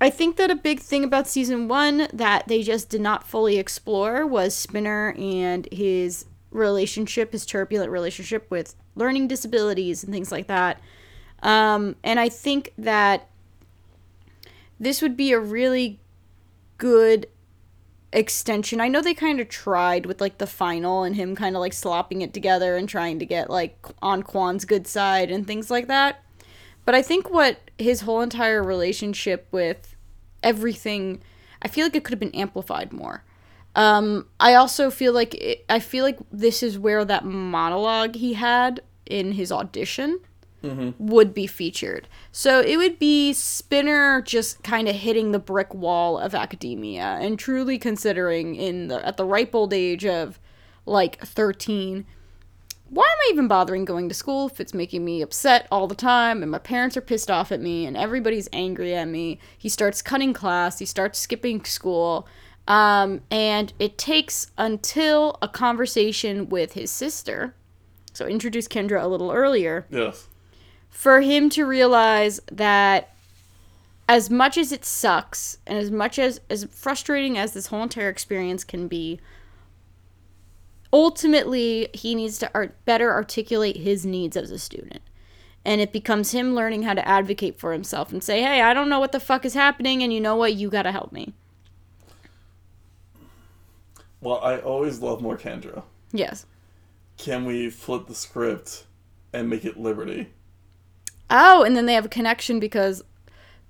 I 0.00 0.10
think 0.10 0.36
that 0.36 0.50
a 0.50 0.54
big 0.54 0.78
thing 0.78 1.02
about 1.02 1.26
season 1.26 1.66
one 1.66 2.06
that 2.12 2.46
they 2.46 2.62
just 2.62 2.90
did 2.90 3.00
not 3.00 3.26
fully 3.26 3.58
explore 3.58 4.26
was 4.26 4.54
Spinner 4.54 5.14
and 5.18 5.66
his 5.72 6.26
relationship, 6.56 7.32
his 7.32 7.46
turbulent 7.46 7.90
relationship 7.90 8.50
with 8.50 8.74
learning 8.94 9.28
disabilities 9.28 10.02
and 10.02 10.12
things 10.12 10.32
like 10.32 10.46
that. 10.46 10.80
Um, 11.42 11.96
and 12.02 12.18
I 12.18 12.28
think 12.28 12.72
that 12.78 13.28
this 14.80 15.02
would 15.02 15.16
be 15.16 15.32
a 15.32 15.40
really 15.40 16.00
good 16.78 17.26
extension. 18.12 18.80
I 18.80 18.88
know 18.88 19.02
they 19.02 19.14
kind 19.14 19.40
of 19.40 19.48
tried 19.48 20.06
with 20.06 20.20
like 20.20 20.38
the 20.38 20.46
final 20.46 21.02
and 21.02 21.16
him 21.16 21.36
kind 21.36 21.54
of 21.56 21.60
like 21.60 21.72
slopping 21.72 22.22
it 22.22 22.32
together 22.32 22.76
and 22.76 22.88
trying 22.88 23.18
to 23.18 23.26
get 23.26 23.50
like 23.50 23.76
on 24.00 24.22
Kwan's 24.22 24.64
good 24.64 24.86
side 24.86 25.30
and 25.30 25.46
things 25.46 25.70
like 25.70 25.86
that. 25.88 26.22
But 26.84 26.94
I 26.94 27.02
think 27.02 27.30
what 27.30 27.58
his 27.78 28.02
whole 28.02 28.22
entire 28.22 28.62
relationship 28.62 29.48
with 29.50 29.96
everything, 30.42 31.20
I 31.60 31.68
feel 31.68 31.84
like 31.84 31.96
it 31.96 32.04
could 32.04 32.12
have 32.12 32.20
been 32.20 32.34
amplified 32.34 32.92
more. 32.92 33.24
Um, 33.76 34.26
I 34.40 34.54
also 34.54 34.90
feel 34.90 35.12
like 35.12 35.34
it, 35.34 35.64
I 35.68 35.78
feel 35.78 36.02
like 36.02 36.18
this 36.32 36.62
is 36.62 36.78
where 36.78 37.04
that 37.04 37.24
monologue 37.24 38.16
he 38.16 38.32
had 38.32 38.80
in 39.04 39.32
his 39.32 39.52
audition 39.52 40.20
would 40.98 41.32
be 41.32 41.46
featured. 41.46 42.08
So 42.32 42.60
it 42.60 42.76
would 42.76 42.98
be 42.98 43.32
Spinner 43.32 44.22
just 44.22 44.64
kind 44.64 44.88
of 44.88 44.96
hitting 44.96 45.30
the 45.30 45.38
brick 45.38 45.72
wall 45.74 46.18
of 46.18 46.34
academia 46.34 47.18
and 47.20 47.38
truly 47.38 47.78
considering 47.78 48.56
in 48.56 48.88
the 48.88 49.06
at 49.06 49.16
the 49.16 49.24
ripe 49.24 49.54
old 49.54 49.72
age 49.72 50.04
of 50.04 50.40
like 50.86 51.20
13 51.24 52.06
why 52.88 53.02
am 53.02 53.18
I 53.18 53.30
even 53.32 53.48
bothering 53.48 53.84
going 53.84 54.08
to 54.08 54.14
school 54.14 54.46
if 54.46 54.60
it's 54.60 54.72
making 54.72 55.04
me 55.04 55.20
upset 55.20 55.66
all 55.72 55.88
the 55.88 55.96
time 55.96 56.42
and 56.42 56.50
my 56.50 56.58
parents 56.58 56.96
are 56.96 57.00
pissed 57.00 57.30
off 57.30 57.50
at 57.50 57.60
me 57.60 57.84
and 57.84 57.96
everybody's 57.96 58.48
angry 58.52 58.94
at 58.94 59.08
me? 59.08 59.40
He 59.58 59.68
starts 59.68 60.02
cutting 60.02 60.32
class, 60.32 60.78
he 60.78 60.86
starts 60.86 61.18
skipping 61.18 61.64
school. 61.64 62.28
Um, 62.68 63.20
and 63.30 63.72
it 63.78 63.96
takes 63.96 64.50
until 64.58 65.38
a 65.40 65.48
conversation 65.48 66.48
with 66.48 66.72
his 66.72 66.90
sister. 66.90 67.54
So 68.12 68.26
introduce 68.26 68.66
Kendra 68.66 69.02
a 69.02 69.06
little 69.06 69.30
earlier 69.30 69.86
Yes. 69.90 70.26
for 70.88 71.20
him 71.20 71.48
to 71.50 71.64
realize 71.64 72.40
that 72.50 73.10
as 74.08 74.30
much 74.30 74.56
as 74.56 74.72
it 74.72 74.84
sucks 74.84 75.58
and 75.66 75.76
as 75.78 75.90
much 75.90 76.18
as 76.18 76.40
as 76.48 76.64
frustrating 76.70 77.36
as 77.36 77.52
this 77.52 77.66
whole 77.66 77.82
entire 77.82 78.08
experience 78.08 78.64
can 78.64 78.88
be 78.88 79.20
ultimately 80.92 81.88
he 81.92 82.14
needs 82.14 82.38
to 82.38 82.50
art- 82.54 82.84
better 82.84 83.12
articulate 83.12 83.78
his 83.78 84.06
needs 84.06 84.36
as 84.36 84.50
a 84.50 84.58
student 84.58 85.00
and 85.64 85.80
it 85.80 85.92
becomes 85.92 86.30
him 86.30 86.54
learning 86.54 86.84
how 86.84 86.94
to 86.94 87.06
advocate 87.06 87.58
for 87.58 87.72
himself 87.72 88.12
and 88.12 88.22
say 88.22 88.40
hey 88.42 88.62
i 88.62 88.72
don't 88.72 88.88
know 88.88 89.00
what 89.00 89.10
the 89.12 89.20
fuck 89.20 89.44
is 89.44 89.54
happening 89.54 90.02
and 90.02 90.12
you 90.12 90.20
know 90.20 90.36
what 90.36 90.54
you 90.54 90.70
gotta 90.70 90.92
help 90.92 91.10
me 91.12 91.34
Well, 94.20 94.40
I 94.42 94.58
always 94.58 95.00
love 95.00 95.20
more 95.22 95.36
Kendra. 95.36 95.82
yes 96.12 96.46
Can 97.16 97.44
we 97.44 97.70
flip 97.70 98.06
the 98.06 98.14
script 98.14 98.86
and 99.32 99.48
make 99.50 99.64
it 99.64 99.76
Liberty? 99.78 100.30
oh 101.30 101.64
and 101.64 101.76
then 101.76 101.86
they 101.86 101.94
have 101.94 102.04
a 102.06 102.08
connection 102.08 102.60
because 102.60 103.02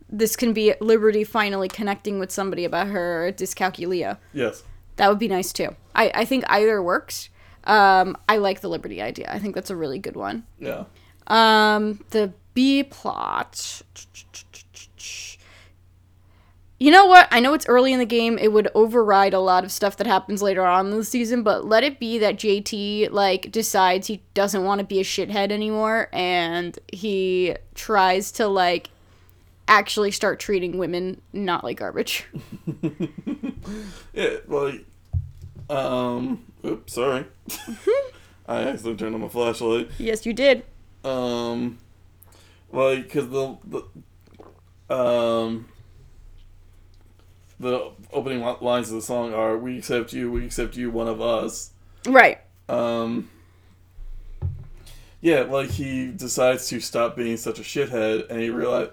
this 0.09 0.37
can 0.37 0.53
be 0.53 0.75
liberty 0.81 1.25
finally 1.25 1.69
connecting 1.69 2.19
with 2.21 2.31
somebody 2.31 2.65
about 2.65 2.87
her 2.89 3.33
dyscalculia 3.33 4.19
Yes. 4.33 4.63
That 4.97 5.09
would 5.09 5.19
be 5.19 5.29
nice 5.29 5.53
too. 5.53 5.75
I, 5.95 6.11
I 6.15 6.25
think 6.25 6.45
either 6.49 6.83
works. 6.83 7.29
Um, 7.65 8.17
I 8.29 8.39
like 8.39 8.61
the 8.63 8.69
Liberty 8.69 9.03
idea. 9.03 9.29
I 9.31 9.39
think 9.39 9.55
that's 9.55 9.69
a 9.69 9.77
really 9.77 9.99
good 9.99 10.17
one. 10.17 10.45
Yeah. 10.59 10.85
Um, 11.27 12.03
the 12.11 12.33
B 12.55 12.83
plot. 12.83 13.83
You 16.79 16.91
know 16.91 17.07
what? 17.07 17.27
I 17.31 17.41
know 17.41 17.55
it's 17.55 17.67
early 17.69 17.93
in 17.95 17.99
the 17.99 18.05
game. 18.07 18.37
It 18.39 18.53
would 18.53 18.69
override 18.75 19.33
a 19.33 19.41
lot 19.41 19.65
of 19.65 19.73
stuff 19.73 19.97
that 19.97 20.07
happens 20.07 20.43
later 20.43 20.65
on 20.65 20.89
in 20.89 20.97
the 20.97 21.05
season, 21.05 21.43
but 21.43 21.65
let 21.65 21.83
it 21.85 21.99
be 21.99 22.19
that 22.19 22.37
JT 22.37 23.11
like 23.13 23.51
decides 23.51 24.09
he 24.09 24.23
doesn't 24.35 24.63
want 24.63 24.81
to 24.81 24.85
be 24.85 25.01
a 25.01 25.05
shithead 25.05 25.51
anymore 25.51 26.09
and 26.13 26.79
he 26.93 27.57
tries 27.75 28.31
to 28.33 28.47
like 28.47 28.91
actually 29.69 30.11
start 30.11 30.39
treating 30.39 30.77
women 30.77 31.21
not 31.33 31.65
like 31.65 31.79
garbage. 31.79 32.27
Yeah, 34.13 34.37
like, 34.47 34.87
um, 35.69 36.45
oops, 36.65 36.95
sorry. 36.95 37.27
I 38.49 38.63
accidentally 38.63 38.97
turned 38.97 39.15
on 39.15 39.21
my 39.21 39.29
flashlight. 39.29 39.91
yes, 39.99 40.25
you 40.25 40.33
did. 40.33 40.65
Um, 41.05 41.79
like, 42.73 43.03
because 43.03 43.29
the, 43.29 43.59
the, 44.89 44.95
um, 44.95 45.67
the 47.59 47.91
opening 48.13 48.41
lines 48.61 48.91
of 48.91 48.97
the 48.97 49.03
song 49.03 49.33
are, 49.33 49.57
we 49.57 49.79
accept 49.79 50.13
you, 50.13 50.31
we 50.31 50.45
accept 50.45 50.77
you, 50.77 50.91
one 50.91 51.09
of 51.09 51.21
us. 51.21 51.71
Right. 52.07 52.39
Um, 52.69 53.31
yeah, 55.21 55.43
like, 55.43 55.71
he 55.71 56.09
decides 56.09 56.69
to 56.69 56.81
stop 56.81 57.17
being 57.17 57.37
such 57.37 57.59
a 57.59 57.63
shithead, 57.63 58.31
and 58.31 58.41
he 58.41 58.51
realize 58.51 58.91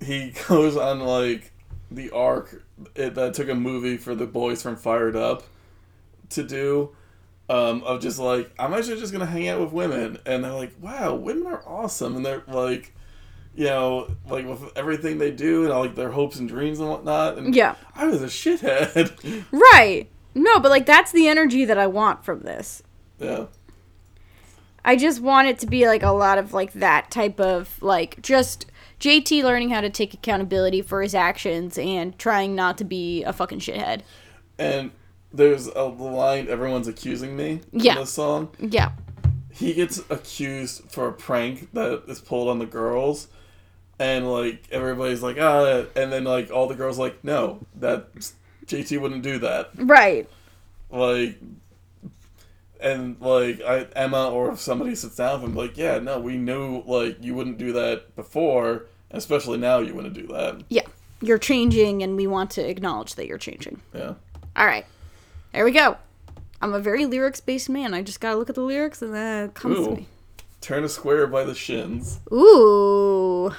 he 0.00 0.34
goes 0.48 0.76
on, 0.76 1.00
like, 1.00 1.52
the 1.90 2.10
arc 2.10 2.62
it, 2.94 3.14
that 3.14 3.34
took 3.34 3.48
a 3.48 3.54
movie 3.54 3.96
for 3.96 4.14
the 4.14 4.26
boys 4.26 4.62
from 4.62 4.76
Fired 4.76 5.16
Up 5.16 5.42
to 6.30 6.42
do. 6.42 6.90
Um, 7.48 7.82
of 7.82 8.00
just 8.00 8.20
like 8.20 8.48
I'm 8.60 8.72
actually 8.72 9.00
just 9.00 9.12
gonna 9.12 9.26
hang 9.26 9.48
out 9.48 9.60
with 9.60 9.72
women, 9.72 10.18
and 10.24 10.44
they're 10.44 10.52
like, 10.52 10.72
"Wow, 10.80 11.16
women 11.16 11.48
are 11.48 11.64
awesome," 11.66 12.14
and 12.14 12.24
they're 12.24 12.44
like, 12.46 12.94
you 13.54 13.64
know, 13.66 14.08
like 14.28 14.46
with 14.46 14.62
everything 14.76 15.18
they 15.18 15.30
do 15.30 15.64
and 15.64 15.72
all 15.72 15.80
like 15.80 15.94
their 15.96 16.10
hopes 16.10 16.36
and 16.36 16.48
dreams 16.48 16.78
and 16.80 16.88
whatnot. 16.88 17.36
And 17.38 17.54
Yeah. 17.54 17.74
I 17.94 18.06
was 18.06 18.22
a 18.22 18.26
shithead. 18.26 19.44
Right. 19.52 20.08
No, 20.34 20.60
but 20.60 20.70
like 20.70 20.86
that's 20.86 21.10
the 21.12 21.26
energy 21.28 21.64
that 21.64 21.76
I 21.78 21.86
want 21.88 22.24
from 22.24 22.40
this. 22.42 22.82
yeah, 23.18 23.46
I 24.84 24.96
just 24.96 25.20
want 25.20 25.48
it 25.48 25.58
to 25.58 25.66
be 25.66 25.86
like 25.86 26.02
a 26.02 26.10
lot 26.12 26.38
of 26.38 26.52
like 26.54 26.72
that 26.74 27.10
type 27.10 27.38
of 27.40 27.82
like 27.82 28.22
just 28.22 28.66
JT 29.00 29.42
learning 29.42 29.70
how 29.70 29.80
to 29.80 29.90
take 29.90 30.14
accountability 30.14 30.82
for 30.82 31.02
his 31.02 31.14
actions 31.14 31.76
and 31.78 32.18
trying 32.18 32.54
not 32.54 32.78
to 32.78 32.84
be 32.84 33.22
a 33.24 33.32
fucking 33.32 33.58
shithead. 33.60 34.02
and 34.58 34.92
there's 35.32 35.66
a 35.68 35.82
line 35.84 36.48
everyone's 36.48 36.88
accusing 36.88 37.36
me 37.36 37.60
Yeah. 37.72 37.92
in 37.94 37.98
this 38.00 38.10
song. 38.12 38.48
Yeah. 38.58 38.92
he 39.52 39.74
gets 39.74 39.98
accused 40.10 40.90
for 40.90 41.08
a 41.08 41.12
prank 41.12 41.72
that 41.72 42.04
is 42.08 42.20
pulled 42.20 42.48
on 42.48 42.58
the 42.58 42.66
girls 42.66 43.28
and 44.00 44.28
like 44.28 44.64
everybody's 44.72 45.22
like 45.22 45.36
ah 45.38 45.84
and 45.94 46.10
then 46.12 46.24
like 46.24 46.50
all 46.50 46.66
the 46.66 46.74
girls 46.74 46.98
like 46.98 47.22
no 47.22 47.60
that 47.76 48.08
jt 48.66 48.98
wouldn't 49.00 49.22
do 49.22 49.38
that 49.38 49.70
Right. 49.76 50.28
like 50.90 51.38
and 52.80 53.20
like 53.20 53.60
I, 53.60 53.86
emma 53.94 54.30
or 54.30 54.50
if 54.52 54.58
somebody 54.58 54.94
sits 54.94 55.16
down 55.16 55.42
with 55.42 55.50
him 55.50 55.56
like 55.56 55.76
yeah 55.76 55.98
no 55.98 56.18
we 56.18 56.36
knew 56.38 56.82
like 56.86 57.22
you 57.22 57.34
wouldn't 57.34 57.58
do 57.58 57.72
that 57.74 58.16
before 58.16 58.86
especially 59.10 59.58
now 59.58 59.78
you 59.80 59.94
wouldn't 59.94 60.14
do 60.14 60.26
that 60.28 60.62
Yeah. 60.68 60.82
You're 61.22 61.36
changing 61.38 62.02
and 62.02 62.16
we 62.16 62.26
want 62.26 62.50
to 62.52 62.66
acknowledge 62.66 63.16
that 63.16 63.26
you're 63.26 63.36
changing. 63.36 63.82
yeah 63.94 64.14
All 64.56 64.64
right. 64.66 64.86
There 65.52 65.66
we 65.66 65.72
go. 65.72 65.98
I'm 66.62 66.72
a 66.72 66.80
very 66.80 67.04
lyrics 67.04 67.40
based 67.40 67.68
man. 67.68 67.92
I 67.92 68.00
just 68.00 68.20
got 68.20 68.30
to 68.30 68.36
look 68.38 68.48
at 68.48 68.54
the 68.54 68.62
lyrics 68.62 69.02
and 69.02 69.12
then 69.12 69.48
it 69.50 69.54
comes 69.54 69.86
to 69.86 69.94
me. 69.96 70.06
turn 70.62 70.82
a 70.84 70.88
square 70.88 71.26
by 71.26 71.44
the 71.44 71.54
shins 71.54 72.20
Ooh. 72.32 73.50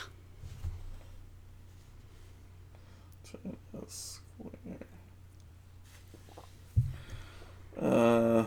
Turn 3.24 3.56
a 3.76 3.90
square. 3.90 4.88
Uh, 7.82 8.46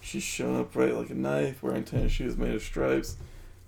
she's 0.00 0.22
shown 0.22 0.58
up 0.58 0.74
right 0.74 0.94
like 0.94 1.10
a 1.10 1.14
knife, 1.14 1.62
wearing 1.62 1.84
tennis 1.84 2.12
shoes 2.12 2.36
made 2.36 2.54
of 2.54 2.62
stripes, 2.62 3.16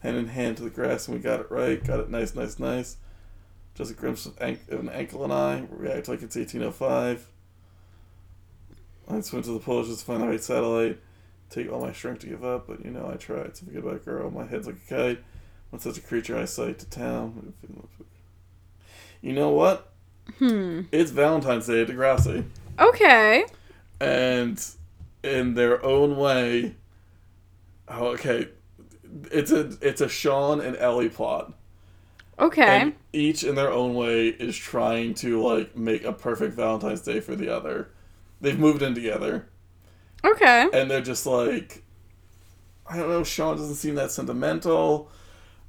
hand 0.00 0.16
in 0.16 0.26
hand 0.26 0.56
to 0.56 0.64
the 0.64 0.70
grass, 0.70 1.06
and 1.06 1.16
we 1.16 1.22
got 1.22 1.40
it 1.40 1.50
right. 1.50 1.82
Got 1.84 2.00
it 2.00 2.10
nice, 2.10 2.34
nice, 2.34 2.58
nice. 2.58 2.96
Just 3.74 3.90
a 3.90 3.94
glimpse 3.94 4.26
of, 4.26 4.36
an- 4.40 4.60
of 4.70 4.80
an 4.80 4.88
ankle 4.88 5.24
and 5.24 5.32
I 5.32 5.64
react 5.70 6.08
like 6.08 6.22
it's 6.22 6.36
1805. 6.36 7.28
I 9.08 9.20
swim 9.20 9.42
to 9.42 9.50
the 9.52 9.58
pole 9.58 9.84
just 9.84 10.00
to 10.00 10.04
find 10.06 10.22
the 10.22 10.28
right 10.28 10.42
satellite. 10.42 10.98
Take 11.50 11.70
all 11.70 11.80
my 11.80 11.92
strength 11.92 12.20
to 12.20 12.26
give 12.26 12.44
up, 12.44 12.66
but 12.66 12.84
you 12.84 12.90
know 12.90 13.10
I 13.12 13.16
tried. 13.16 13.54
To 13.56 13.64
forget 13.64 13.82
about 13.82 13.96
a 13.96 13.98
girl, 13.98 14.30
my 14.30 14.46
head's 14.46 14.66
like 14.66 14.76
a 14.88 14.94
kite. 14.94 15.24
When 15.70 15.80
such 15.80 15.98
a 15.98 16.00
creature 16.00 16.38
I 16.38 16.44
sight 16.46 16.78
to 16.80 16.88
town. 16.88 17.52
You 19.20 19.32
know 19.32 19.50
what? 19.50 19.92
Hmm. 20.38 20.82
It's 20.92 21.10
Valentine's 21.10 21.66
Day 21.66 21.82
at 21.82 21.88
Degrassi. 21.88 22.44
Okay. 22.78 23.44
And 24.00 24.64
in 25.22 25.54
their 25.54 25.84
own 25.84 26.16
way, 26.16 26.76
oh, 27.88 28.06
okay, 28.08 28.48
it's 29.30 29.52
a 29.52 29.76
it's 29.80 30.00
a 30.00 30.08
Sean 30.08 30.60
and 30.60 30.76
Ellie 30.76 31.08
plot. 31.08 31.52
Okay. 32.38 32.62
And 32.62 32.94
each 33.12 33.44
in 33.44 33.54
their 33.54 33.70
own 33.70 33.94
way 33.94 34.28
is 34.28 34.56
trying 34.56 35.14
to 35.14 35.40
like 35.40 35.76
make 35.76 36.04
a 36.04 36.12
perfect 36.12 36.54
Valentine's 36.54 37.02
Day 37.02 37.20
for 37.20 37.36
the 37.36 37.48
other. 37.48 37.90
They've 38.40 38.58
moved 38.58 38.82
in 38.82 38.94
together. 38.94 39.48
okay. 40.24 40.68
And 40.72 40.90
they're 40.90 41.00
just 41.00 41.26
like 41.26 41.82
I 42.86 42.96
don't 42.98 43.08
know, 43.08 43.24
Sean 43.24 43.56
doesn't 43.56 43.76
seem 43.76 43.94
that 43.94 44.10
sentimental. 44.10 45.10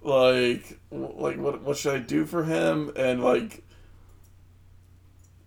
Like 0.01 0.80
like 0.91 1.38
what 1.38 1.62
what 1.62 1.78
should 1.78 1.95
I 1.95 1.99
do 1.99 2.26
for 2.26 2.43
him? 2.43 2.91
And 2.95 3.24
like 3.24 3.64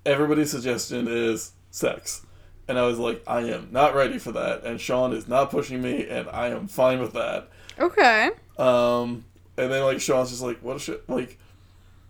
everybody's 0.09 0.51
suggestion 0.51 1.07
is 1.09 1.53
sex. 1.71 2.25
And 2.67 2.79
I 2.79 2.83
was 2.83 2.99
like, 2.99 3.23
I 3.27 3.41
am 3.43 3.69
not 3.71 3.95
ready 3.95 4.19
for 4.19 4.33
that. 4.33 4.65
And 4.65 4.81
Sean 4.81 5.13
is 5.13 5.29
not 5.29 5.51
pushing 5.51 5.81
me, 5.81 6.09
and 6.09 6.29
I 6.29 6.49
am 6.49 6.67
fine 6.67 7.01
with 7.01 7.13
that. 7.13 7.49
Okay. 7.79 8.31
Um, 8.59 9.25
and 9.57 9.73
then 9.73 9.83
like 9.85 10.01
Sean's 10.01 10.31
just 10.31 10.43
like, 10.43 10.59
what 10.59 10.81
shit? 10.81 11.09
Like, 11.09 11.39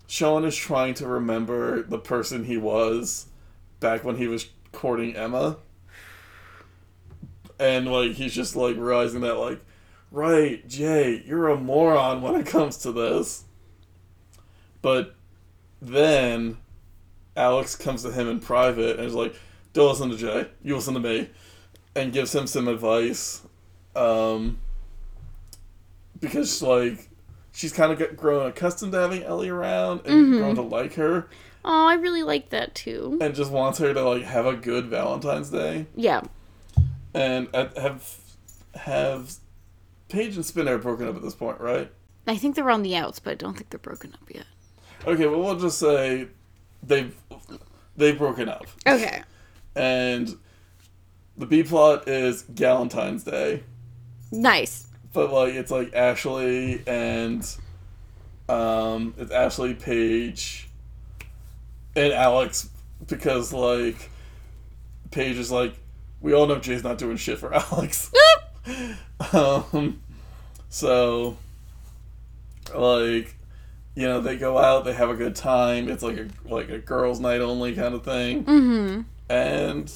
Sean 0.07 0.45
is 0.45 0.57
trying 0.57 0.95
to 0.95 1.07
remember 1.07 1.83
the 1.83 1.99
person 1.99 2.45
he 2.45 2.57
was 2.57 3.27
back 3.79 4.05
when 4.05 4.17
he 4.17 4.27
was 4.27 4.49
courting 4.73 5.15
Emma, 5.15 5.59
and 7.61 7.91
like 7.91 8.13
he's 8.13 8.35
just 8.35 8.57
like 8.57 8.77
realizing 8.77 9.21
that 9.21 9.35
like, 9.35 9.61
right, 10.11 10.67
Jay, 10.67 11.23
you're 11.27 11.49
a 11.49 11.57
moron 11.57 12.23
when 12.23 12.35
it 12.37 12.47
comes 12.47 12.79
to 12.79 12.93
this. 12.93 13.45
But 14.81 15.15
then 15.83 16.57
Alex 17.39 17.77
comes 17.77 18.03
to 18.03 18.11
him 18.13 18.29
in 18.29 18.41
private 18.41 18.97
and 18.99 19.07
is 19.07 19.15
like, 19.15 19.35
"Don't 19.73 19.89
listen 19.91 20.11
to 20.11 20.17
Jay. 20.17 20.49
You 20.63 20.75
listen 20.77 20.95
to 20.95 21.01
me," 21.01 21.31
and 21.95 22.13
gives 22.13 22.35
him 22.35 22.47
some 22.47 22.69
advice. 22.69 23.43
Um, 23.97 24.59
because 26.21 26.63
like 26.63 27.09
she's 27.53 27.73
kind 27.73 27.93
of 27.93 28.17
grown 28.17 28.47
accustomed 28.47 28.93
to 28.93 28.99
having 28.99 29.23
Ellie 29.23 29.49
around 29.49 30.03
and 30.07 30.33
grown 30.33 30.55
to 30.57 30.63
like 30.63 30.95
her, 30.95 31.29
Oh, 31.65 31.87
I 31.87 31.95
really 31.95 32.23
like 32.23 32.51
that 32.51 32.75
too. 32.75 33.19
and 33.21 33.35
just 33.35 33.51
wants 33.51 33.79
her 33.79 33.93
to 33.95 34.03
like 34.03 34.23
have 34.25 34.47
a 34.47 34.55
good 34.55 34.87
Valentine's 34.87 35.51
Day. 35.51 35.87
Yeah. 35.95 36.23
And 37.15 37.49
have 37.55 38.17
have 38.75 39.35
Paige 40.09 40.37
and 40.37 40.47
Spinner 40.47 40.79
broken 40.79 41.09
up 41.09 41.17
at 41.17 41.23
this 41.23 41.35
point, 41.35 41.61
right? 41.61 41.91
I 42.27 42.37
think 42.37 42.55
they're 42.55 42.71
on 42.71 42.83
the 42.83 42.95
outs, 42.97 43.19
but 43.19 43.31
I 43.33 43.35
don't 43.35 43.55
think 43.55 43.71
they're 43.71 43.79
broken 43.79 44.13
up 44.15 44.29
yet. 44.33 44.45
Okay, 45.07 45.27
well 45.27 45.41
we'll 45.41 45.59
just 45.59 45.79
say 45.79 46.29
they've 46.83 47.15
they've 47.97 48.17
broken 48.19 48.49
up, 48.49 48.67
Okay. 48.87 49.23
and 49.75 50.37
the 51.37 51.47
B 51.47 51.63
plot 51.63 52.09
is 52.09 52.43
Galentine's 52.45 53.25
Day. 53.25 53.63
Nice. 54.31 54.87
but 55.13 55.33
like 55.33 55.55
it's 55.55 55.71
like 55.71 55.95
Ashley 55.95 56.83
and 56.87 57.43
um 58.49 59.15
it's 59.19 59.31
Ashley 59.31 59.75
Paige 59.75 60.69
and 61.97 62.13
Alex 62.13 62.69
because 63.07 63.53
like 63.53 64.11
Paige 65.11 65.37
is 65.39 65.51
like 65.51 65.75
we 66.21 66.35
all 66.35 66.47
know 66.47 66.59
Jay's 66.59 66.83
not 66.85 66.99
doing 66.99 67.17
shit 67.17 67.39
for 67.39 67.55
Alex. 67.73 68.11
um 69.33 70.01
so 70.69 71.37
like 72.75 73.35
you 73.99 74.07
know 74.07 74.21
they 74.21 74.37
go 74.37 74.59
out 74.59 74.85
they 74.85 74.93
have 74.93 75.11
a 75.11 75.15
good 75.17 75.35
time 75.35 75.89
it's 75.89 76.03
like 76.03 76.17
a 76.19 76.29
like 76.45 76.69
a 76.69 76.79
girls 76.79 77.19
night 77.21 77.41
only 77.41 77.75
kind 77.75 77.95
of 77.95 78.05
thing 78.05 78.45
Mm-hmm. 78.45 79.01
and 79.29 79.93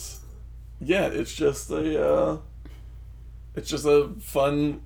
yeah 0.80 1.06
it's 1.06 1.32
just 1.34 1.70
a 1.70 2.02
uh 2.04 2.38
it's 3.54 3.68
just 3.68 3.84
a 3.86 4.08
fun 4.20 4.80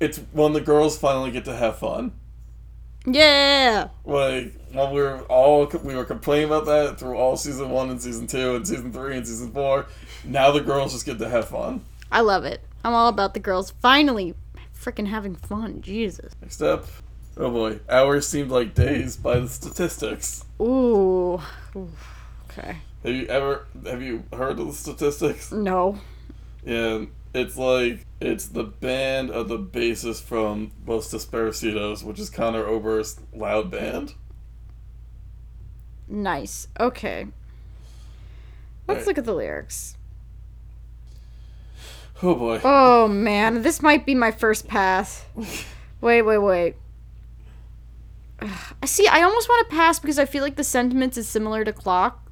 it's 0.00 0.18
when 0.32 0.52
the 0.52 0.60
girls 0.60 0.98
finally 0.98 1.30
get 1.30 1.44
to 1.46 1.54
have 1.54 1.78
fun 1.78 2.12
Yeah. 3.06 3.88
like 4.04 4.52
when 4.72 4.92
we 4.92 5.00
were 5.00 5.20
all 5.28 5.66
we 5.82 5.94
were 5.94 6.04
complaining 6.04 6.46
about 6.48 6.66
that 6.66 6.98
through 6.98 7.16
all 7.16 7.36
season 7.36 7.70
one 7.70 7.88
and 7.90 8.02
season 8.02 8.26
two 8.26 8.56
and 8.56 8.66
season 8.66 8.92
three 8.92 9.16
and 9.16 9.26
season 9.26 9.52
four 9.52 9.86
now 10.24 10.50
the 10.50 10.60
girls 10.60 10.92
just 10.92 11.06
get 11.06 11.18
to 11.18 11.28
have 11.28 11.48
fun 11.48 11.84
I 12.10 12.20
love 12.20 12.44
it. 12.44 12.60
I'm 12.84 12.92
all 12.92 13.08
about 13.08 13.32
the 13.32 13.40
girls 13.40 13.70
finally 13.80 14.34
freaking 14.78 15.06
having 15.06 15.34
fun. 15.34 15.80
Jesus. 15.80 16.34
next 16.42 16.60
up 16.60 16.84
oh 17.36 17.50
boy 17.50 17.80
hours 17.88 18.26
seemed 18.28 18.50
like 18.50 18.74
days 18.74 19.16
by 19.16 19.38
the 19.38 19.48
statistics 19.48 20.44
Ooh. 20.60 21.40
Okay. 22.50 22.76
have 23.02 23.14
you 23.14 23.26
ever 23.26 23.66
have 23.86 24.02
you 24.02 24.24
heard 24.32 24.58
of 24.58 24.66
the 24.66 24.72
statistics 24.72 25.50
No. 25.52 25.98
Yeah, 26.64 27.06
it's 27.34 27.56
like 27.56 28.06
it's 28.20 28.46
the 28.46 28.62
band 28.64 29.30
of 29.30 29.48
the 29.48 29.58
bassist 29.58 30.22
from 30.22 30.70
Los 30.86 31.12
Desaparecidos, 31.12 32.04
which 32.04 32.20
is 32.20 32.30
Conor 32.30 32.64
Oberst's 32.64 33.20
loud 33.34 33.68
band. 33.68 34.14
Nice. 36.06 36.68
Okay. 36.78 37.26
Let's 38.86 38.98
Right. 38.98 39.06
look 39.08 39.18
at 39.18 39.24
the 39.24 39.34
lyrics. 39.34 39.96
Oh 42.22 42.34
boy. 42.36 42.60
Oh 42.62 43.08
man, 43.08 43.62
this 43.62 43.82
might 43.82 44.06
be 44.06 44.14
my 44.14 44.30
first 44.30 44.68
pass. 44.68 45.24
Wait, 46.00 46.22
wait, 46.22 46.38
wait. 46.38 46.74
I 48.82 48.86
see. 48.86 49.06
I 49.06 49.22
almost 49.22 49.48
want 49.48 49.68
to 49.68 49.74
pass 49.76 49.98
because 49.98 50.18
I 50.18 50.24
feel 50.24 50.42
like 50.42 50.56
the 50.56 50.64
sentiments 50.64 51.16
is 51.16 51.28
similar 51.28 51.64
to 51.64 51.72
clock 51.72 52.28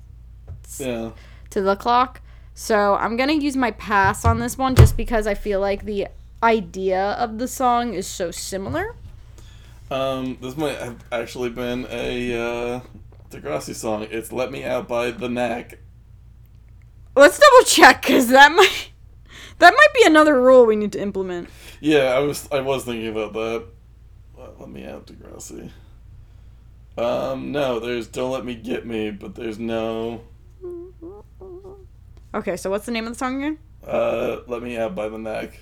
Yeah. 0.79 1.11
to 1.51 1.61
the 1.61 1.77
clock. 1.77 2.21
So 2.55 2.95
I'm 2.97 3.17
gonna 3.17 3.33
use 3.35 3.57
my 3.57 3.71
pass 3.71 4.25
on 4.25 4.39
this 4.39 4.59
one 4.59 4.75
just 4.75 4.97
because 4.97 5.27
I 5.27 5.35
feel 5.35 5.61
like 5.61 5.85
the 5.85 6.09
idea 6.43 7.13
of 7.13 7.39
the 7.39 7.49
song 7.49 7.95
is 7.95 8.07
so 8.07 8.31
similar. 8.31 8.95
Um, 9.91 10.39
this 10.41 10.57
might 10.57 10.79
have 10.79 11.03
actually 11.11 11.51
been 11.51 11.87
a 11.91 12.35
uh, 12.77 12.81
Degrassi 13.31 13.75
song. 13.75 14.07
It's 14.11 14.31
"Let 14.33 14.53
Me 14.53 14.65
Out" 14.65 14.87
by 14.89 15.11
The 15.11 15.29
Knack. 15.29 15.79
Let's 17.17 17.39
double 17.39 17.65
check 17.67 18.03
because 18.03 18.29
that 18.29 18.53
might 18.53 18.91
that 19.59 19.73
might 19.73 19.95
be 19.95 20.05
another 20.05 20.41
rule 20.41 20.65
we 20.67 20.77
need 20.77 20.93
to 20.93 21.01
implement. 21.01 21.49
Yeah, 21.81 22.15
I 22.15 22.21
was 22.21 22.49
I 22.53 22.61
was 22.61 22.85
thinking 22.85 23.09
about 23.09 23.33
that. 23.33 23.65
Let, 24.39 24.61
let 24.61 24.69
me 24.71 24.85
out, 24.87 25.07
Degrassi. 25.07 25.71
Um, 27.01 27.51
no, 27.53 27.81
there's 27.81 28.07
"Don't 28.09 28.31
Let 28.31 28.45
Me 28.45 28.55
Get 28.55 28.87
Me," 28.87 29.11
but 29.11 29.35
there's 29.35 29.59
no 29.59 30.23
Okay, 32.35 32.57
so 32.57 32.71
what's 32.71 32.87
the 32.87 32.93
name 32.93 33.07
of 33.07 33.13
the 33.15 33.19
song 33.19 33.39
again? 33.43 33.59
uh, 33.87 34.41
"Let 34.47 34.63
Me 34.63 34.77
Out" 34.77 34.95
by 34.95 35.09
The 35.09 35.19
Knack. 35.19 35.61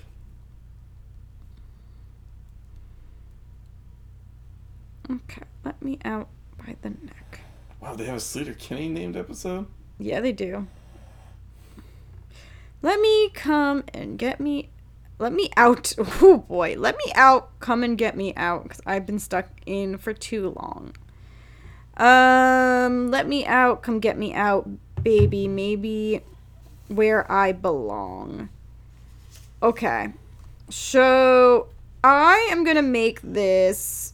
Okay, 5.09 5.41
let 5.65 5.81
me 5.81 5.97
out 6.05 6.27
by 6.57 6.75
the 6.81 6.89
neck. 6.89 7.39
Wow, 7.81 7.95
they 7.95 8.05
have 8.05 8.15
a 8.17 8.19
Sleater 8.19 8.55
Kinney 8.57 8.89
named 8.89 9.15
episode. 9.15 9.65
Yeah, 9.97 10.19
they 10.19 10.31
do. 10.31 10.67
Let 12.83 12.99
me 12.99 13.29
come 13.33 13.83
and 13.93 14.19
get 14.19 14.39
me. 14.39 14.69
Let 15.17 15.33
me 15.33 15.49
out. 15.57 15.93
Oh 16.21 16.37
boy. 16.37 16.75
Let 16.77 16.95
me 16.97 17.11
out. 17.15 17.59
Come 17.59 17.83
and 17.83 17.97
get 17.97 18.15
me 18.15 18.33
out. 18.35 18.63
Because 18.63 18.81
I've 18.85 19.05
been 19.05 19.19
stuck 19.19 19.47
in 19.65 19.97
for 19.97 20.13
too 20.13 20.53
long. 20.55 20.93
Um, 21.99 23.11
let 23.11 23.27
me 23.27 23.45
out. 23.45 23.83
Come 23.83 23.99
get 23.99 24.17
me 24.17 24.33
out, 24.33 24.67
baby. 25.03 25.47
Maybe 25.47 26.21
where 26.87 27.29
I 27.31 27.51
belong. 27.51 28.49
Okay. 29.61 30.13
So 30.69 31.67
I 32.03 32.47
am 32.51 32.63
going 32.63 32.77
to 32.77 32.81
make 32.81 33.19
this. 33.21 34.13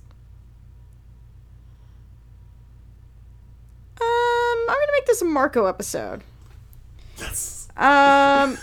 Um, 4.01 4.07
I'm 4.07 4.75
going 4.75 4.87
to 4.87 4.93
make 4.93 5.05
this 5.05 5.21
a 5.21 5.25
Marco 5.25 5.67
episode. 5.67 6.23
Yes. 7.17 7.67
Um, 7.77 8.57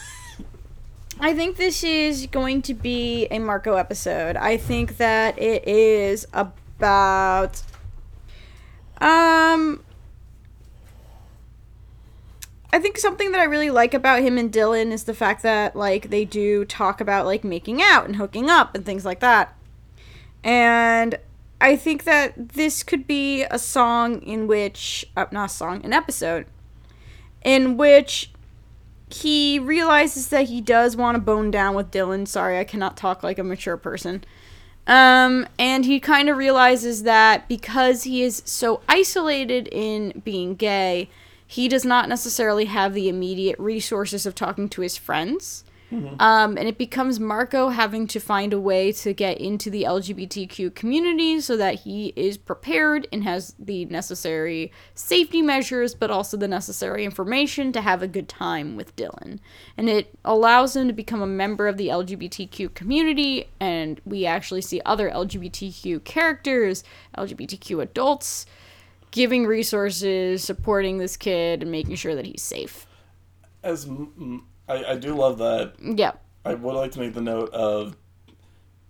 I 1.20 1.34
think 1.34 1.56
this 1.56 1.84
is 1.84 2.26
going 2.26 2.62
to 2.62 2.74
be 2.74 3.28
a 3.30 3.38
Marco 3.38 3.74
episode. 3.76 4.36
I 4.36 4.56
think 4.56 4.96
that 4.96 5.38
it 5.38 5.68
is 5.68 6.26
about. 6.32 7.62
Um. 9.02 9.84
I 12.72 12.78
think 12.78 12.96
something 12.96 13.32
that 13.32 13.40
I 13.40 13.44
really 13.44 13.70
like 13.70 13.92
about 13.92 14.22
him 14.22 14.38
and 14.38 14.50
Dylan 14.50 14.92
is 14.92 15.04
the 15.04 15.12
fact 15.12 15.42
that 15.42 15.76
like 15.76 16.08
they 16.08 16.24
do 16.24 16.64
talk 16.64 17.02
about 17.02 17.26
like 17.26 17.44
making 17.44 17.82
out 17.82 18.06
and 18.06 18.16
hooking 18.16 18.48
up 18.48 18.74
and 18.74 18.86
things 18.86 19.04
like 19.04 19.20
that. 19.20 19.54
And 20.42 21.18
I 21.60 21.76
think 21.76 22.04
that 22.04 22.50
this 22.54 22.82
could 22.82 23.06
be 23.06 23.42
a 23.44 23.58
song 23.58 24.22
in 24.22 24.46
which 24.46 25.04
uh, 25.16 25.26
not 25.30 25.50
a 25.50 25.52
song, 25.52 25.84
an 25.84 25.92
episode 25.92 26.46
in 27.44 27.76
which 27.76 28.30
he 29.10 29.58
realizes 29.58 30.28
that 30.28 30.48
he 30.48 30.60
does 30.60 30.96
want 30.96 31.16
to 31.16 31.20
bone 31.20 31.50
down 31.50 31.74
with 31.74 31.90
Dylan. 31.90 32.26
Sorry, 32.26 32.58
I 32.58 32.64
cannot 32.64 32.96
talk 32.96 33.22
like 33.22 33.38
a 33.38 33.44
mature 33.44 33.76
person. 33.76 34.24
Um, 34.86 35.46
and 35.58 35.84
he 35.84 36.00
kind 36.00 36.28
of 36.28 36.36
realizes 36.36 37.04
that 37.04 37.48
because 37.48 38.02
he 38.02 38.22
is 38.22 38.42
so 38.44 38.80
isolated 38.88 39.68
in 39.70 40.22
being 40.24 40.54
gay, 40.54 41.08
he 41.46 41.68
does 41.68 41.84
not 41.84 42.08
necessarily 42.08 42.64
have 42.64 42.94
the 42.94 43.08
immediate 43.08 43.58
resources 43.58 44.26
of 44.26 44.34
talking 44.34 44.68
to 44.70 44.80
his 44.80 44.96
friends. 44.96 45.64
Um, 46.18 46.56
and 46.56 46.68
it 46.68 46.78
becomes 46.78 47.20
Marco 47.20 47.68
having 47.68 48.06
to 48.08 48.20
find 48.20 48.52
a 48.52 48.60
way 48.60 48.92
to 48.92 49.12
get 49.12 49.38
into 49.38 49.70
the 49.70 49.82
LGBTQ 49.82 50.74
community 50.74 51.40
so 51.40 51.56
that 51.56 51.80
he 51.80 52.12
is 52.16 52.38
prepared 52.38 53.06
and 53.12 53.24
has 53.24 53.54
the 53.58 53.84
necessary 53.86 54.72
safety 54.94 55.42
measures, 55.42 55.94
but 55.94 56.10
also 56.10 56.36
the 56.36 56.48
necessary 56.48 57.04
information 57.04 57.72
to 57.72 57.80
have 57.82 58.02
a 58.02 58.08
good 58.08 58.28
time 58.28 58.76
with 58.76 58.96
Dylan. 58.96 59.38
And 59.76 59.88
it 59.88 60.16
allows 60.24 60.76
him 60.76 60.86
to 60.88 60.94
become 60.94 61.20
a 61.20 61.26
member 61.26 61.68
of 61.68 61.76
the 61.76 61.88
LGBTQ 61.88 62.74
community, 62.74 63.48
and 63.60 64.00
we 64.04 64.24
actually 64.24 64.62
see 64.62 64.80
other 64.86 65.10
LGBTQ 65.10 66.04
characters, 66.04 66.84
LGBTQ 67.18 67.82
adults, 67.82 68.46
giving 69.10 69.46
resources, 69.46 70.42
supporting 70.42 70.98
this 70.98 71.16
kid, 71.16 71.62
and 71.62 71.70
making 71.70 71.96
sure 71.96 72.14
that 72.14 72.26
he's 72.26 72.42
safe. 72.42 72.86
As 73.62 73.86
m- 73.86 74.44
I, 74.72 74.92
I 74.92 74.96
do 74.96 75.14
love 75.14 75.38
that. 75.38 75.74
Yeah. 75.80 76.12
I 76.44 76.54
would 76.54 76.74
like 76.74 76.92
to 76.92 77.00
make 77.00 77.14
the 77.14 77.20
note 77.20 77.50
of 77.52 77.96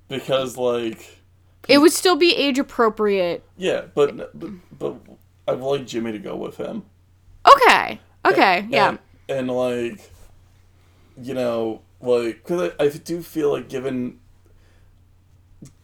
because 0.08 0.56
like 0.56 1.18
It 1.68 1.78
would 1.78 1.92
still 1.92 2.16
be 2.16 2.34
age 2.34 2.58
appropriate. 2.58 3.44
yeah, 3.56 3.82
but 3.94 4.38
but, 4.38 4.50
but 4.78 4.94
I 5.48 5.52
would 5.52 5.66
like 5.78 5.86
Jimmy 5.86 6.12
to 6.12 6.18
go 6.18 6.36
with 6.36 6.56
him. 6.56 6.84
Okay. 7.46 8.00
Okay. 8.24 8.58
And- 8.60 8.70
yeah. 8.72 8.88
And, 8.88 8.98
and, 9.28 9.50
like, 9.50 10.10
you 11.20 11.34
know, 11.34 11.80
like, 12.00 12.42
because 12.42 12.72
I, 12.78 12.84
I 12.84 12.88
do 12.88 13.22
feel 13.22 13.52
like 13.52 13.68
given 13.68 14.18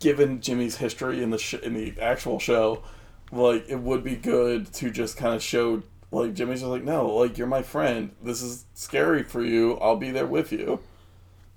given 0.01 0.41
Jimmy's 0.41 0.77
history 0.77 1.23
in 1.23 1.31
the 1.31 1.39
sh- 1.39 1.55
in 1.55 1.75
the 1.75 1.95
actual 2.01 2.39
show, 2.39 2.83
like 3.31 3.65
it 3.69 3.77
would 3.81 4.03
be 4.03 4.17
good 4.17 4.73
to 4.75 4.91
just 4.91 5.17
kind 5.17 5.35
of 5.35 5.43
show 5.43 5.83
like 6.11 6.35
Jimmy's 6.35 6.61
just 6.61 6.71
like, 6.71 6.85
no, 6.85 7.07
like 7.09 7.39
you're 7.39 7.47
my 7.47 7.63
friend. 7.63 8.11
This 8.23 8.43
is 8.43 8.65
scary 8.75 9.23
for 9.23 9.43
you. 9.43 9.77
I'll 9.79 9.97
be 9.97 10.11
there 10.11 10.27
with 10.27 10.53
you. 10.53 10.81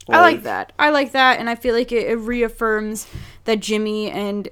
I 0.10 0.20
like 0.20 0.43
that. 0.43 0.74
I 0.80 0.89
like 0.89 1.12
that, 1.12 1.39
and 1.39 1.49
I 1.49 1.56
feel 1.56 1.76
like 1.76 1.91
it, 1.91 2.08
it 2.08 2.16
reaffirms 2.16 3.08
that 3.45 3.60
Jimmy 3.60 4.10
and 4.10 4.49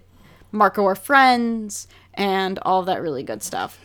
Marco 0.52 0.86
are 0.86 0.95
friends 0.95 1.88
and 2.14 2.60
all 2.60 2.84
that 2.84 3.02
really 3.02 3.24
good 3.24 3.43
stuff. 3.43 3.80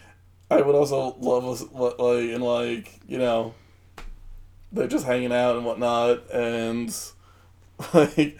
I 0.51 0.61
would 0.61 0.75
also 0.75 1.17
love 1.21 1.45
us 1.47 1.65
like 1.73 2.31
and 2.31 2.43
like 2.43 3.01
you 3.09 3.19
know 3.19 3.55
they're 4.73 4.87
just 4.87 5.07
hanging 5.07 5.33
out 5.33 5.57
and 5.57 5.65
whatnot 5.65 6.31
and 6.33 6.95
like 7.95 8.39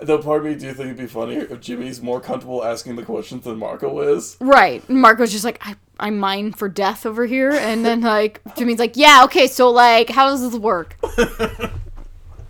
though 0.00 0.18
part 0.18 0.40
of 0.40 0.46
me 0.46 0.54
do 0.54 0.72
think 0.72 0.86
it'd 0.86 0.96
be 0.96 1.06
funnier 1.06 1.46
if 1.50 1.60
Jimmy's 1.60 2.00
more 2.00 2.20
comfortable 2.20 2.64
asking 2.64 2.96
the 2.96 3.04
questions 3.04 3.44
than 3.44 3.58
Marco 3.58 4.00
is. 4.00 4.36
Right. 4.40 4.88
Marco's 4.88 5.32
just 5.32 5.44
like, 5.44 5.58
I, 5.66 5.76
I 5.98 6.10
mine 6.10 6.52
for 6.52 6.68
death 6.68 7.06
over 7.06 7.26
here. 7.26 7.52
And 7.52 7.84
then, 7.84 8.00
like, 8.02 8.40
Jimmy's 8.56 8.78
like, 8.78 8.96
yeah, 8.96 9.22
okay, 9.24 9.46
so, 9.46 9.70
like, 9.70 10.10
how 10.10 10.28
does 10.28 10.48
this 10.48 10.58
work? 10.58 10.96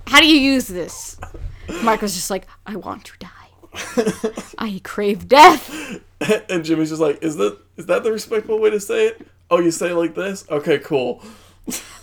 How 0.08 0.20
do 0.20 0.26
you 0.26 0.40
use 0.40 0.66
this? 0.66 1.18
Marco's 1.82 2.14
just 2.14 2.30
like, 2.30 2.46
I 2.64 2.76
want 2.76 3.04
to 3.04 3.12
die. 3.18 4.40
I 4.58 4.80
crave 4.82 5.28
death. 5.28 5.70
and 6.48 6.64
Jimmy's 6.64 6.88
just 6.88 7.02
like, 7.02 7.22
is 7.22 7.36
that 7.36 7.58
is 7.76 7.86
that 7.86 8.04
the 8.04 8.10
respectful 8.10 8.58
way 8.58 8.70
to 8.70 8.80
say 8.80 9.08
it? 9.08 9.26
Oh, 9.50 9.60
you 9.60 9.70
say 9.70 9.90
it 9.90 9.94
like 9.96 10.14
this? 10.14 10.46
Okay, 10.50 10.78
cool. 10.78 11.22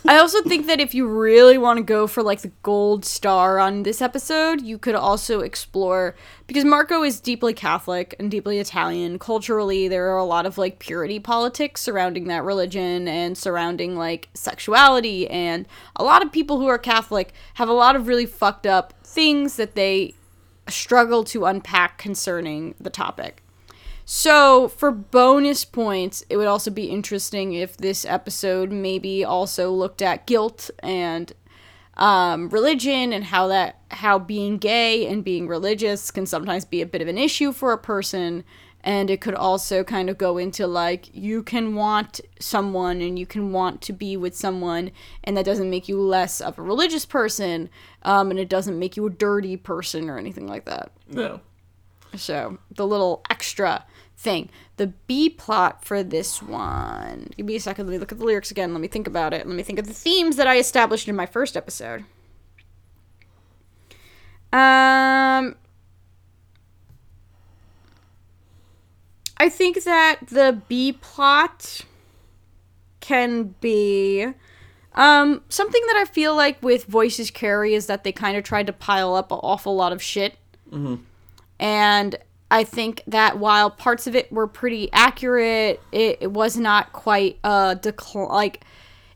I 0.08 0.18
also 0.18 0.40
think 0.42 0.66
that 0.66 0.80
if 0.80 0.94
you 0.94 1.08
really 1.08 1.58
want 1.58 1.78
to 1.78 1.82
go 1.82 2.06
for 2.06 2.22
like 2.22 2.42
the 2.42 2.52
gold 2.62 3.04
star 3.04 3.58
on 3.58 3.82
this 3.82 4.00
episode, 4.00 4.62
you 4.62 4.78
could 4.78 4.94
also 4.94 5.40
explore 5.40 6.14
because 6.46 6.64
Marco 6.64 7.02
is 7.02 7.20
deeply 7.20 7.52
Catholic 7.52 8.14
and 8.20 8.30
deeply 8.30 8.60
Italian. 8.60 9.18
Culturally, 9.18 9.88
there 9.88 10.12
are 10.12 10.18
a 10.18 10.24
lot 10.24 10.46
of 10.46 10.58
like 10.58 10.78
purity 10.78 11.18
politics 11.18 11.80
surrounding 11.80 12.28
that 12.28 12.44
religion 12.44 13.08
and 13.08 13.36
surrounding 13.36 13.96
like 13.96 14.28
sexuality. 14.34 15.28
And 15.28 15.66
a 15.96 16.04
lot 16.04 16.24
of 16.24 16.30
people 16.30 16.60
who 16.60 16.68
are 16.68 16.78
Catholic 16.78 17.32
have 17.54 17.68
a 17.68 17.72
lot 17.72 17.96
of 17.96 18.06
really 18.06 18.26
fucked 18.26 18.66
up 18.66 18.94
things 19.02 19.56
that 19.56 19.74
they 19.74 20.14
struggle 20.68 21.24
to 21.24 21.46
unpack 21.46 21.98
concerning 21.98 22.74
the 22.80 22.90
topic. 22.90 23.42
So, 24.08 24.68
for 24.68 24.92
bonus 24.92 25.64
points, 25.64 26.24
it 26.30 26.36
would 26.36 26.46
also 26.46 26.70
be 26.70 26.84
interesting 26.84 27.54
if 27.54 27.76
this 27.76 28.04
episode 28.04 28.70
maybe 28.70 29.24
also 29.24 29.72
looked 29.72 30.00
at 30.00 30.28
guilt 30.28 30.70
and 30.78 31.32
um, 31.96 32.48
religion 32.50 33.12
and 33.12 33.24
how 33.24 33.48
that 33.48 33.80
how 33.90 34.20
being 34.20 34.58
gay 34.58 35.08
and 35.08 35.24
being 35.24 35.48
religious 35.48 36.12
can 36.12 36.24
sometimes 36.24 36.64
be 36.64 36.80
a 36.80 36.86
bit 36.86 37.02
of 37.02 37.08
an 37.08 37.18
issue 37.18 37.50
for 37.50 37.72
a 37.72 37.78
person. 37.78 38.44
And 38.84 39.10
it 39.10 39.20
could 39.20 39.34
also 39.34 39.82
kind 39.82 40.08
of 40.08 40.18
go 40.18 40.38
into 40.38 40.68
like 40.68 41.12
you 41.12 41.42
can 41.42 41.74
want 41.74 42.20
someone 42.38 43.00
and 43.00 43.18
you 43.18 43.26
can 43.26 43.50
want 43.50 43.82
to 43.82 43.92
be 43.92 44.16
with 44.16 44.36
someone, 44.36 44.92
and 45.24 45.36
that 45.36 45.44
doesn't 45.44 45.68
make 45.68 45.88
you 45.88 46.00
less 46.00 46.40
of 46.40 46.60
a 46.60 46.62
religious 46.62 47.06
person, 47.06 47.70
um, 48.04 48.30
and 48.30 48.38
it 48.38 48.48
doesn't 48.48 48.78
make 48.78 48.96
you 48.96 49.04
a 49.04 49.10
dirty 49.10 49.56
person 49.56 50.08
or 50.08 50.16
anything 50.16 50.46
like 50.46 50.64
that. 50.66 50.92
No. 51.08 51.40
So 52.14 52.58
the 52.70 52.86
little 52.86 53.24
extra 53.28 53.84
thing. 54.16 54.48
The 54.76 54.88
B 55.06 55.28
plot 55.28 55.84
for 55.84 56.02
this 56.02 56.42
one. 56.42 57.28
Give 57.36 57.46
me 57.46 57.56
a 57.56 57.60
second. 57.60 57.86
Let 57.86 57.92
me 57.92 57.98
look 57.98 58.12
at 58.12 58.18
the 58.18 58.24
lyrics 58.24 58.50
again. 58.50 58.72
Let 58.72 58.80
me 58.80 58.88
think 58.88 59.06
about 59.06 59.32
it. 59.34 59.46
Let 59.46 59.54
me 59.56 59.62
think 59.62 59.78
of 59.78 59.86
the 59.86 59.92
themes 59.94 60.36
that 60.36 60.46
I 60.46 60.58
established 60.58 61.06
in 61.08 61.14
my 61.16 61.26
first 61.26 61.56
episode. 61.56 62.04
Um, 64.52 65.56
I 69.38 69.48
think 69.50 69.84
that 69.84 70.20
the 70.28 70.62
B 70.68 70.92
plot 70.92 71.80
can 73.00 73.54
be 73.60 74.26
um 74.94 75.42
something 75.48 75.82
that 75.88 75.96
I 75.96 76.04
feel 76.06 76.34
like 76.34 76.60
with 76.62 76.86
Voices 76.86 77.30
Carry 77.30 77.74
is 77.74 77.86
that 77.86 78.02
they 78.02 78.12
kind 78.12 78.36
of 78.36 78.42
tried 78.44 78.66
to 78.66 78.72
pile 78.72 79.14
up 79.14 79.30
an 79.30 79.38
awful 79.42 79.76
lot 79.76 79.92
of 79.92 80.02
shit 80.02 80.36
Mm-hmm. 80.72 80.96
and 81.60 82.16
I 82.50 82.64
think 82.64 83.02
that 83.06 83.38
while 83.38 83.70
parts 83.70 84.06
of 84.06 84.14
it 84.14 84.30
were 84.30 84.46
pretty 84.46 84.90
accurate, 84.92 85.80
it, 85.92 86.18
it 86.20 86.32
was 86.32 86.56
not 86.56 86.92
quite 86.92 87.38
uh 87.42 87.74
decl- 87.74 88.30
like 88.30 88.64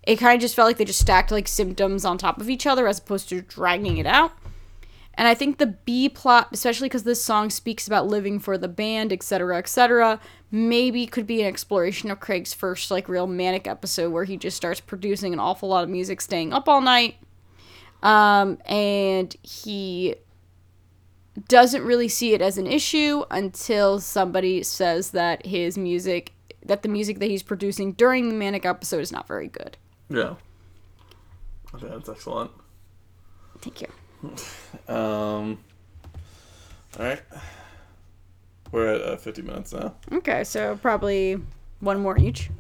it 0.03 0.17
kind 0.17 0.35
of 0.35 0.41
just 0.41 0.57
felt 0.57 0.67
like 0.67 0.79
they 0.79 0.85
just 0.85 1.01
stacked 1.01 1.31
like 1.31 1.47
symptoms 1.47 2.05
on 2.05 2.19
top 2.19 2.41
of 2.41 2.51
each 2.51 2.67
other 2.67 2.89
as 2.89 2.99
opposed 2.99 3.29
to 3.29 3.43
dragging 3.43 3.99
it 3.99 4.07
out. 4.07 4.33
And 5.15 5.29
I 5.29 5.35
think 5.35 5.59
the 5.59 5.67
B 5.67 6.09
plot, 6.09 6.49
especially 6.53 6.87
because 6.87 7.03
this 7.03 7.23
song 7.23 7.51
speaks 7.51 7.87
about 7.87 8.07
living 8.07 8.39
for 8.39 8.57
the 8.57 8.69
band, 8.69 9.13
etc., 9.13 9.59
etc., 9.59 10.19
maybe 10.51 11.07
could 11.07 11.27
be 11.27 11.43
an 11.43 11.47
exploration 11.47 12.11
of 12.11 12.21
Craig's 12.21 12.55
first 12.55 12.91
like 12.91 13.09
real 13.09 13.27
manic 13.27 13.67
episode 13.67 14.13
where 14.13 14.25
he 14.25 14.37
just 14.39 14.57
starts 14.57 14.81
producing 14.81 15.33
an 15.33 15.39
awful 15.39 15.69
lot 15.69 15.85
of 15.85 15.91
music, 15.91 16.21
staying 16.23 16.55
up 16.55 16.69
all 16.69 16.81
night, 16.81 17.17
um, 18.03 18.59
and 18.65 19.37
he 19.43 20.15
doesn't 21.49 21.83
really 21.83 22.09
see 22.09 22.35
it 22.35 22.43
as 22.43 22.59
an 22.59 22.67
issue 22.67 23.25
until 23.31 24.01
somebody 24.01 24.63
says 24.63 25.13
that 25.13 25.47
his 25.47 25.79
music, 25.79 26.33
that 26.65 26.83
the 26.83 26.89
music 26.89 27.19
that 27.21 27.27
he's 27.27 27.43
producing 27.43 27.93
during 27.93 28.29
the 28.29 28.35
manic 28.35 28.65
episode 28.65 29.01
is 29.01 29.13
not 29.13 29.27
very 29.29 29.49
good. 29.49 29.77
Yeah. 30.09 30.35
Okay, 31.75 31.89
that's 31.89 32.09
excellent. 32.09 32.51
Thank 33.61 33.83
you. 33.83 33.89
Um. 34.87 35.59
All 36.99 37.07
right. 37.07 37.23
We're 38.73 38.95
at 38.95 39.01
uh, 39.01 39.17
50 39.17 39.43
minutes 39.43 39.73
now. 39.73 39.95
Okay, 40.13 40.45
so 40.45 40.79
probably 40.81 41.41
one 41.81 42.01
more 42.01 42.19
each. 42.19 42.51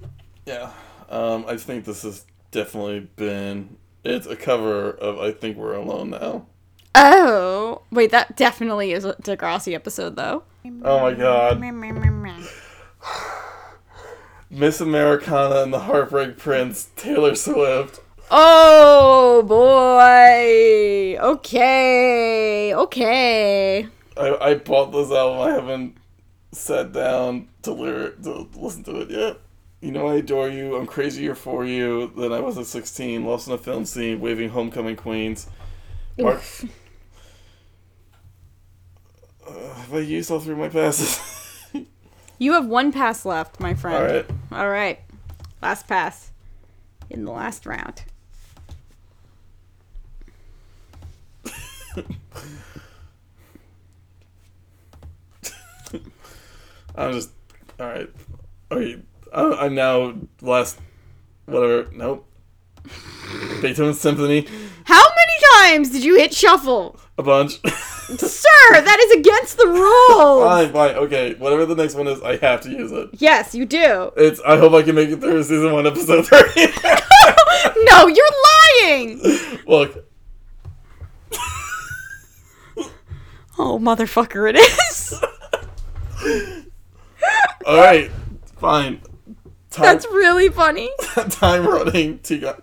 Yeah. 0.46 0.72
Um, 1.08 1.44
I 1.46 1.56
think 1.56 1.84
this 1.84 2.02
has 2.02 2.24
definitely 2.50 3.00
been. 3.16 3.76
It's 4.04 4.26
a 4.26 4.36
cover 4.36 4.90
of 4.90 5.18
I 5.18 5.32
Think 5.32 5.56
We're 5.56 5.74
Alone 5.74 6.10
Now. 6.10 6.46
Oh, 6.94 7.82
wait, 7.90 8.10
that 8.10 8.36
definitely 8.36 8.92
is 8.92 9.04
a 9.04 9.14
Degrassi 9.14 9.74
episode, 9.74 10.16
though. 10.16 10.42
Oh 10.82 11.00
my 11.00 11.14
god. 11.14 11.60
Miss 14.50 14.80
Americana 14.80 15.62
and 15.62 15.72
the 15.72 15.80
Heartbreak 15.80 16.36
Prince, 16.36 16.90
Taylor 16.96 17.34
Swift. 17.34 18.00
Oh 18.30 19.42
boy. 19.42 21.18
Okay. 21.20 22.74
Okay. 22.74 23.86
I, 24.16 24.36
I 24.40 24.54
bought 24.54 24.92
this 24.92 25.10
album. 25.10 25.40
I 25.40 25.50
haven't 25.50 25.96
sat 26.52 26.92
down 26.92 27.48
to, 27.62 27.72
lyric, 27.72 28.22
to 28.22 28.48
listen 28.54 28.84
to 28.84 29.00
it 29.00 29.10
yet. 29.10 29.38
You 29.80 29.92
know 29.92 30.08
I 30.08 30.16
adore 30.16 30.48
you. 30.48 30.76
I'm 30.76 30.86
crazier 30.86 31.34
for 31.34 31.64
you 31.64 32.12
than 32.16 32.32
I 32.32 32.40
was 32.40 32.58
at 32.58 32.66
16. 32.66 33.24
Lost 33.24 33.48
in 33.48 33.54
a 33.54 33.58
film 33.58 33.84
scene. 33.84 34.20
Waving 34.20 34.50
homecoming 34.50 34.96
queens. 34.96 35.46
Mark. 36.18 36.42
Uh, 39.48 39.79
have 39.90 39.98
I 39.98 40.02
used 40.02 40.30
all 40.30 40.38
three 40.40 40.52
of 40.52 40.58
my 40.58 40.68
passes? 40.68 41.20
You 42.42 42.54
have 42.54 42.64
one 42.66 42.90
pass 42.90 43.26
left, 43.26 43.60
my 43.60 43.74
friend. 43.74 44.02
right. 44.02 44.24
All 44.50 44.70
right. 44.70 44.98
Last 45.60 45.86
pass 45.86 46.30
in 47.10 47.26
the 47.26 47.32
last 47.32 47.66
round. 47.66 48.02
I'm 56.94 57.12
just. 57.12 57.28
All 57.78 57.88
right. 57.88 58.08
Okay. 58.72 59.02
I, 59.34 59.42
I'm 59.66 59.74
now 59.74 60.14
last. 60.40 60.78
Whatever. 61.44 61.90
Nope. 61.92 62.26
Beethoven 63.60 63.92
Symphony. 63.92 64.46
How 64.84 65.02
many 65.02 65.32
times 65.74 65.90
did 65.90 66.02
you 66.04 66.16
hit 66.16 66.32
shuffle? 66.32 66.98
A 67.18 67.22
bunch. 67.22 67.60
Sir, 68.18 68.70
that 68.72 68.98
is 69.00 69.20
against 69.20 69.56
the 69.56 69.66
rules. 69.66 70.44
fine, 70.44 70.72
fine. 70.72 70.94
Okay. 70.96 71.34
Whatever 71.34 71.66
the 71.66 71.74
next 71.74 71.94
one 71.94 72.06
is, 72.08 72.20
I 72.22 72.36
have 72.38 72.60
to 72.62 72.70
use 72.70 72.90
it. 72.92 73.10
yes, 73.14 73.54
you 73.54 73.66
do. 73.66 74.12
It's. 74.16 74.40
I 74.40 74.56
hope 74.58 74.72
I 74.72 74.82
can 74.82 74.94
make 74.94 75.10
it 75.10 75.20
through 75.20 75.42
season 75.42 75.72
one, 75.72 75.86
episode 75.86 76.26
three. 76.26 76.66
no, 77.84 78.06
you're 78.06 78.26
lying. 78.84 79.20
Look. 79.66 80.06
Oh, 83.58 83.78
motherfucker, 83.78 84.48
it 84.48 84.56
is. 84.56 85.22
All 87.66 87.76
right. 87.76 88.10
Fine. 88.56 89.02
Time, 89.70 89.84
That's 89.84 90.06
really 90.06 90.48
funny. 90.48 90.90
time 91.28 91.66
running. 91.66 92.18
Tegan, 92.20 92.54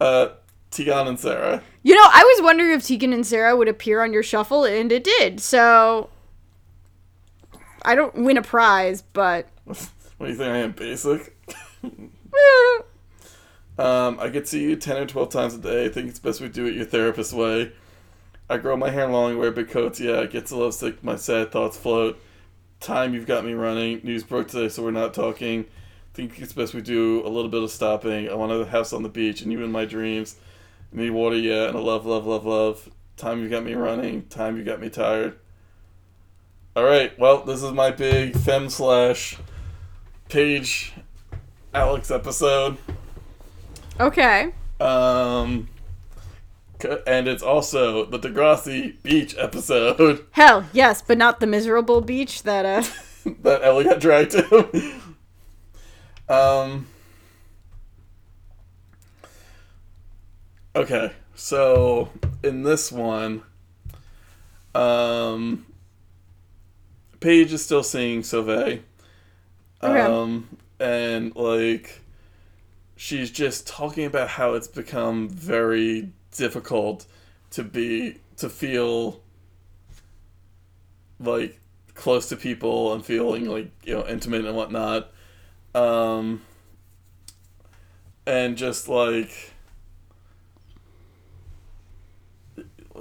uh, 0.00 0.28
Tegan 0.72 1.06
and 1.06 1.20
Sara. 1.20 1.62
You 1.82 1.94
know, 1.94 2.04
I 2.04 2.24
was 2.24 2.42
wondering 2.42 2.72
if 2.72 2.84
Tegan 2.84 3.12
and 3.12 3.26
Sara 3.26 3.54
would 3.56 3.68
appear 3.68 4.02
on 4.02 4.12
your 4.12 4.22
shuffle, 4.22 4.64
and 4.64 4.90
it 4.90 5.04
did. 5.04 5.40
So 5.40 6.10
I 7.82 7.94
don't 7.94 8.14
win 8.14 8.36
a 8.36 8.42
prize, 8.42 9.02
but 9.02 9.46
What 9.66 10.26
do 10.26 10.32
you 10.32 10.34
think 10.34 10.48
I 10.50 10.58
am, 10.58 10.72
basic? 10.72 11.36
Um, 13.78 14.18
I 14.20 14.28
get 14.28 14.44
to 14.44 14.50
see 14.50 14.62
you 14.62 14.76
10 14.76 14.96
or 14.98 15.06
12 15.06 15.30
times 15.30 15.54
a 15.54 15.58
day. 15.58 15.86
I 15.86 15.88
think 15.88 16.08
it's 16.08 16.18
best 16.18 16.42
we 16.42 16.48
do 16.48 16.66
it 16.66 16.74
your 16.74 16.84
therapist 16.84 17.32
way. 17.32 17.72
I 18.48 18.58
grow 18.58 18.76
my 18.76 18.90
hair 18.90 19.08
long, 19.08 19.38
wear 19.38 19.50
big 19.50 19.70
coats. 19.70 19.98
Yeah, 19.98 20.20
I 20.20 20.26
get 20.26 20.46
to 20.46 20.56
love 20.56 20.74
sick. 20.74 21.02
My 21.02 21.16
sad 21.16 21.50
thoughts 21.50 21.78
float. 21.78 22.20
Time 22.80 23.14
you've 23.14 23.26
got 23.26 23.46
me 23.46 23.54
running. 23.54 24.00
News 24.04 24.24
broke 24.24 24.48
today, 24.48 24.68
so 24.68 24.82
we're 24.82 24.90
not 24.90 25.14
talking. 25.14 25.64
I 25.64 26.14
think 26.14 26.38
it's 26.38 26.52
best 26.52 26.74
we 26.74 26.82
do 26.82 27.26
a 27.26 27.30
little 27.30 27.48
bit 27.50 27.62
of 27.62 27.70
stopping. 27.70 28.28
I 28.28 28.34
want 28.34 28.52
a 28.52 28.66
house 28.66 28.92
on 28.92 29.02
the 29.02 29.08
beach, 29.08 29.40
and 29.40 29.50
you 29.50 29.62
in 29.64 29.72
my 29.72 29.86
dreams. 29.86 30.36
Need 30.92 31.10
water, 31.10 31.36
yeah, 31.36 31.68
and 31.68 31.74
a 31.74 31.80
love, 31.80 32.04
love, 32.04 32.26
love, 32.26 32.44
love. 32.44 32.90
Time 33.16 33.42
you 33.42 33.48
got 33.48 33.64
me 33.64 33.74
running. 33.74 34.26
Time 34.26 34.56
you 34.58 34.64
got 34.64 34.80
me 34.80 34.90
tired. 34.90 35.38
All 36.76 36.84
right, 36.84 37.18
well, 37.18 37.44
this 37.44 37.62
is 37.62 37.72
my 37.72 37.90
big 37.90 38.36
fem 38.36 38.68
slash 38.70 39.38
Paige 40.28 40.92
Alex 41.74 42.10
episode. 42.10 42.76
okay. 44.00 44.52
Um, 44.80 45.68
and 47.06 47.28
it's 47.28 47.42
also 47.42 48.04
the 48.06 48.18
Degrassi 48.18 49.00
Beach 49.04 49.36
episode 49.38 50.26
Hell, 50.32 50.64
yes, 50.72 51.00
but 51.00 51.16
not 51.16 51.38
the 51.40 51.46
miserable 51.46 52.00
beach 52.00 52.42
that 52.42 52.64
uh 52.66 52.82
that 53.42 53.62
Ellie 53.62 53.84
got 53.84 54.00
dragged 54.00 54.32
to. 54.32 54.92
um. 56.28 56.86
Okay, 60.74 61.12
so 61.34 62.10
in 62.42 62.62
this 62.62 62.90
one, 62.90 63.42
um, 64.74 65.66
Paige 67.20 67.52
is 67.52 67.64
still 67.64 67.82
seeing 67.82 68.22
Sauve. 68.22 68.48
Okay. 68.48 68.80
Um, 69.82 70.56
and 70.80 71.36
like, 71.36 72.00
she's 72.96 73.30
just 73.30 73.66
talking 73.66 74.06
about 74.06 74.28
how 74.28 74.54
it's 74.54 74.68
become 74.68 75.28
very 75.28 76.10
difficult 76.30 77.06
to 77.50 77.62
be 77.62 78.16
to 78.38 78.48
feel 78.48 79.20
like 81.20 81.60
close 81.94 82.28
to 82.30 82.36
people 82.36 82.94
and 82.94 83.04
feeling 83.04 83.44
like 83.44 83.70
you 83.84 83.94
know 83.94 84.06
intimate 84.08 84.44
and 84.46 84.56
whatnot 84.56 85.12
um 85.74 86.40
and 88.26 88.56
just 88.56 88.88
like 88.88 89.51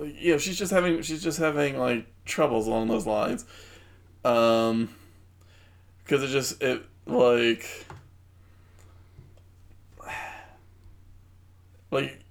you 0.06 0.34
know 0.34 0.38
she's 0.38 0.58
just 0.58 0.72
having 0.72 1.02
she's 1.02 1.24
just 1.24 1.38
having 1.38 1.78
like 1.78 2.06
troubles 2.26 2.68
along 2.68 2.88
those 2.88 3.06
lines 3.06 3.46
um 4.26 4.90
because 6.04 6.24
it 6.24 6.28
just 6.28 6.62
it 6.62 6.84
like 7.06 7.86
like 11.92 12.24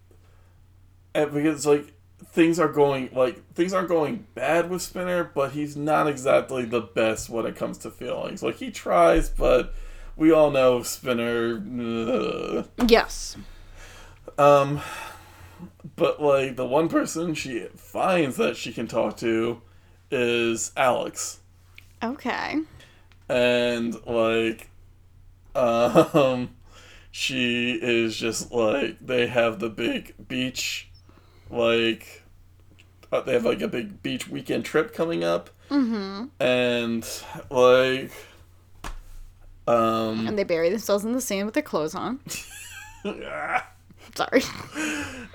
because 1.14 1.66
like 1.66 1.92
things 2.32 2.58
are 2.60 2.68
going 2.68 3.10
like 3.12 3.42
things 3.54 3.72
aren't 3.72 3.88
going 3.88 4.26
bad 4.34 4.70
with 4.70 4.82
Spinner, 4.82 5.24
but 5.34 5.52
he's 5.52 5.76
not 5.76 6.06
exactly 6.06 6.64
the 6.64 6.80
best 6.80 7.28
when 7.28 7.46
it 7.46 7.56
comes 7.56 7.78
to 7.78 7.90
feelings. 7.90 8.42
Like 8.42 8.56
he 8.56 8.70
tries, 8.70 9.28
but 9.28 9.74
we 10.16 10.30
all 10.32 10.50
know 10.50 10.82
Spinner. 10.82 12.64
Yes. 12.86 13.36
Um, 14.38 14.80
but 15.96 16.22
like 16.22 16.56
the 16.56 16.66
one 16.66 16.88
person 16.88 17.34
she 17.34 17.60
finds 17.76 18.36
that 18.36 18.56
she 18.56 18.72
can 18.72 18.86
talk 18.86 19.16
to 19.18 19.60
is 20.10 20.72
Alex, 20.76 21.40
Okay. 22.02 22.58
and 23.28 23.94
like, 24.06 24.70
um, 25.54 26.50
she 27.10 27.72
is 27.80 28.16
just 28.16 28.52
like 28.52 28.98
they 29.04 29.26
have 29.26 29.58
the 29.60 29.68
big 29.68 30.14
beach, 30.28 30.88
like, 31.50 32.22
uh, 33.12 33.20
they 33.20 33.32
have 33.34 33.44
like 33.44 33.60
a 33.60 33.68
big 33.68 34.02
beach 34.02 34.28
weekend 34.28 34.64
trip 34.64 34.92
coming 34.94 35.22
up, 35.24 35.50
Mm-hmm. 35.70 36.24
and 36.42 37.06
like, 37.50 38.10
um, 39.68 40.26
And 40.26 40.36
they 40.38 40.42
bury 40.44 40.68
themselves 40.70 41.04
in 41.04 41.12
the 41.12 41.20
sand 41.20 41.46
with 41.46 41.54
their 41.54 41.62
clothes 41.62 41.94
on. 41.94 42.18
Sorry. 44.16 44.42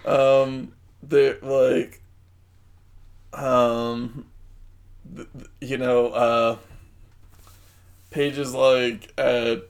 um 0.06 0.72
they're 1.04 1.38
like 1.42 2.02
um 3.34 4.26
th- 5.16 5.28
th- 5.38 5.48
you 5.62 5.78
know, 5.78 6.08
uh, 6.08 6.58
Paige 8.12 8.38
is 8.38 8.54
like 8.54 9.12
at 9.20 9.64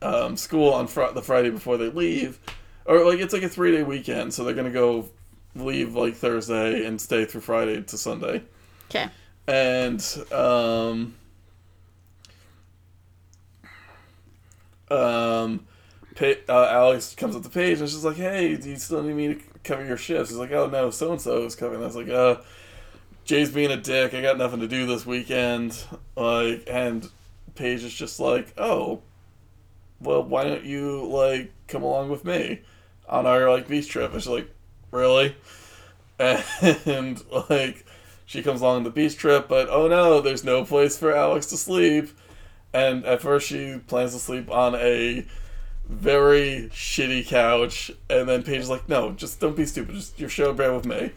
um, 0.00 0.36
school 0.36 0.72
on 0.72 0.86
fr- 0.86 1.12
the 1.12 1.22
Friday 1.22 1.50
before 1.50 1.76
they 1.76 1.88
leave, 1.90 2.38
or 2.84 3.04
like 3.04 3.18
it's 3.18 3.32
like 3.32 3.42
a 3.42 3.48
three 3.48 3.72
day 3.72 3.82
weekend, 3.82 4.32
so 4.32 4.44
they're 4.44 4.54
gonna 4.54 4.70
go 4.70 5.08
leave 5.56 5.94
like 5.96 6.14
Thursday 6.14 6.84
and 6.86 7.00
stay 7.00 7.24
through 7.24 7.40
Friday 7.40 7.82
to 7.82 7.98
Sunday, 7.98 8.42
Okay. 8.90 9.08
and 9.48 10.00
um, 10.32 11.14
um, 14.90 15.66
uh, 16.20 16.68
Alex 16.70 17.14
comes 17.14 17.36
up 17.36 17.42
to 17.42 17.48
Paige 17.48 17.80
and 17.80 17.88
she's 17.88 18.04
like, 18.04 18.16
"Hey, 18.16 18.56
do 18.56 18.70
you 18.70 18.76
still 18.76 19.02
need 19.02 19.14
me 19.14 19.34
to 19.34 19.40
cover 19.64 19.84
your 19.84 19.96
shifts?" 19.96 20.30
He's 20.30 20.38
like, 20.38 20.52
"Oh 20.52 20.66
no, 20.66 20.90
so 20.90 21.12
and 21.12 21.20
so 21.20 21.44
is 21.44 21.54
covering." 21.54 21.82
I 21.82 21.86
was 21.86 21.96
like, 21.96 22.08
"Uh." 22.08 22.36
Jay's 23.28 23.50
being 23.50 23.70
a 23.70 23.76
dick. 23.76 24.14
I 24.14 24.22
got 24.22 24.38
nothing 24.38 24.60
to 24.60 24.66
do 24.66 24.86
this 24.86 25.04
weekend. 25.04 25.78
Like, 26.16 26.64
and 26.66 27.06
Paige 27.56 27.84
is 27.84 27.92
just 27.92 28.18
like, 28.18 28.54
oh, 28.56 29.02
well, 30.00 30.22
why 30.22 30.44
don't 30.44 30.64
you 30.64 31.06
like 31.06 31.52
come 31.66 31.82
along 31.82 32.08
with 32.08 32.24
me 32.24 32.62
on 33.06 33.26
our 33.26 33.50
like 33.50 33.68
beach 33.68 33.90
trip? 33.90 34.14
And 34.14 34.22
she's 34.22 34.30
like, 34.30 34.50
really? 34.90 35.36
And 36.18 37.22
like, 37.50 37.84
she 38.24 38.42
comes 38.42 38.62
along 38.62 38.84
the 38.84 38.90
beach 38.90 39.18
trip, 39.18 39.46
but 39.46 39.68
oh 39.68 39.88
no, 39.88 40.22
there's 40.22 40.42
no 40.42 40.64
place 40.64 40.96
for 40.96 41.14
Alex 41.14 41.46
to 41.48 41.58
sleep. 41.58 42.08
And 42.72 43.04
at 43.04 43.20
first, 43.20 43.46
she 43.46 43.78
plans 43.86 44.14
to 44.14 44.18
sleep 44.18 44.50
on 44.50 44.74
a 44.74 45.26
very 45.88 46.68
shitty 46.72 47.26
couch, 47.26 47.90
and 48.10 48.28
then 48.28 48.42
Paige 48.42 48.60
is 48.60 48.70
like, 48.70 48.88
no, 48.88 49.12
just 49.12 49.40
don't 49.40 49.56
be 49.56 49.66
stupid. 49.66 49.94
Just 49.94 50.18
you're 50.20 50.28
sharing 50.28 50.52
a 50.52 50.54
bed 50.54 50.74
with 50.74 50.86
me. 50.86 51.12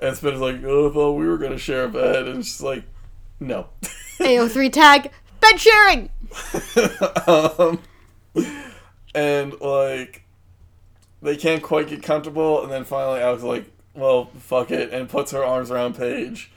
And 0.00 0.16
Spinner's 0.16 0.40
like, 0.40 0.62
oh, 0.64 0.88
I 0.88 0.92
thought 0.92 1.12
we 1.12 1.26
were 1.26 1.38
gonna 1.38 1.58
share 1.58 1.84
a 1.84 1.88
bed, 1.88 2.28
and 2.28 2.44
she's 2.44 2.62
like, 2.62 2.84
no. 3.40 3.68
AO3 4.18 4.72
tag 4.72 5.10
bed 5.40 5.60
sharing. 5.60 6.10
um, 7.26 7.80
and 9.14 9.60
like 9.60 10.24
they 11.22 11.36
can't 11.36 11.62
quite 11.62 11.88
get 11.88 12.02
comfortable 12.02 12.62
and 12.62 12.72
then 12.72 12.84
finally 12.84 13.20
Alex 13.20 13.38
is 13.38 13.44
like 13.44 13.70
well 13.94 14.26
fuck 14.38 14.70
it 14.70 14.92
and 14.92 15.08
puts 15.08 15.30
her 15.30 15.44
arms 15.44 15.70
around 15.70 15.96
Paige 15.96 16.50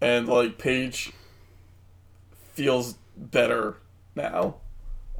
and 0.00 0.28
like 0.28 0.58
Paige 0.58 1.12
feels 2.54 2.94
better 3.16 3.78
now 4.14 4.56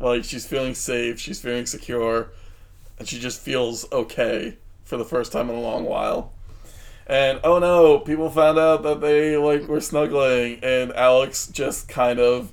like 0.00 0.24
she's 0.24 0.46
feeling 0.46 0.74
safe 0.74 1.18
she's 1.18 1.40
feeling 1.40 1.66
secure 1.66 2.28
and 2.98 3.08
she 3.08 3.18
just 3.18 3.40
feels 3.40 3.90
okay 3.92 4.56
for 4.84 4.96
the 4.96 5.04
first 5.04 5.32
time 5.32 5.48
in 5.48 5.56
a 5.56 5.60
long 5.60 5.84
while 5.84 6.32
and 7.06 7.40
oh 7.44 7.58
no 7.58 7.98
people 7.98 8.30
found 8.30 8.58
out 8.58 8.82
that 8.82 9.00
they 9.00 9.36
like 9.36 9.66
were 9.68 9.80
snuggling 9.80 10.58
and 10.62 10.92
Alex 10.92 11.46
just 11.48 11.88
kind 11.88 12.18
of 12.18 12.52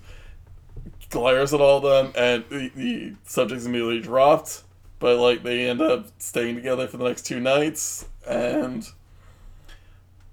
glares 1.14 1.54
at 1.54 1.62
all 1.62 1.80
them, 1.80 2.12
and 2.16 2.44
the, 2.50 2.72
the 2.76 3.14
subject's 3.24 3.66
immediately 3.66 4.02
dropped. 4.02 4.64
But 5.00 5.18
like 5.20 5.44
they 5.44 5.70
end 5.70 5.82
up 5.82 6.08
staying 6.18 6.56
together 6.56 6.88
for 6.88 6.98
the 6.98 7.06
next 7.06 7.26
two 7.26 7.40
nights, 7.40 8.06
and 8.28 8.86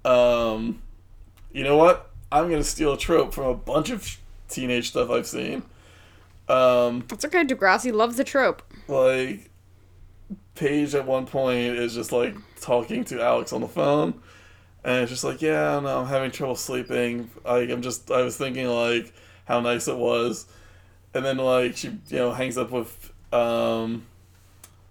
um, 0.03 0.81
you 1.51 1.63
know 1.63 1.77
what? 1.77 2.09
I'm 2.31 2.49
gonna 2.49 2.63
steal 2.63 2.93
a 2.93 2.97
trope 2.97 3.33
from 3.33 3.45
a 3.45 3.53
bunch 3.53 3.91
of 3.91 4.17
teenage 4.49 4.89
stuff 4.89 5.09
I've 5.09 5.27
seen. 5.27 5.63
Um, 6.51 7.05
That's 7.07 7.23
okay. 7.25 7.45
Degrassi 7.45 7.93
loves 7.93 8.17
the 8.17 8.23
trope. 8.23 8.61
like 8.87 9.49
Paige 10.55 10.95
at 10.95 11.05
one 11.07 11.25
point 11.25 11.77
is 11.77 11.93
just 11.93 12.11
like 12.11 12.35
talking 12.59 13.05
to 13.05 13.21
Alex 13.21 13.53
on 13.53 13.61
the 13.61 13.67
phone, 13.67 14.21
and 14.83 15.01
it's 15.01 15.11
just 15.11 15.23
like, 15.23 15.41
yeah, 15.41 15.79
no, 15.79 16.01
I'm 16.01 16.07
having 16.07 16.31
trouble 16.31 16.55
sleeping. 16.55 17.29
Like 17.45 17.69
I'm 17.69 17.81
just, 17.81 18.11
I 18.11 18.21
was 18.21 18.35
thinking 18.37 18.67
like 18.67 19.13
how 19.45 19.61
nice 19.61 19.87
it 19.87 19.97
was, 19.97 20.45
and 21.13 21.23
then 21.23 21.37
like 21.37 21.77
she, 21.77 21.87
you 22.09 22.17
know, 22.17 22.33
hangs 22.33 22.57
up 22.57 22.69
with 22.71 23.13
um, 23.33 24.05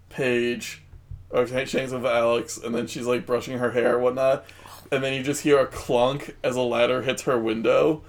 Paige, 0.09 0.81
or 1.29 1.45
she 1.45 1.53
hangs 1.53 1.93
up 1.93 2.01
with 2.01 2.11
Alex, 2.11 2.57
and 2.57 2.73
then 2.73 2.87
she's 2.87 3.05
like 3.05 3.25
brushing 3.25 3.59
her 3.59 3.71
hair 3.71 3.97
or 3.97 3.99
whatnot, 3.99 4.45
and 4.91 5.03
then 5.03 5.13
you 5.13 5.21
just 5.21 5.43
hear 5.43 5.59
a 5.59 5.67
clunk 5.67 6.35
as 6.43 6.55
a 6.55 6.61
ladder 6.61 7.03
hits 7.03 7.21
her 7.23 7.37
window, 7.37 8.01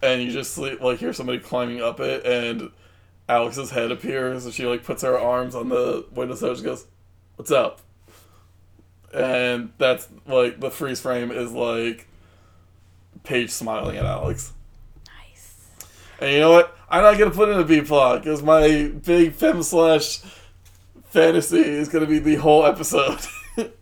and 0.00 0.22
you 0.22 0.30
just 0.30 0.54
sleep, 0.54 0.80
like 0.80 1.00
hear 1.00 1.12
somebody 1.12 1.40
climbing 1.40 1.82
up 1.82 1.98
it, 1.98 2.24
and 2.24 2.70
Alex's 3.32 3.70
head 3.70 3.90
appears, 3.90 4.44
and 4.44 4.52
she 4.52 4.66
like 4.66 4.84
puts 4.84 5.02
her 5.02 5.18
arms 5.18 5.54
on 5.54 5.68
the 5.70 5.74
window 5.76 6.04
windowsill. 6.14 6.54
She 6.54 6.62
goes, 6.62 6.86
"What's 7.36 7.50
up?" 7.50 7.80
And 9.12 9.72
that's 9.78 10.08
like 10.26 10.60
the 10.60 10.70
freeze 10.70 11.00
frame 11.00 11.30
is 11.30 11.52
like 11.52 12.06
Paige 13.24 13.50
smiling 13.50 13.96
at 13.96 14.04
Alex. 14.04 14.52
Nice. 15.06 15.66
And 16.20 16.30
you 16.30 16.40
know 16.40 16.52
what? 16.52 16.76
I'm 16.90 17.02
not 17.02 17.18
gonna 17.18 17.30
put 17.30 17.48
in 17.48 17.58
a 17.58 17.64
B 17.64 17.80
plot 17.80 18.22
because 18.22 18.42
my 18.42 18.92
big 19.04 19.32
fem 19.32 19.62
slash 19.62 20.20
fantasy 21.04 21.60
is 21.60 21.88
gonna 21.88 22.06
be 22.06 22.18
the 22.18 22.36
whole 22.36 22.66
episode. 22.66 23.18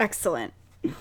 Excellent. 0.00 0.52
and 0.82 0.92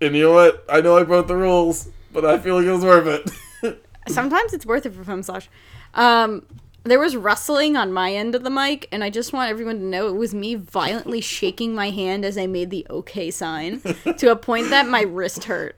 you 0.00 0.22
know 0.22 0.32
what? 0.32 0.64
I 0.68 0.80
know 0.80 0.96
I 0.96 1.04
broke 1.04 1.28
the 1.28 1.36
rules, 1.36 1.88
but 2.12 2.24
I 2.24 2.38
feel 2.38 2.56
like 2.56 2.66
it 2.66 2.72
was 2.72 2.84
worth 2.84 3.30
it. 3.62 3.84
Sometimes 4.08 4.52
it's 4.54 4.66
worth 4.66 4.86
it 4.86 4.94
for 4.94 5.04
Fem 5.04 5.22
Slash. 5.22 5.48
Um, 5.94 6.46
there 6.84 6.98
was 6.98 7.16
rustling 7.16 7.76
on 7.76 7.92
my 7.92 8.14
end 8.14 8.34
of 8.34 8.44
the 8.44 8.50
mic, 8.50 8.88
and 8.90 9.04
I 9.04 9.10
just 9.10 9.32
want 9.32 9.50
everyone 9.50 9.78
to 9.78 9.84
know 9.84 10.08
it 10.08 10.16
was 10.16 10.34
me 10.34 10.54
violently 10.54 11.20
shaking 11.20 11.74
my 11.74 11.90
hand 11.90 12.24
as 12.24 12.38
I 12.38 12.46
made 12.46 12.70
the 12.70 12.86
OK 12.88 13.30
sign 13.30 13.80
to 14.18 14.30
a 14.30 14.36
point 14.36 14.70
that 14.70 14.88
my 14.88 15.02
wrist 15.02 15.44
hurt. 15.44 15.76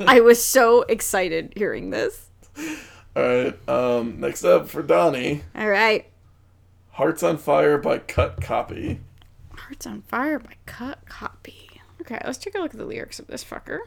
I 0.00 0.20
was 0.22 0.44
so 0.44 0.82
excited 0.82 1.52
hearing 1.56 1.90
this. 1.90 2.28
All 3.16 3.22
right. 3.22 3.68
Um, 3.68 4.20
next 4.20 4.44
up 4.44 4.68
for 4.68 4.82
Donnie, 4.82 5.42
All 5.54 5.68
right. 5.68 6.06
"Hearts 6.92 7.22
on 7.22 7.38
Fire" 7.38 7.78
by 7.78 7.98
Cut 7.98 8.40
Copy. 8.40 9.00
Hearts 9.54 9.86
on 9.86 10.02
Fire 10.02 10.38
by 10.38 10.54
Cut 10.66 11.06
Copy. 11.06 11.70
Okay, 12.00 12.20
let's 12.24 12.38
take 12.38 12.54
a 12.54 12.58
look 12.58 12.72
at 12.72 12.78
the 12.78 12.84
lyrics 12.86 13.18
of 13.20 13.28
this 13.28 13.44
fucker. 13.44 13.78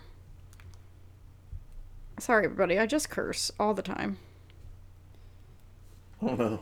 Sorry, 2.20 2.46
everybody. 2.46 2.80
I 2.80 2.86
just 2.86 3.10
curse 3.10 3.52
all 3.60 3.74
the 3.74 3.82
time. 3.82 4.18
Oh 6.22 6.36
no. 6.36 6.60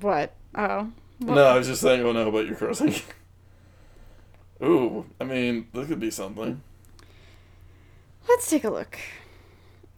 What? 0.00 0.34
Oh. 0.54 0.90
What? 1.18 1.34
No, 1.34 1.44
I 1.44 1.58
was 1.58 1.66
just 1.66 1.80
saying, 1.80 2.04
oh 2.04 2.12
no, 2.12 2.30
but 2.30 2.46
you're 2.46 2.56
cursing. 2.56 2.94
Ooh, 4.62 5.06
I 5.20 5.24
mean, 5.24 5.68
this 5.72 5.88
could 5.88 6.00
be 6.00 6.10
something. 6.10 6.62
Let's 8.28 8.50
take 8.50 8.64
a 8.64 8.70
look. 8.70 8.98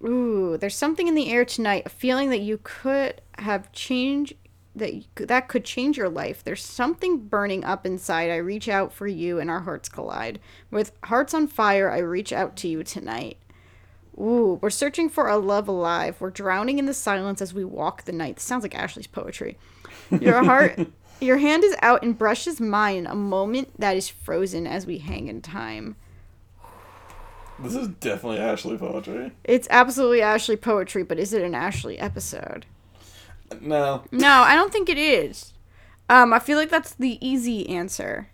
Ooh, 0.04 0.56
there's 0.56 0.76
something 0.76 1.08
in 1.08 1.14
the 1.14 1.30
air 1.30 1.44
tonight. 1.44 1.82
A 1.86 1.90
feeling 1.90 2.30
that 2.30 2.40
you 2.40 2.60
could 2.62 3.20
have 3.38 3.72
changed 3.72 4.34
that 4.74 4.94
you 4.94 5.04
could, 5.14 5.28
that 5.28 5.48
could 5.48 5.64
change 5.64 5.96
your 5.96 6.08
life. 6.08 6.44
There's 6.44 6.64
something 6.64 7.26
burning 7.26 7.64
up 7.64 7.84
inside. 7.84 8.30
I 8.30 8.36
reach 8.36 8.68
out 8.68 8.92
for 8.92 9.06
you, 9.06 9.40
and 9.40 9.50
our 9.50 9.60
hearts 9.60 9.88
collide. 9.88 10.38
With 10.70 10.92
hearts 11.04 11.34
on 11.34 11.48
fire, 11.48 11.90
I 11.90 11.98
reach 11.98 12.32
out 12.32 12.56
to 12.58 12.68
you 12.68 12.84
tonight. 12.84 13.38
Ooh, 14.20 14.58
we're 14.60 14.70
searching 14.70 15.08
for 15.08 15.28
a 15.28 15.38
love 15.38 15.66
alive. 15.66 16.20
We're 16.20 16.30
drowning 16.30 16.78
in 16.78 16.84
the 16.84 16.92
silence 16.92 17.40
as 17.40 17.54
we 17.54 17.64
walk 17.64 18.04
the 18.04 18.12
night. 18.12 18.36
This 18.36 18.44
sounds 18.44 18.62
like 18.62 18.74
Ashley's 18.74 19.06
poetry. 19.06 19.56
Your 20.10 20.44
heart, 20.44 20.78
your 21.20 21.38
hand 21.38 21.64
is 21.64 21.74
out 21.80 22.02
and 22.02 22.18
brushes 22.18 22.60
mine. 22.60 23.06
A 23.06 23.14
moment 23.14 23.70
that 23.80 23.96
is 23.96 24.10
frozen 24.10 24.66
as 24.66 24.84
we 24.86 24.98
hang 24.98 25.28
in 25.28 25.40
time. 25.40 25.96
This 27.58 27.74
is 27.74 27.88
definitely 27.88 28.38
Ashley 28.38 28.76
poetry. 28.76 29.32
It's 29.44 29.68
absolutely 29.70 30.22
Ashley 30.22 30.56
poetry, 30.56 31.02
but 31.02 31.18
is 31.18 31.32
it 31.32 31.42
an 31.42 31.54
Ashley 31.54 31.98
episode? 31.98 32.66
No. 33.60 34.04
No, 34.10 34.42
I 34.42 34.54
don't 34.54 34.72
think 34.72 34.88
it 34.88 34.98
is. 34.98 35.52
Um, 36.08 36.32
I 36.32 36.38
feel 36.38 36.58
like 36.58 36.70
that's 36.70 36.94
the 36.94 37.18
easy 37.26 37.68
answer. 37.68 38.28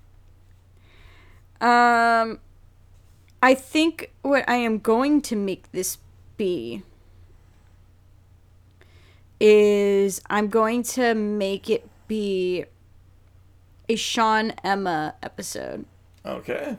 Um, 1.61 2.41
I 3.43 3.55
think 3.55 4.13
what 4.23 4.49
I 4.49 4.57
am 4.57 4.79
going 4.79 5.21
to 5.23 5.37
make 5.37 5.71
this 5.73 5.99
be 6.37 6.83
is 9.39 10.21
I'm 10.29 10.49
going 10.49 10.83
to 10.83 11.15
make 11.15 11.69
it 11.69 11.89
be 12.09 12.65
a 13.89 13.97
Sean 13.97 14.53
Emma 14.65 15.15
episode. 15.23 15.85
Okay. 16.25 16.77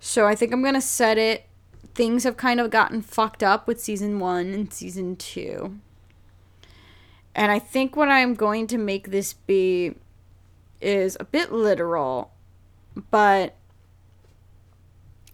So 0.00 0.26
I 0.26 0.34
think 0.34 0.52
I'm 0.52 0.62
gonna 0.62 0.80
set 0.80 1.18
it. 1.18 1.46
Things 1.94 2.24
have 2.24 2.36
kind 2.36 2.60
of 2.60 2.70
gotten 2.70 3.02
fucked 3.02 3.42
up 3.42 3.66
with 3.66 3.80
season 3.80 4.20
one 4.20 4.52
and 4.54 4.72
season 4.72 5.16
two. 5.16 5.78
And 7.34 7.50
I 7.50 7.58
think 7.58 7.96
what 7.96 8.08
I'm 8.08 8.34
going 8.34 8.66
to 8.68 8.78
make 8.78 9.10
this 9.10 9.32
be 9.32 9.94
is 10.80 11.16
a 11.18 11.24
bit 11.24 11.52
literal, 11.52 12.32
but 13.10 13.54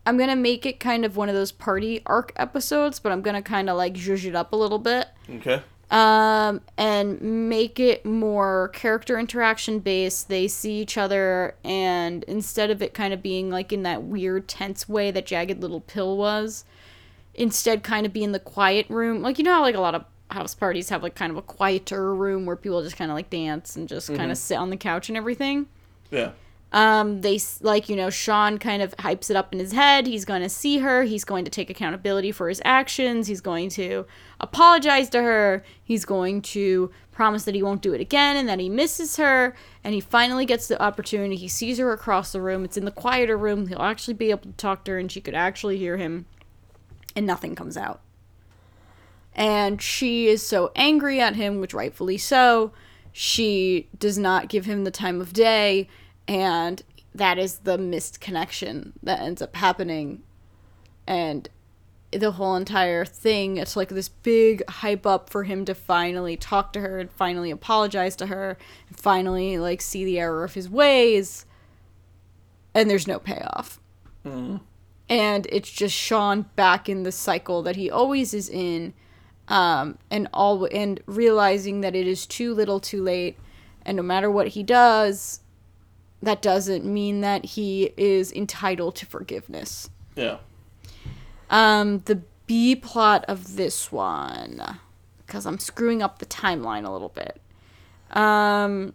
I'm 0.07 0.18
gonna 0.18 0.36
make 0.36 0.66
it 0.66 0.80
kind 0.80 1.05
of 1.05 1.16
one 1.16 1.28
of 1.28 1.34
those 1.34 1.52
party 1.52 2.02
arc 2.07 2.32
episodes, 2.36 2.98
but 2.98 3.12
I'm 3.12 3.22
gonna 3.22 3.42
kind 3.42 3.70
of 3.70 3.76
like 3.76 3.94
zhuzh 3.94 4.24
it 4.26 4.34
up 4.34 4.52
a 4.52 4.57
little 4.57 4.78
bit. 4.78 5.09
Okay. 5.30 5.62
um, 5.90 6.61
and 6.76 7.48
make 7.48 7.78
it 7.78 8.05
more 8.05 8.68
character 8.74 9.18
interaction 9.18 9.78
based. 9.78 10.28
They 10.28 10.48
see 10.48 10.80
each 10.80 10.98
other, 10.98 11.55
and 11.62 12.24
instead 12.24 12.70
of 12.70 12.82
it 12.82 12.94
kind 12.94 13.14
of 13.14 13.22
being 13.22 13.50
like 13.50 13.72
in 13.72 13.82
that 13.84 14.02
weird, 14.02 14.48
tense 14.48 14.88
way 14.88 15.11
that 15.11 15.26
Jagged 15.26 15.61
Little 15.61 15.80
Pill 15.80 16.16
was, 16.16 16.64
instead 17.34 17.82
kind 17.82 18.07
of 18.07 18.12
be 18.12 18.24
in 18.24 18.32
the 18.32 18.40
quiet 18.40 18.86
room. 18.88 19.22
Like, 19.22 19.38
you 19.38 19.44
know 19.44 19.52
how, 19.55 19.61
like, 19.61 19.74
a 19.74 19.80
lot 19.80 19.94
of 19.94 20.05
house 20.30 20.55
parties 20.55 20.88
have, 20.88 21.02
like, 21.02 21.14
kind 21.14 21.30
of 21.30 21.36
a 21.36 21.42
quieter 21.42 22.14
room 22.14 22.46
where 22.46 22.57
people 22.57 22.82
just 22.82 22.96
kind 22.96 23.11
of, 23.11 23.16
like, 23.16 23.30
dance 23.30 23.76
and 23.76 23.88
just 23.88 24.12
kind 24.14 24.30
of 24.30 24.38
sit 24.38 24.57
on 24.57 24.70
the 24.70 24.76
couch 24.76 25.09
and 25.09 25.16
everything. 25.16 25.66
Yeah. 26.11 26.30
Um, 26.75 27.20
they 27.20 27.39
like 27.61 27.89
you 27.89 27.95
know 27.95 28.11
Sean 28.11 28.59
kind 28.59 28.83
of 28.83 28.97
hypes 28.97 29.31
it 29.31 29.37
up 29.37 29.53
in 29.53 29.61
his 29.61 29.70
head. 29.70 30.09
He's 30.09 30.25
going 30.25 30.43
to 30.43 30.49
see 30.49 30.79
her. 30.79 31.05
He's 31.05 31.25
going 31.25 31.45
to 31.45 31.51
take 31.51 31.70
accountability 31.70 32.33
for 32.33 32.49
his 32.49 32.61
actions. 32.64 33.29
He's 33.29 33.41
going 33.41 33.68
to 33.70 34.07
apologize 34.41 35.09
to 35.11 35.22
her. 35.22 35.62
He's 35.85 36.05
going 36.05 36.43
to 36.43 36.91
promise 37.12 37.45
that 37.45 37.55
he 37.55 37.62
won't 37.62 37.81
do 37.81 37.95
it 37.95 38.01
again 38.01 38.37
and 38.37 38.49
that 38.49 38.59
he 38.59 38.68
misses 38.68 39.16
her. 39.18 39.55
And 39.85 39.95
he 39.95 40.01
finally 40.01 40.45
gets 40.45 40.66
the 40.66 40.83
opportunity. 40.83 41.37
He 41.37 41.47
sees 41.47 41.79
her 41.79 41.93
across 41.93 42.33
the 42.33 42.41
room. 42.41 42.64
It's 42.64 42.77
in 42.77 42.85
the 42.85 42.91
quieter 42.91 43.37
room. 43.37 43.68
He'll 43.68 43.81
actually 43.81 44.14
be 44.14 44.31
able 44.31 44.51
to 44.51 44.53
talk 44.53 44.85
to 44.85 44.93
her, 44.93 44.99
and 44.99 45.12
she 45.12 45.20
could 45.20 45.35
actually 45.35 45.79
hear 45.79 45.97
him. 45.97 46.27
And 47.14 47.25
nothing 47.25 47.55
comes 47.55 47.77
out. 47.77 48.01
And 49.33 49.81
she 49.81 50.27
is 50.27 50.45
so 50.45 50.72
angry 50.75 51.20
at 51.20 51.37
him, 51.37 51.61
which 51.61 51.72
rightfully 51.72 52.18
so. 52.18 52.72
She 53.12 53.89
does 53.97 54.18
not 54.18 54.49
give 54.49 54.64
him 54.64 54.83
the 54.83 54.91
time 54.91 55.20
of 55.20 55.33
day, 55.33 55.89
and 56.27 56.83
that 57.14 57.39
is 57.39 57.59
the 57.59 57.79
missed 57.79 58.20
connection 58.20 58.93
that 59.03 59.20
ends 59.20 59.41
up 59.41 59.57
happening. 59.57 60.22
And 61.07 61.49
the 62.11 62.33
whole 62.33 62.57
entire 62.57 63.05
thing, 63.05 63.57
it's 63.57 63.77
like 63.77 63.91
this 63.91 64.09
big 64.09 64.68
hype 64.68 65.07
up 65.07 65.31
for 65.31 65.45
him 65.45 65.64
to 65.64 65.75
finally 65.75 66.37
talk 66.37 66.72
to 66.72 66.81
her 66.81 66.99
and 66.99 67.11
finally 67.11 67.51
apologize 67.51 68.16
to 68.16 68.27
her 68.27 68.57
and 68.89 68.99
finally 68.99 69.59
like 69.59 69.81
see 69.81 70.05
the 70.05 70.18
error 70.18 70.45
of 70.45 70.55
his 70.55 70.68
ways. 70.68 71.47
And 72.75 72.91
there's 72.91 73.07
no 73.07 73.18
payoff 73.18 73.81
and 75.09 75.47
it's 75.51 75.70
just 75.70 75.95
Sean 75.95 76.47
back 76.57 76.89
in 76.89 77.03
the 77.03 77.12
cycle 77.12 77.62
that 77.62 77.77
he 77.77 77.91
always 77.91 78.33
is 78.33 78.49
in, 78.49 78.95
um, 79.49 79.99
and 80.11 80.29
all 80.33 80.64
and 80.66 81.01
realizing 81.07 81.83
that 81.83 81.95
it 81.95 82.07
is 82.07 82.27
too 82.27 82.55
little, 82.55 82.81
too 82.81 83.03
late, 83.03 83.39
and 83.85 83.97
no 83.97 84.03
matter 84.03 84.31
what 84.31 84.49
he 84.49 84.62
does, 84.62 85.41
that 86.25 86.43
doesn't 86.43 86.85
mean 86.85 87.20
that 87.20 87.45
he 87.45 87.93
is 87.97 88.33
entitled 88.33 88.97
to 88.97 89.07
forgiveness. 89.07 89.91
Yeah. 90.16 90.39
Um, 91.51 92.01
the 92.07 92.22
B 92.47 92.77
plot 92.77 93.25
of 93.29 93.57
this 93.57 93.91
one, 93.93 94.79
because 95.27 95.47
I'm 95.47 95.59
screwing 95.59 96.03
up 96.03 96.18
the 96.18 96.27
timeline 96.27 96.87
a 96.87 96.91
little 96.91 97.11
bit. 97.11 97.41
Um, 98.11 98.95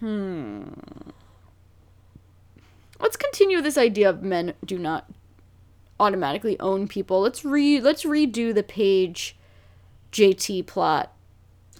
hmm. 0.00 0.64
Let's 3.00 3.16
continue 3.16 3.60
this 3.60 3.76
idea 3.76 4.08
of 4.08 4.22
men 4.22 4.54
do 4.64 4.78
not 4.78 5.10
automatically 5.98 6.58
own 6.60 6.88
people. 6.88 7.20
Let's 7.20 7.44
re 7.44 7.80
let's 7.80 8.04
redo 8.04 8.54
the 8.54 8.62
Paige 8.62 9.36
JT 10.12 10.66
plot 10.66 11.12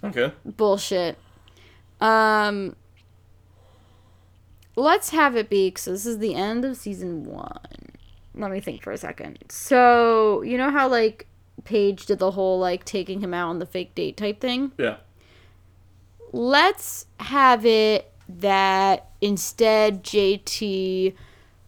Okay. 0.03 0.31
bullshit. 0.45 1.17
Um, 2.03 2.75
let's 4.75 5.09
have 5.11 5.37
it 5.37 5.49
be 5.49 5.69
because 5.69 5.85
this 5.85 6.05
is 6.05 6.19
the 6.19 6.35
end 6.35 6.65
of 6.65 6.75
season 6.75 7.23
one. 7.23 7.57
Let 8.35 8.51
me 8.51 8.59
think 8.59 8.83
for 8.83 8.91
a 8.91 8.97
second. 8.97 9.39
So 9.49 10.41
you 10.41 10.57
know 10.57 10.69
how 10.69 10.89
like 10.89 11.27
Paige 11.63 12.05
did 12.05 12.19
the 12.19 12.31
whole 12.31 12.59
like 12.59 12.83
taking 12.83 13.21
him 13.21 13.33
out 13.33 13.49
on 13.49 13.59
the 13.59 13.65
fake 13.65 13.95
date 13.95 14.17
type 14.17 14.41
thing. 14.41 14.73
Yeah. 14.77 14.97
Let's 16.33 17.05
have 17.19 17.65
it 17.65 18.11
that 18.27 19.07
instead 19.21 20.03
JT 20.03 21.13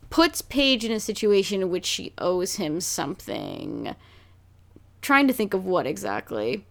puts 0.10 0.42
Paige 0.42 0.84
in 0.84 0.92
a 0.92 1.00
situation 1.00 1.62
in 1.62 1.70
which 1.70 1.86
she 1.86 2.14
owes 2.18 2.56
him 2.56 2.82
something. 2.82 3.96
Trying 5.02 5.28
to 5.28 5.34
think 5.34 5.54
of 5.54 5.66
what 5.66 5.86
exactly. 5.86 6.66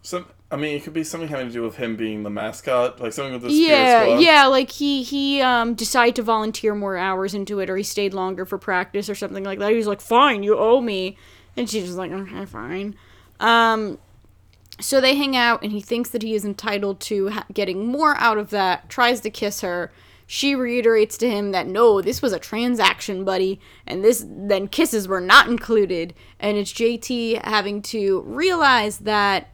Some. 0.00 0.26
I 0.52 0.56
mean, 0.56 0.76
it 0.76 0.84
could 0.84 0.92
be 0.92 1.02
something 1.02 1.30
having 1.30 1.46
to 1.46 1.52
do 1.52 1.62
with 1.62 1.76
him 1.76 1.96
being 1.96 2.24
the 2.24 2.30
mascot, 2.30 3.00
like 3.00 3.14
something 3.14 3.32
with 3.32 3.42
the 3.42 3.48
spirit 3.48 3.70
yeah 3.70 4.02
squad. 4.02 4.20
yeah 4.20 4.46
like 4.46 4.70
he 4.70 5.02
he 5.02 5.40
um 5.40 5.72
decided 5.72 6.14
to 6.16 6.22
volunteer 6.22 6.74
more 6.74 6.98
hours 6.98 7.32
into 7.32 7.58
it 7.58 7.70
or 7.70 7.76
he 7.78 7.82
stayed 7.82 8.12
longer 8.12 8.44
for 8.44 8.58
practice 8.58 9.08
or 9.08 9.14
something 9.14 9.44
like 9.44 9.58
that. 9.60 9.70
He 9.70 9.76
was 9.78 9.86
like 9.86 10.02
fine 10.02 10.42
you 10.42 10.58
owe 10.58 10.82
me. 10.82 11.16
And 11.56 11.68
she's 11.68 11.86
just 11.86 11.96
like 11.96 12.12
okay 12.12 12.44
fine. 12.44 12.94
Um 13.40 13.98
so 14.78 15.00
they 15.00 15.16
hang 15.16 15.34
out 15.34 15.62
and 15.62 15.72
he 15.72 15.80
thinks 15.80 16.10
that 16.10 16.22
he 16.22 16.34
is 16.34 16.44
entitled 16.44 17.00
to 17.00 17.30
ha- 17.30 17.46
getting 17.54 17.86
more 17.86 18.14
out 18.16 18.36
of 18.36 18.50
that 18.50 18.90
tries 18.90 19.20
to 19.20 19.30
kiss 19.30 19.62
her. 19.62 19.90
She 20.26 20.54
reiterates 20.54 21.16
to 21.18 21.30
him 21.30 21.52
that 21.52 21.66
no 21.66 22.02
this 22.02 22.20
was 22.20 22.34
a 22.34 22.38
transaction 22.38 23.24
buddy 23.24 23.58
and 23.86 24.04
this 24.04 24.22
then 24.28 24.68
kisses 24.68 25.08
were 25.08 25.20
not 25.20 25.48
included. 25.48 26.12
And 26.38 26.58
it's 26.58 26.74
jt 26.74 27.42
having 27.42 27.80
to 27.82 28.20
realize 28.26 28.98
that 28.98 29.48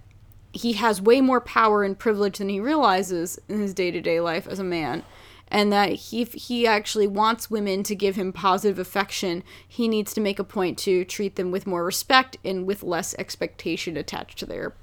he 0.52 0.74
has 0.74 1.00
way 1.02 1.20
more 1.20 1.40
power 1.40 1.82
and 1.84 1.98
privilege 1.98 2.38
than 2.38 2.48
he 2.48 2.58
realizes 2.60 3.38
in 3.48 3.60
his 3.60 3.74
day-to-day 3.74 4.20
life 4.20 4.46
as 4.48 4.58
a 4.58 4.64
man 4.64 5.02
and 5.50 5.72
that 5.72 5.90
he, 5.90 6.20
if 6.22 6.32
he 6.34 6.66
actually 6.66 7.06
wants 7.06 7.50
women 7.50 7.82
to 7.82 7.94
give 7.94 8.16
him 8.16 8.32
positive 8.32 8.78
affection 8.78 9.42
he 9.66 9.88
needs 9.88 10.12
to 10.14 10.20
make 10.20 10.38
a 10.38 10.44
point 10.44 10.78
to 10.78 11.04
treat 11.04 11.36
them 11.36 11.50
with 11.50 11.66
more 11.66 11.84
respect 11.84 12.36
and 12.44 12.66
with 12.66 12.82
less 12.82 13.14
expectation 13.18 13.96
attached 13.96 14.38
to 14.38 14.46
their 14.46 14.74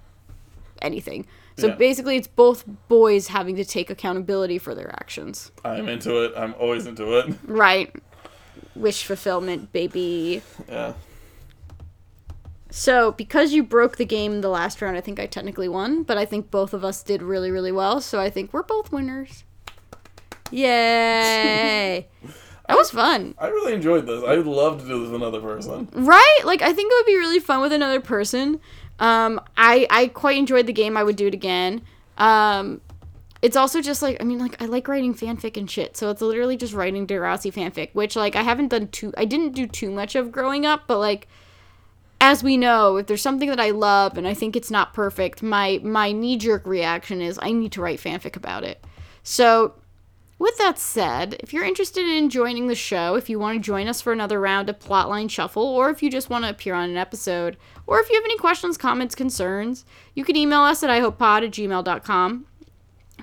anything 0.81 1.25
so 1.57 1.67
Yeah. 1.67 1.75
basically 1.75 2.17
it's 2.17 2.27
both 2.27 2.65
boys 2.87 3.27
having 3.27 3.55
to 3.55 3.65
take 3.65 3.89
accountability 3.89 4.57
for 4.57 4.75
their 4.75 4.91
actions 4.91 5.51
I'm 5.63 5.87
into 5.87 6.23
it. 6.23 6.33
I'm 6.35 6.53
always 6.59 6.85
into 6.85 7.17
it. 7.19 7.33
right 7.45 7.93
wish 8.75 9.03
fulfillment 9.05 9.71
baby 9.71 10.41
Yeah. 10.67 10.93
So, 12.77 13.13
because 13.13 13.53
you 13.53 13.63
broke 13.63 13.95
the 13.95 14.03
game 14.03 14.41
the 14.41 14.49
last 14.49 14.81
round, 14.81 14.97
I 14.97 15.01
think 15.01 15.17
I 15.17 15.27
technically 15.27 15.69
won, 15.69 16.03
but 16.03 16.17
I 16.17 16.25
think 16.25 16.51
both 16.51 16.73
of 16.73 16.83
us 16.83 17.03
did 17.03 17.23
really, 17.23 17.49
really 17.49 17.71
well. 17.71 18.01
So, 18.01 18.19
I 18.19 18.29
think 18.29 18.51
we're 18.51 18.63
both 18.63 18.91
winners. 18.91 19.45
Yay! 20.51 22.05
that 22.67 22.75
was 22.75 22.91
fun. 22.91 23.33
I 23.37 23.47
really 23.47 23.71
enjoyed 23.71 24.05
this. 24.05 24.25
I 24.25 24.35
would 24.35 24.45
love 24.45 24.81
to 24.81 24.87
do 24.89 24.99
this 24.99 25.09
with 25.09 25.21
another 25.21 25.39
person. 25.39 25.87
Right? 25.93 26.39
Like, 26.43 26.61
I 26.61 26.73
think 26.73 26.91
it 26.91 26.95
would 26.97 27.05
be 27.05 27.15
really 27.15 27.39
fun 27.39 27.61
with 27.61 27.71
another 27.71 28.01
person. 28.01 28.59
Um, 28.99 29.39
I, 29.55 29.87
I 29.89 30.07
quite 30.07 30.37
enjoyed 30.37 30.67
the 30.67 30.73
game. 30.73 30.97
I 30.97 31.03
would 31.03 31.15
do 31.15 31.27
it 31.27 31.33
again. 31.33 31.81
Um, 32.17 32.81
it's 33.41 33.55
also 33.55 33.79
just 33.79 34.01
like, 34.01 34.17
I 34.19 34.25
mean, 34.25 34.39
like, 34.39 34.61
I 34.61 34.65
like 34.65 34.89
writing 34.89 35.15
fanfic 35.15 35.55
and 35.55 35.71
shit. 35.71 35.95
So, 35.95 36.09
it's 36.09 36.21
literally 36.21 36.57
just 36.57 36.73
writing 36.73 37.07
Degrassi 37.07 37.53
fanfic, 37.53 37.91
which, 37.93 38.17
like, 38.17 38.35
I 38.35 38.41
haven't 38.41 38.67
done 38.67 38.89
too, 38.89 39.13
I 39.15 39.23
didn't 39.23 39.53
do 39.53 39.65
too 39.65 39.91
much 39.91 40.15
of 40.15 40.29
growing 40.29 40.65
up, 40.65 40.81
but, 40.87 40.99
like, 40.99 41.29
as 42.21 42.43
we 42.43 42.57
know, 42.57 42.97
if 42.97 43.07
there's 43.07 43.21
something 43.21 43.49
that 43.49 43.59
I 43.59 43.71
love 43.71 44.17
and 44.17 44.27
I 44.27 44.33
think 44.33 44.55
it's 44.55 44.71
not 44.71 44.93
perfect, 44.93 45.43
my 45.43 45.79
my 45.83 46.11
knee 46.11 46.37
jerk 46.37 46.65
reaction 46.65 47.21
is 47.21 47.39
I 47.41 47.51
need 47.51 47.71
to 47.73 47.81
write 47.81 47.99
fanfic 47.99 48.35
about 48.35 48.63
it. 48.63 48.83
So, 49.23 49.75
with 50.37 50.57
that 50.57 50.77
said, 50.77 51.37
if 51.39 51.53
you're 51.53 51.63
interested 51.63 52.05
in 52.05 52.29
joining 52.29 52.67
the 52.67 52.75
show, 52.75 53.15
if 53.15 53.29
you 53.29 53.39
want 53.39 53.57
to 53.57 53.65
join 53.65 53.87
us 53.87 54.01
for 54.01 54.11
another 54.11 54.39
round 54.39 54.69
of 54.69 54.79
Plotline 54.79 55.29
Shuffle, 55.29 55.63
or 55.63 55.89
if 55.89 56.03
you 56.03 56.11
just 56.11 56.29
want 56.29 56.43
to 56.43 56.49
appear 56.49 56.73
on 56.73 56.89
an 56.89 56.97
episode, 56.97 57.57
or 57.87 57.99
if 57.99 58.09
you 58.09 58.15
have 58.15 58.25
any 58.25 58.37
questions, 58.37 58.77
comments, 58.77 59.15
concerns, 59.15 59.85
you 60.13 60.25
can 60.25 60.35
email 60.35 60.61
us 60.61 60.83
at 60.83 60.89
ihopepod 60.89 61.45
at 61.45 61.51
gmail.com. 61.51 62.45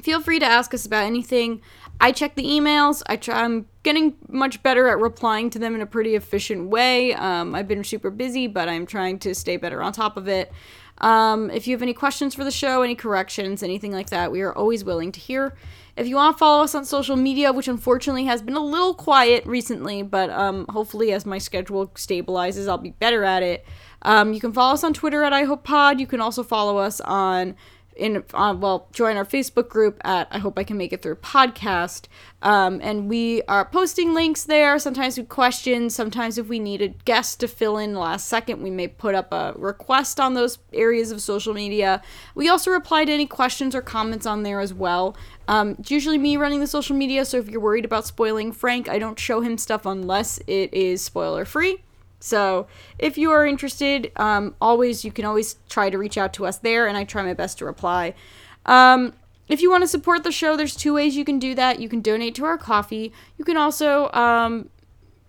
Feel 0.03 0.20
free 0.20 0.38
to 0.38 0.47
ask 0.47 0.72
us 0.72 0.86
about 0.86 1.05
anything. 1.05 1.61
I 2.03 2.11
check 2.11 2.35
the 2.35 2.43
emails. 2.43 3.01
I 3.07 3.15
try. 3.15 3.45
I'm 3.45 3.67
getting 3.85 4.17
much 4.29 4.61
better 4.65 4.89
at 4.89 4.99
replying 4.99 5.51
to 5.51 5.61
them 5.61 5.77
in 5.77 5.81
a 5.81 5.87
pretty 5.87 6.17
efficient 6.17 6.69
way. 6.69 7.15
Um, 7.15 7.55
I've 7.55 7.69
been 7.69 7.85
super 7.85 8.11
busy, 8.11 8.49
but 8.49 8.69
I'm 8.69 8.87
trying 8.87 9.21
to 9.21 9.37
stay 9.37 9.57
better 9.57 9.81
on 9.81 9.93
top 9.93 10.17
of 10.17 10.27
it. 10.27 10.53
Um, 10.99 11.49
if 11.51 11.69
you 11.69 11.75
have 11.75 11.83
any 11.83 11.95
questions 11.95 12.35
for 12.35 12.43
the 12.43 12.51
show, 12.51 12.83
any 12.83 12.97
corrections, 12.97 13.63
anything 13.63 13.93
like 13.93 14.11
that, 14.11 14.33
we 14.33 14.41
are 14.43 14.53
always 14.53 14.83
willing 14.83 15.13
to 15.13 15.21
hear. 15.21 15.55
If 15.97 16.09
you 16.09 16.17
want 16.17 16.35
to 16.35 16.39
follow 16.39 16.65
us 16.65 16.75
on 16.75 16.85
social 16.85 17.15
media, 17.15 17.53
which 17.53 17.69
unfortunately 17.69 18.25
has 18.25 18.43
been 18.43 18.57
a 18.57 18.65
little 18.65 18.95
quiet 18.95 19.47
recently, 19.47 20.03
but 20.03 20.29
um, 20.31 20.67
hopefully 20.71 21.13
as 21.13 21.25
my 21.25 21.39
schedule 21.39 21.87
stabilizes, 21.89 22.69
I'll 22.69 22.79
be 22.79 22.91
better 22.91 23.23
at 23.23 23.45
it. 23.45 23.65
Um, 24.03 24.33
you 24.33 24.41
can 24.41 24.53
follow 24.53 24.75
us 24.75 24.83
on 24.83 24.93
Twitter 24.93 25.23
at 25.23 25.33
iHopePod. 25.33 26.01
You 26.01 26.09
can 26.09 26.21
also 26.21 26.43
follow 26.43 26.79
us 26.79 27.01
on 27.01 27.55
in 27.97 28.24
uh, 28.34 28.55
well 28.59 28.88
join 28.93 29.16
our 29.16 29.24
facebook 29.24 29.68
group 29.68 30.01
at 30.05 30.28
i 30.30 30.38
hope 30.38 30.59
i 30.59 30.64
can 30.64 30.76
make 30.76 30.93
it 30.93 31.03
through 31.03 31.16
podcast. 31.16 32.07
Um, 32.43 32.80
and 32.82 33.09
we 33.09 33.43
are 33.43 33.64
posting 33.64 34.14
links 34.14 34.43
there. 34.43 34.78
Sometimes 34.78 35.16
with 35.16 35.28
questions 35.28 35.95
sometimes 35.95 36.38
if 36.38 36.49
we 36.49 36.59
need 36.59 36.82
a 36.82 36.88
guest 36.88 37.40
to 37.40 37.49
fill 37.49 37.78
in 37.78 37.95
last 37.95 38.28
second 38.28 38.62
we 38.62 38.70
may 38.70 38.88
put 38.88 39.14
up 39.14 39.32
a 39.32 39.55
request 39.57 40.18
on 40.18 40.34
those 40.34 40.59
areas 40.72 41.11
of 41.11 41.20
social 41.20 41.55
media. 41.55 42.03
We 42.34 42.49
also 42.49 42.70
reply 42.70 43.05
to 43.05 43.12
any 43.12 43.26
questions 43.26 43.74
or 43.74 43.82
comments 43.82 44.26
on 44.26 44.43
there 44.43 44.61
as 44.61 44.74
well. 44.74 45.16
Um, 45.49 45.76
it's 45.78 45.90
usually 45.90 46.18
me 46.18 46.36
running 46.36 46.61
the 46.61 46.66
social 46.66 46.97
media 46.97 47.24
so 47.24 47.38
if 47.38 47.49
you're 47.49 47.61
worried 47.61 47.84
about 47.84 48.07
spoiling 48.07 48.53
frank 48.53 48.88
i 48.88 48.99
don't 48.99 49.18
show 49.18 49.40
him 49.40 49.59
stuff 49.59 49.84
unless 49.84 50.38
it 50.47 50.72
is 50.72 51.03
spoiler 51.03 51.45
free 51.45 51.82
So 52.23 52.68
if 52.99 53.18
you 53.18 53.31
are 53.33 53.45
interested, 53.45 54.12
um, 54.16 54.55
always 54.61 55.05
you 55.05 55.11
can 55.11 55.25
always 55.25 55.57
try 55.68 55.91
to 55.91 55.99
reach 55.99 56.16
out 56.16 56.33
to 56.35 56.47
us 56.47 56.59
there, 56.59 56.87
and 56.87 56.97
I 56.97 57.05
try 57.05 57.23
my 57.23 57.35
best 57.35 57.59
to 57.59 57.64
reply. 57.64 58.14
Um, 58.64 59.14
if 59.49 59.61
you 59.61 59.70
want 59.70 59.83
to 59.83 59.89
support 59.89 60.23
the 60.23 60.31
show, 60.31 60.57
there's 60.57 60.77
two 60.77 60.95
ways 60.95 61.16
you 61.16 61.25
can 61.25 61.41
do 61.41 61.55
that. 61.57 61.81
You 61.81 61.89
can 61.89 62.01
donate 62.01 62.37
to 62.37 62.45
our 62.45 62.57
Ko-fi. 62.57 63.11
You 63.37 63.45
can 63.45 63.57
also 63.57 64.11
um, 64.12 64.70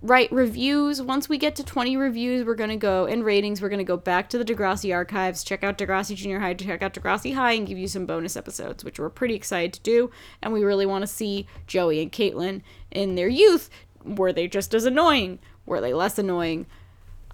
write 0.03 0.31
reviews. 0.31 1.01
Once 1.01 1.27
we 1.27 1.39
get 1.39 1.55
to 1.55 1.63
20 1.63 1.97
reviews, 1.97 2.45
we're 2.45 2.53
going 2.53 2.69
to 2.69 2.75
go, 2.75 3.07
and 3.07 3.25
ratings, 3.25 3.59
we're 3.59 3.69
going 3.69 3.79
to 3.79 3.83
go 3.83 3.97
back 3.97 4.29
to 4.29 4.37
the 4.37 4.45
Degrassi 4.45 4.93
archives, 4.93 5.43
check 5.43 5.63
out 5.63 5.79
Degrassi 5.79 6.15
Junior 6.15 6.39
High, 6.39 6.53
check 6.53 6.83
out 6.83 6.93
Degrassi 6.93 7.33
High, 7.33 7.53
and 7.53 7.65
give 7.65 7.79
you 7.79 7.87
some 7.87 8.05
bonus 8.05 8.37
episodes, 8.37 8.83
which 8.83 8.99
we're 8.99 9.09
pretty 9.09 9.33
excited 9.33 9.73
to 9.73 9.81
do. 9.81 10.11
And 10.43 10.53
we 10.53 10.63
really 10.63 10.85
want 10.85 11.01
to 11.01 11.07
see 11.07 11.47
Joey 11.65 12.03
and 12.03 12.11
Caitlin 12.11 12.61
in 12.91 13.15
their 13.15 13.29
youth. 13.29 13.71
Were 14.05 14.31
they 14.31 14.47
just 14.47 14.75
as 14.75 14.85
annoying? 14.85 15.39
Were 15.65 15.81
they 15.81 15.93
less 15.93 16.19
annoying? 16.19 16.67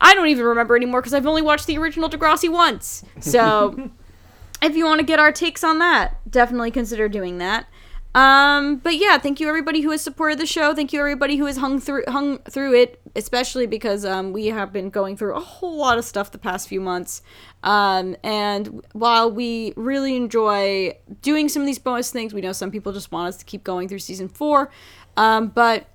I 0.02 0.14
don't 0.16 0.28
even 0.28 0.46
remember 0.46 0.76
anymore 0.76 1.02
because 1.02 1.14
I've 1.14 1.28
only 1.28 1.42
watched 1.42 1.68
the 1.68 1.78
original 1.78 2.10
Degrassi 2.10 2.50
once. 2.50 3.04
So 3.20 3.90
if 4.62 4.76
you 4.76 4.86
want 4.86 5.00
to 5.00 5.06
get 5.06 5.20
our 5.20 5.32
takes 5.32 5.64
on 5.64 5.80
that, 5.80 6.18
definitely 6.30 6.72
consider 6.72 7.10
doing 7.10 7.38
that. 7.40 7.68
Um, 8.16 8.78
but 8.78 8.96
yeah, 8.96 9.20
thank 9.20 9.40
you 9.40 9.48
everybody 9.48 9.82
who 9.82 9.92
has 9.92 10.02
supported 10.02 10.40
the 10.40 10.46
show. 10.48 10.74
Thank 10.74 10.92
you 10.92 11.00
everybody 11.00 11.38
who 11.38 11.46
has 11.46 11.58
hung 11.58 11.80
through 11.80 12.04
hung 12.08 12.40
through 12.40 12.74
it, 12.74 13.00
especially 13.16 13.68
because 13.68 14.04
um, 14.04 14.34
we 14.34 14.48
have 14.48 14.74
been 14.74 14.90
going 14.90 15.16
through 15.16 15.36
a 15.36 15.40
whole 15.40 15.78
lot 15.78 16.00
of 16.00 16.06
stuff 16.06 16.32
the 16.32 16.40
past 16.40 16.68
few 16.68 16.82
months. 16.82 17.22
Um, 17.62 18.16
and 18.24 18.84
while 18.94 19.32
we 19.32 19.74
really 19.76 20.16
enjoy 20.16 20.98
doing 21.22 21.50
some 21.50 21.62
of 21.62 21.66
these 21.68 21.78
bonus 21.78 22.10
things, 22.10 22.34
we 22.34 22.42
know 22.42 22.52
some 22.52 22.72
people 22.72 22.94
just 22.94 23.12
want 23.12 23.28
us 23.28 23.38
to 23.38 23.46
keep 23.46 23.64
going 23.64 23.88
through 23.88 24.00
season 24.00 24.28
four. 24.28 24.72
Um, 25.16 25.50
but 25.50 25.86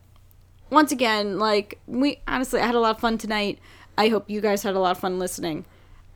once 0.71 0.93
again, 0.93 1.41
like 1.41 1.81
we 1.89 2.21
honestly, 2.29 2.61
I 2.61 2.67
had 2.67 2.77
a 2.77 2.81
lot 2.81 2.95
of 2.95 3.01
fun 3.01 3.19
tonight. 3.19 3.59
I 3.97 4.09
hope 4.09 4.29
you 4.29 4.41
guys 4.41 4.63
had 4.63 4.75
a 4.75 4.81
lot 4.81 4.93
of 4.93 4.99
fun 4.99 5.19
listening. 5.19 5.65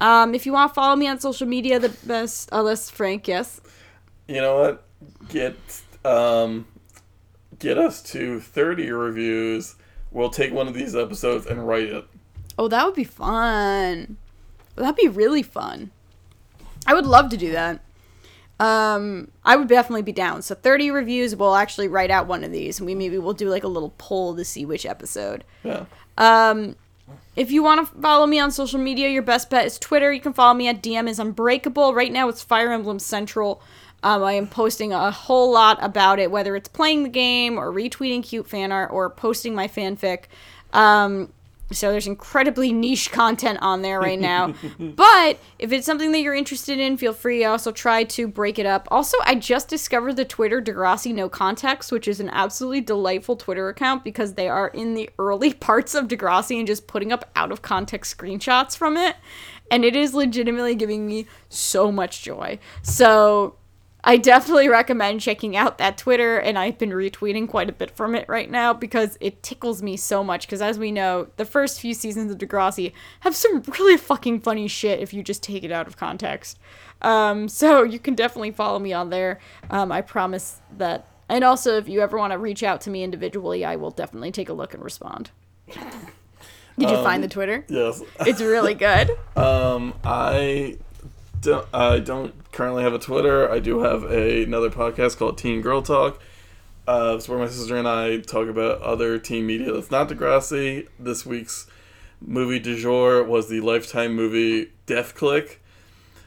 Um, 0.01 0.35
if 0.35 0.47
you 0.47 0.53
want 0.53 0.71
to 0.71 0.75
follow 0.75 0.97
me 0.97 1.09
on 1.09 1.21
social 1.21 1.47
media, 1.47 1.79
the 1.79 1.89
best, 2.05 2.49
unless 2.53 2.91
Frank, 2.91 3.27
yes. 3.27 3.61
You 4.27 4.41
know 4.41 4.59
what? 4.59 4.85
Get 5.29 5.57
um, 6.05 6.67
get 7.59 7.79
us 7.79 8.03
to 8.05 8.41
thirty 8.41 8.91
reviews. 8.91 9.77
We'll 10.11 10.31
take 10.31 10.53
one 10.53 10.69
of 10.69 10.75
these 10.75 10.95
episodes 10.95 11.47
and 11.47 11.67
write 11.67 11.89
it. 11.89 12.05
Oh, 12.59 12.69
that 12.69 12.85
would 12.85 12.95
be 12.95 13.05
fun. 13.05 14.17
That'd 14.75 14.97
be 14.97 15.09
really 15.09 15.43
fun. 15.43 15.91
I 16.87 16.95
would 16.95 17.07
love 17.07 17.31
to 17.31 17.37
do 17.37 17.53
that. 17.53 17.81
Um, 18.61 19.31
I 19.45 19.57
would 19.57 19.69
definitely 19.69 20.03
be 20.03 20.13
down. 20.13 20.43
So 20.43 20.55
30 20.55 20.91
reviews, 20.91 21.37
we'll 21.37 21.55
actually 21.55 21.87
write 21.87 22.11
out 22.11 22.27
one 22.27 22.43
of 22.43 22.51
these, 22.51 22.81
and 22.81 22.87
we 22.87 22.95
maybe 22.95 23.19
we'll 23.19 23.35
do 23.35 23.49
like 23.49 23.65
a 23.65 23.69
little 23.69 23.95
poll 23.99 24.35
to 24.35 24.45
see 24.45 24.65
which 24.65 24.85
episode. 24.85 25.45
Yeah. 25.63 25.85
Um, 26.17 26.75
if 27.37 27.51
you 27.51 27.63
want 27.63 27.87
to 27.87 28.01
follow 28.01 28.27
me 28.27 28.39
on 28.41 28.51
social 28.51 28.81
media, 28.81 29.09
your 29.09 29.23
best 29.23 29.51
bet 29.51 29.67
is 29.67 29.79
Twitter. 29.79 30.13
You 30.13 30.21
can 30.21 30.33
follow 30.33 30.55
me 30.55 30.69
at 30.69 30.83
DM 30.83 31.09
is 31.09 31.19
Unbreakable. 31.19 31.95
Right 31.95 32.13
now, 32.13 32.29
it's 32.29 32.43
Fire 32.43 32.73
Emblem 32.73 32.99
Central. 32.99 33.63
Um, 34.03 34.23
I 34.23 34.33
am 34.33 34.47
posting 34.47 34.93
a 34.93 35.11
whole 35.11 35.53
lot 35.53 35.79
about 35.83 36.19
it, 36.19 36.31
whether 36.31 36.55
it's 36.55 36.69
playing 36.69 37.03
the 37.03 37.09
game 37.09 37.59
or 37.59 37.73
retweeting 37.73 38.23
cute 38.23 38.49
fan 38.49 38.73
art 38.73 38.91
or 38.93 39.11
posting 39.11 39.55
my 39.55 39.69
fanfic. 39.69 40.25
Um, 40.73 41.33
so 41.71 41.91
there's 41.91 42.07
incredibly 42.07 42.73
niche 42.73 43.13
content 43.13 43.59
on 43.61 43.83
there 43.83 44.01
right 44.01 44.19
now. 44.19 44.55
but 44.79 45.39
if 45.59 45.73
it's 45.73 45.87
something 45.87 46.13
that 46.13 46.21
you're 46.21 46.35
interested 46.35 46.79
in, 46.79 46.97
feel 46.97 47.13
free. 47.13 47.45
I 47.45 47.51
also 47.51 47.73
try 47.73 48.05
to 48.05 48.27
break 48.27 48.59
it 48.59 48.67
up. 48.67 48.89
Also, 48.91 49.17
I 49.25 49.35
just 49.35 49.69
discovered 49.69 50.17
the 50.17 50.25
Twitter 50.25 50.63
Degrassi 50.63 51.15
No 51.15 51.29
Context, 51.29 51.93
which 51.93 52.09
is 52.09 52.21
an 52.21 52.31
absolutely 52.31 52.81
delightful 52.81 53.37
Twitter 53.37 53.69
account 53.69 54.03
because 54.03 54.35
they 54.35 54.49
are 54.49 54.69
in 54.69 54.95
the 54.95 55.11
early 55.19 55.53
parts 55.69 55.95
of 55.95 56.09
Degrassi 56.09 56.59
and 56.59 56.67
just 56.67 56.87
putting 56.87 57.13
up 57.13 57.31
out 57.37 57.53
of 57.53 57.63
context 57.63 58.17
screenshots 58.17 58.77
from 58.77 58.97
it. 58.97 59.17
And 59.71 59.85
it 59.85 59.95
is 59.95 60.15
legitimately 60.15 60.75
giving 60.75 61.07
me 61.07 61.27
so 61.51 61.93
much 61.93 62.23
joy. 62.23 62.59
So 62.83 63.57
I 64.09 64.17
definitely 64.17 64.71
recommend 64.71 65.21
checking 65.21 65.55
out 65.55 65.77
that 65.77 65.99
Twitter, 65.99 66.39
and 66.39 66.59
I've 66.59 66.79
been 66.79 66.91
retweeting 66.93 67.47
quite 67.47 67.69
a 67.69 67.73
bit 67.73 67.91
from 67.91 68.15
it 68.15 68.27
right 68.27 68.51
now 68.51 68.73
because 68.73 69.19
it 69.21 69.43
tickles 69.43 69.83
me 69.83 69.99
so 69.99 70.25
much. 70.25 70.47
Because 70.47 70.63
as 70.63 70.79
we 70.79 70.91
know, 70.91 71.29
the 71.37 71.45
first 71.45 71.79
few 71.79 71.93
seasons 71.93 72.33
of 72.33 72.39
Degrassi 72.39 72.93
have 73.21 73.37
some 73.37 73.61
really 73.79 73.99
fucking 73.99 74.41
funny 74.41 74.67
shit 74.67 75.01
if 75.01 75.13
you 75.13 75.23
just 75.23 75.43
take 75.43 75.63
it 75.63 75.71
out 75.71 75.87
of 75.87 75.99
context. 75.99 76.59
Um, 77.03 77.49
so 77.49 77.83
you 77.83 77.99
can 77.99 78.15
definitely 78.15 78.51
follow 78.51 78.79
me 78.79 78.95
on 78.95 79.11
there. 79.11 79.41
Um, 79.71 79.93
I 79.93 80.01
promise 80.01 80.63
that. 80.79 81.07
And 81.29 81.45
also, 81.45 81.77
if 81.77 81.87
you 81.87 82.01
ever 82.01 82.17
want 82.17 82.33
to 82.33 82.39
reach 82.39 82.63
out 82.63 82.81
to 82.83 82.91
me 82.91 83.03
individually, 83.03 83.63
I 83.63 83.77
will 83.77 83.91
definitely 83.91 84.33
take 84.33 84.49
a 84.49 84.55
look 84.55 84.73
and 84.73 84.83
respond. 84.83 85.31
Did 85.67 86.89
you 86.91 86.97
Um, 86.97 87.05
find 87.05 87.23
the 87.23 87.29
Twitter? 87.29 87.67
Yes. 87.69 88.03
It's 88.21 88.41
really 88.41 88.73
good. 88.73 89.11
Um, 89.37 89.93
I 90.03 90.79
don't. 91.41 91.67
I 91.73 91.99
don't 91.99 92.51
currently 92.53 92.83
have 92.83 92.95
a 92.95 92.99
Twitter. 92.99 93.51
I 93.51 93.59
do 93.59 93.81
have 93.81 94.05
a, 94.05 94.45
another 94.45 94.71
podcast 94.71 95.19
called 95.19 95.39
Teen 95.39 95.61
Girl 95.61 95.83
Talk. 95.83 96.21
Uh, 96.87 97.15
it's 97.17 97.29
where 97.29 97.39
my 97.39 97.49
sister 97.49 97.77
and 97.77 97.87
I 97.87 98.19
talk 98.19 98.49
about 98.49 98.81
other 98.81 99.19
teen 99.19 99.47
media 99.47 99.73
that's 99.73 99.91
not 99.91 100.09
Degrassi. 100.09 100.89
This 100.99 101.27
week's 101.27 101.67
movie 102.21 102.59
du 102.59 102.77
jour 102.77 103.23
was 103.23 103.49
the 103.49 103.61
Lifetime 103.61 104.15
movie 104.15 104.73
Death 104.87 105.15
Clique, 105.15 105.61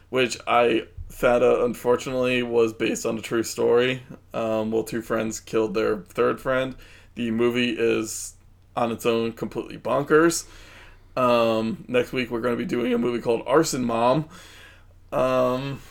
which 0.09 0.37
I 0.45 0.85
found 1.09 1.43
out 1.43 1.61
unfortunately 1.61 2.43
was 2.43 2.73
based 2.73 3.05
on 3.05 3.17
a 3.17 3.21
true 3.21 3.43
story. 3.43 4.03
Um, 4.33 4.71
well, 4.71 4.83
two 4.83 5.01
friends 5.01 5.39
killed 5.39 5.73
their 5.73 5.97
third 5.97 6.39
friend. 6.39 6.75
The 7.15 7.31
movie 7.31 7.71
is 7.71 8.35
on 8.75 8.91
its 8.91 9.05
own 9.05 9.33
completely 9.33 9.77
bonkers. 9.77 10.45
Um, 11.17 11.83
next 11.87 12.13
week 12.13 12.31
we're 12.31 12.39
going 12.39 12.53
to 12.53 12.63
be 12.63 12.65
doing 12.65 12.93
a 12.93 12.97
movie 12.97 13.21
called 13.21 13.43
Arson 13.45 13.83
Mom. 13.83 14.29
Um, 15.11 15.81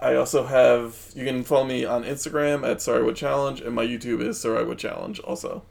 I 0.00 0.14
also 0.14 0.44
have 0.44 1.10
you 1.14 1.24
can 1.24 1.44
follow 1.44 1.64
me 1.64 1.84
on 1.84 2.04
Instagram 2.04 2.68
at 2.68 2.82
Sorry 2.82 3.02
What 3.02 3.16
Challenge 3.16 3.60
and 3.60 3.74
my 3.74 3.86
YouTube 3.86 4.20
is 4.20 4.40
Sorry 4.40 4.64
What 4.64 4.78
Challenge 4.78 5.18
also. 5.20 5.62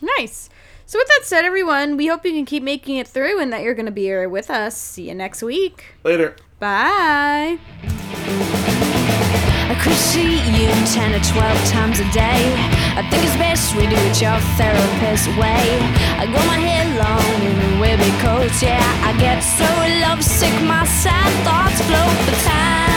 Nice. 0.00 0.48
So 0.86 0.98
with 0.98 1.08
that 1.08 1.20
said, 1.24 1.44
everyone, 1.44 1.96
we 1.96 2.08
hope 2.08 2.24
you 2.24 2.32
can 2.32 2.44
keep 2.44 2.62
making 2.62 2.96
it 2.96 3.06
through 3.06 3.40
and 3.40 3.52
that 3.52 3.62
you're 3.62 3.74
going 3.74 3.86
to 3.86 3.92
be 3.92 4.02
here 4.02 4.28
with 4.28 4.50
us. 4.50 4.76
See 4.76 5.08
you 5.08 5.14
next 5.14 5.42
week. 5.42 5.94
Later. 6.02 6.34
Bye. 6.58 7.58
I 9.70 9.74
could 9.76 9.94
see 9.94 10.42
you 10.50 10.66
10 10.66 11.14
or 11.14 11.22
12 11.22 11.70
times 11.70 12.00
a 12.00 12.08
day. 12.10 12.42
I 12.98 13.06
think 13.08 13.22
it's 13.22 13.36
best 13.36 13.76
we 13.76 13.86
do 13.86 13.94
it 13.94 14.20
your 14.20 14.36
therapist 14.58 15.28
way. 15.38 15.78
I 16.18 16.26
got 16.26 16.44
my 16.50 16.58
hair 16.58 16.86
long 16.98 17.34
in 17.46 17.54
a 17.54 17.80
wavy 17.80 18.10
coat, 18.18 18.50
yeah. 18.60 18.82
I 19.06 19.14
get 19.20 19.38
so 19.38 19.70
lovesick, 20.02 20.54
my 20.66 20.84
sad 20.84 21.30
thoughts 21.46 21.80
float. 21.86 22.18
The 22.26 22.89